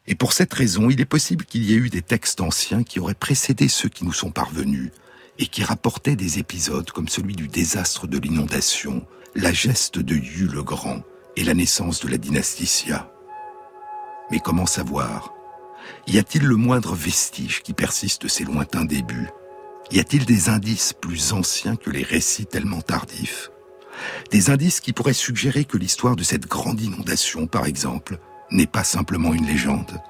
Et 0.06 0.14
pour 0.14 0.32
cette 0.32 0.54
raison, 0.54 0.88
il 0.88 1.00
est 1.00 1.04
possible 1.04 1.44
qu'il 1.44 1.64
y 1.64 1.74
ait 1.74 1.78
eu 1.78 1.90
des 1.90 2.00
textes 2.00 2.40
anciens 2.40 2.82
qui 2.82 2.98
auraient 2.98 3.14
précédé 3.14 3.68
ceux 3.68 3.90
qui 3.90 4.04
nous 4.04 4.12
sont 4.12 4.30
parvenus, 4.30 4.90
et 5.38 5.46
qui 5.46 5.62
rapportaient 5.62 6.16
des 6.16 6.38
épisodes 6.38 6.90
comme 6.90 7.08
celui 7.08 7.36
du 7.36 7.48
désastre 7.48 8.06
de 8.06 8.18
l'inondation, 8.18 9.06
la 9.34 9.52
geste 9.52 9.98
de 9.98 10.14
Yu 10.14 10.48
le 10.48 10.62
Grand 10.62 11.02
et 11.36 11.44
la 11.44 11.54
naissance 11.54 12.00
de 12.00 12.08
la 12.08 12.18
dynastie 12.18 12.64
Xia. 12.64 13.12
Mais 14.30 14.40
comment 14.40 14.66
savoir? 14.66 15.32
Y 16.06 16.18
a-t-il 16.18 16.44
le 16.44 16.56
moindre 16.56 16.94
vestige 16.94 17.62
qui 17.62 17.72
persiste 17.72 18.22
de 18.22 18.28
ces 18.28 18.44
lointains 18.44 18.84
débuts? 18.84 19.30
Y 19.90 20.00
a-t-il 20.00 20.26
des 20.26 20.48
indices 20.48 20.92
plus 20.92 21.32
anciens 21.32 21.76
que 21.76 21.90
les 21.90 22.02
récits 22.02 22.46
tellement 22.46 22.82
tardifs? 22.82 23.50
Des 24.30 24.50
indices 24.50 24.80
qui 24.80 24.92
pourraient 24.92 25.12
suggérer 25.12 25.64
que 25.64 25.78
l'histoire 25.78 26.14
de 26.14 26.22
cette 26.22 26.46
grande 26.46 26.80
inondation, 26.80 27.46
par 27.46 27.66
exemple, 27.66 28.18
n'est 28.50 28.66
pas 28.66 28.84
simplement 28.84 29.32
une 29.32 29.46
légende? 29.46 30.00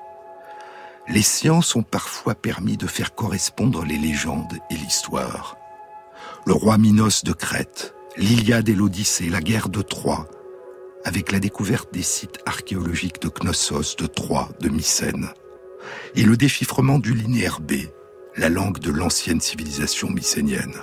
Les 1.09 1.23
sciences 1.23 1.75
ont 1.75 1.83
parfois 1.83 2.35
permis 2.35 2.77
de 2.77 2.87
faire 2.87 3.15
correspondre 3.15 3.85
les 3.85 3.97
légendes 3.97 4.59
et 4.71 4.75
l'histoire. 4.75 5.57
Le 6.45 6.53
roi 6.53 6.77
Minos 6.77 7.25
de 7.25 7.33
Crète, 7.33 7.95
l'Iliade 8.17 8.69
et 8.69 8.75
l'Odyssée, 8.75 9.31
la 9.31 9.41
guerre 9.41 9.69
de 9.69 9.81
Troie, 9.81 10.29
avec 11.05 11.33
la 11.33 11.41
découverte 11.41 11.93
des 11.93 12.03
sites 12.03 12.39
archéologiques 12.47 13.23
de 13.23 13.29
Knossos, 13.29 13.97
de 13.97 14.07
Troie, 14.07 14.51
de 14.61 14.69
Mycène, 14.69 15.29
et 16.15 16.23
le 16.23 16.37
déchiffrement 16.37 16.99
du 16.99 17.15
linéaire 17.15 17.61
B, 17.61 17.73
la 18.37 18.49
langue 18.49 18.79
de 18.79 18.91
l'ancienne 18.91 19.41
civilisation 19.41 20.11
mycénienne. 20.11 20.77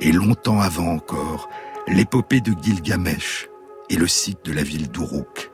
Et 0.00 0.12
longtemps 0.12 0.60
avant 0.60 0.92
encore, 0.92 1.48
l'épopée 1.88 2.40
de 2.40 2.52
Gilgamesh 2.62 3.48
et 3.90 3.96
le 3.96 4.08
site 4.08 4.44
de 4.44 4.52
la 4.52 4.62
ville 4.62 4.90
d'Uruk. 4.90 5.50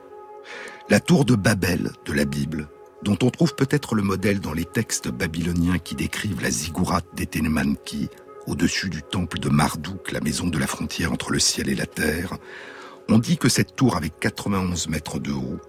La 0.89 0.99
tour 0.99 1.25
de 1.25 1.35
Babel 1.35 1.91
de 2.05 2.13
la 2.13 2.25
Bible 2.25 2.67
dont 3.03 3.17
on 3.21 3.29
trouve 3.29 3.53
peut-être 3.55 3.95
le 3.95 4.01
modèle 4.01 4.39
dans 4.39 4.53
les 4.53 4.65
textes 4.65 5.09
babyloniens 5.09 5.77
qui 5.77 5.95
décrivent 5.95 6.41
la 6.41 6.49
ziggourate 6.49 7.05
d'Etenemanki, 7.13 8.09
au-dessus 8.47 8.89
du 8.89 9.03
temple 9.03 9.39
de 9.39 9.49
Marduk, 9.49 10.11
la 10.11 10.21
maison 10.21 10.47
de 10.47 10.57
la 10.57 10.67
frontière 10.67 11.11
entre 11.11 11.31
le 11.31 11.39
ciel 11.39 11.69
et 11.69 11.75
la 11.75 11.85
terre, 11.85 12.37
on 13.09 13.19
dit 13.19 13.37
que 13.37 13.49
cette 13.49 13.75
tour 13.75 13.95
avait 13.95 14.09
91 14.09 14.87
mètres 14.89 15.19
de 15.19 15.31
haut 15.31 15.59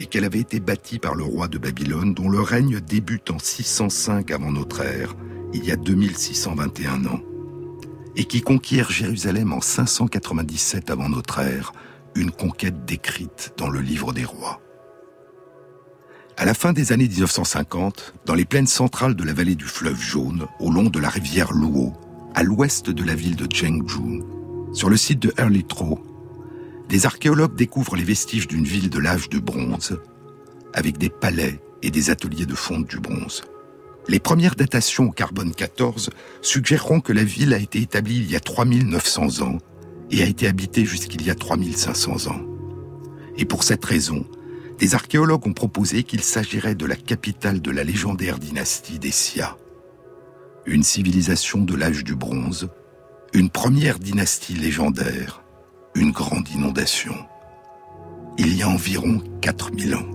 et 0.00 0.06
qu'elle 0.06 0.24
avait 0.24 0.40
été 0.40 0.60
bâtie 0.60 0.98
par 0.98 1.14
le 1.14 1.24
roi 1.24 1.46
de 1.46 1.58
Babylone 1.58 2.14
dont 2.14 2.28
le 2.28 2.40
règne 2.40 2.80
débute 2.80 3.30
en 3.30 3.38
605 3.38 4.30
avant 4.30 4.50
notre 4.50 4.80
ère, 4.80 5.14
il 5.52 5.64
y 5.64 5.72
a 5.72 5.76
2621 5.76 7.04
ans, 7.04 7.20
et 8.16 8.24
qui 8.24 8.40
conquiert 8.40 8.90
Jérusalem 8.90 9.52
en 9.52 9.60
597 9.60 10.90
avant 10.90 11.10
notre 11.10 11.40
ère, 11.40 11.72
une 12.14 12.30
conquête 12.30 12.86
décrite 12.86 13.52
dans 13.58 13.68
le 13.68 13.80
livre 13.80 14.12
des 14.12 14.24
rois. 14.24 14.60
À 16.38 16.46
la 16.46 16.54
fin 16.54 16.72
des 16.72 16.92
années 16.92 17.08
1950, 17.08 18.14
dans 18.24 18.34
les 18.34 18.46
plaines 18.46 18.66
centrales 18.66 19.14
de 19.14 19.24
la 19.24 19.34
vallée 19.34 19.54
du 19.54 19.66
fleuve 19.66 20.00
Jaune, 20.00 20.46
au 20.60 20.70
long 20.70 20.88
de 20.88 20.98
la 20.98 21.10
rivière 21.10 21.52
Luo, 21.52 21.92
à 22.34 22.42
l'ouest 22.42 22.88
de 22.88 23.04
la 23.04 23.14
ville 23.14 23.36
de 23.36 23.46
Chengdu, 23.52 24.22
sur 24.72 24.88
le 24.88 24.96
site 24.96 25.20
de 25.20 25.34
Erlitro, 25.36 26.00
des 26.90 27.06
archéologues 27.06 27.54
découvrent 27.54 27.94
les 27.94 28.02
vestiges 28.02 28.48
d'une 28.48 28.64
ville 28.64 28.90
de 28.90 28.98
l'âge 28.98 29.28
de 29.28 29.38
bronze, 29.38 30.00
avec 30.74 30.98
des 30.98 31.08
palais 31.08 31.60
et 31.82 31.92
des 31.92 32.10
ateliers 32.10 32.46
de 32.46 32.56
fonte 32.56 32.88
du 32.88 32.98
bronze. 32.98 33.42
Les 34.08 34.18
premières 34.18 34.56
datations 34.56 35.04
au 35.04 35.12
carbone 35.12 35.54
14 35.54 36.10
suggéreront 36.42 37.00
que 37.00 37.12
la 37.12 37.22
ville 37.22 37.54
a 37.54 37.58
été 37.58 37.80
établie 37.80 38.16
il 38.16 38.28
y 38.28 38.34
a 38.34 38.40
3900 38.40 39.40
ans 39.42 39.58
et 40.10 40.22
a 40.22 40.26
été 40.26 40.48
habitée 40.48 40.84
jusqu'il 40.84 41.24
y 41.24 41.30
a 41.30 41.36
3500 41.36 42.28
ans. 42.28 42.40
Et 43.36 43.44
pour 43.44 43.62
cette 43.62 43.84
raison, 43.84 44.26
des 44.80 44.96
archéologues 44.96 45.46
ont 45.46 45.52
proposé 45.52 46.02
qu'il 46.02 46.22
s'agirait 46.22 46.74
de 46.74 46.86
la 46.86 46.96
capitale 46.96 47.62
de 47.62 47.70
la 47.70 47.84
légendaire 47.84 48.40
dynastie 48.40 48.98
des 48.98 49.12
Sia. 49.12 49.56
Une 50.66 50.82
civilisation 50.82 51.60
de 51.60 51.76
l'âge 51.76 52.02
du 52.02 52.16
bronze, 52.16 52.68
une 53.32 53.50
première 53.50 54.00
dynastie 54.00 54.54
légendaire, 54.54 55.39
une 55.94 56.12
grande 56.12 56.48
inondation. 56.48 57.14
Il 58.38 58.56
y 58.56 58.62
a 58.62 58.68
environ 58.68 59.22
4000 59.40 59.94
ans. 59.94 60.06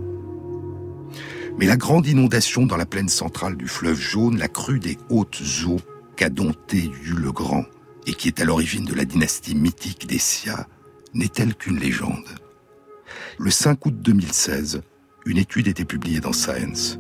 Mais 1.58 1.66
la 1.66 1.78
grande 1.78 2.08
inondation 2.08 2.66
dans 2.66 2.78
la 2.78 2.86
plaine 2.86 3.10
centrale 3.10 3.56
du 3.56 3.68
fleuve 3.68 4.00
jaune, 4.00 4.38
la 4.38 4.48
crue 4.48 4.80
des 4.80 4.98
hautes 5.10 5.42
eaux 5.66 5.80
qu'a 6.16 6.30
dompté 6.30 6.92
Yu 7.04 7.14
le 7.14 7.32
Grand 7.32 7.66
et 8.08 8.14
qui 8.14 8.28
est 8.28 8.40
à 8.40 8.46
l'origine 8.46 8.86
de 8.86 8.94
la 8.94 9.06
dynastie 9.06 9.56
mythique 9.56 10.08
des 10.08 10.20
Sia, 10.20 10.68
n'est-elle 11.14 11.56
qu'une 11.56 11.80
légende 11.80 12.26
le 13.38 13.52
5 13.52 13.86
août 13.86 13.96
2016, 14.02 14.82
une 15.26 15.38
étude 15.38 15.68
était 15.68 15.86
publiée 15.86 16.20
dans 16.20 16.34
Science. 16.34 17.00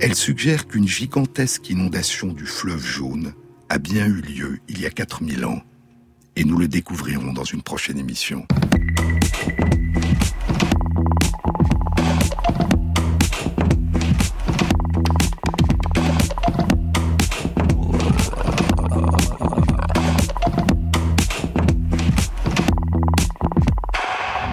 Elle 0.00 0.14
suggère 0.14 0.66
qu'une 0.66 0.86
gigantesque 0.86 1.70
inondation 1.70 2.28
du 2.28 2.44
fleuve 2.44 2.84
jaune 2.84 3.32
a 3.68 3.78
bien 3.78 4.06
eu 4.06 4.20
lieu 4.20 4.58
il 4.68 4.80
y 4.80 4.86
a 4.86 4.90
4000 4.90 5.44
ans, 5.44 5.62
et 6.36 6.44
nous 6.44 6.56
le 6.56 6.68
découvrirons 6.68 7.32
dans 7.32 7.44
une 7.44 7.62
prochaine 7.62 7.98
émission. 7.98 8.46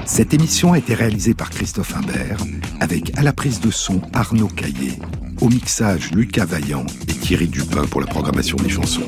Cette 0.05 0.33
émission 0.33 0.73
a 0.73 0.77
été 0.77 0.95
réalisée 0.95 1.33
par 1.33 1.49
Christophe 1.49 1.95
Imbert, 1.95 2.39
avec 2.81 3.17
à 3.17 3.21
la 3.21 3.31
prise 3.31 3.61
de 3.61 3.71
son 3.71 4.01
Arnaud 4.13 4.49
Caillé, 4.49 4.99
au 5.39 5.47
mixage 5.47 6.11
Lucas 6.11 6.45
Vaillant 6.45 6.85
et 7.07 7.13
Thierry 7.13 7.47
Dupin 7.47 7.85
pour 7.85 8.01
la 8.01 8.07
programmation 8.07 8.57
des 8.57 8.69
chansons. 8.69 9.07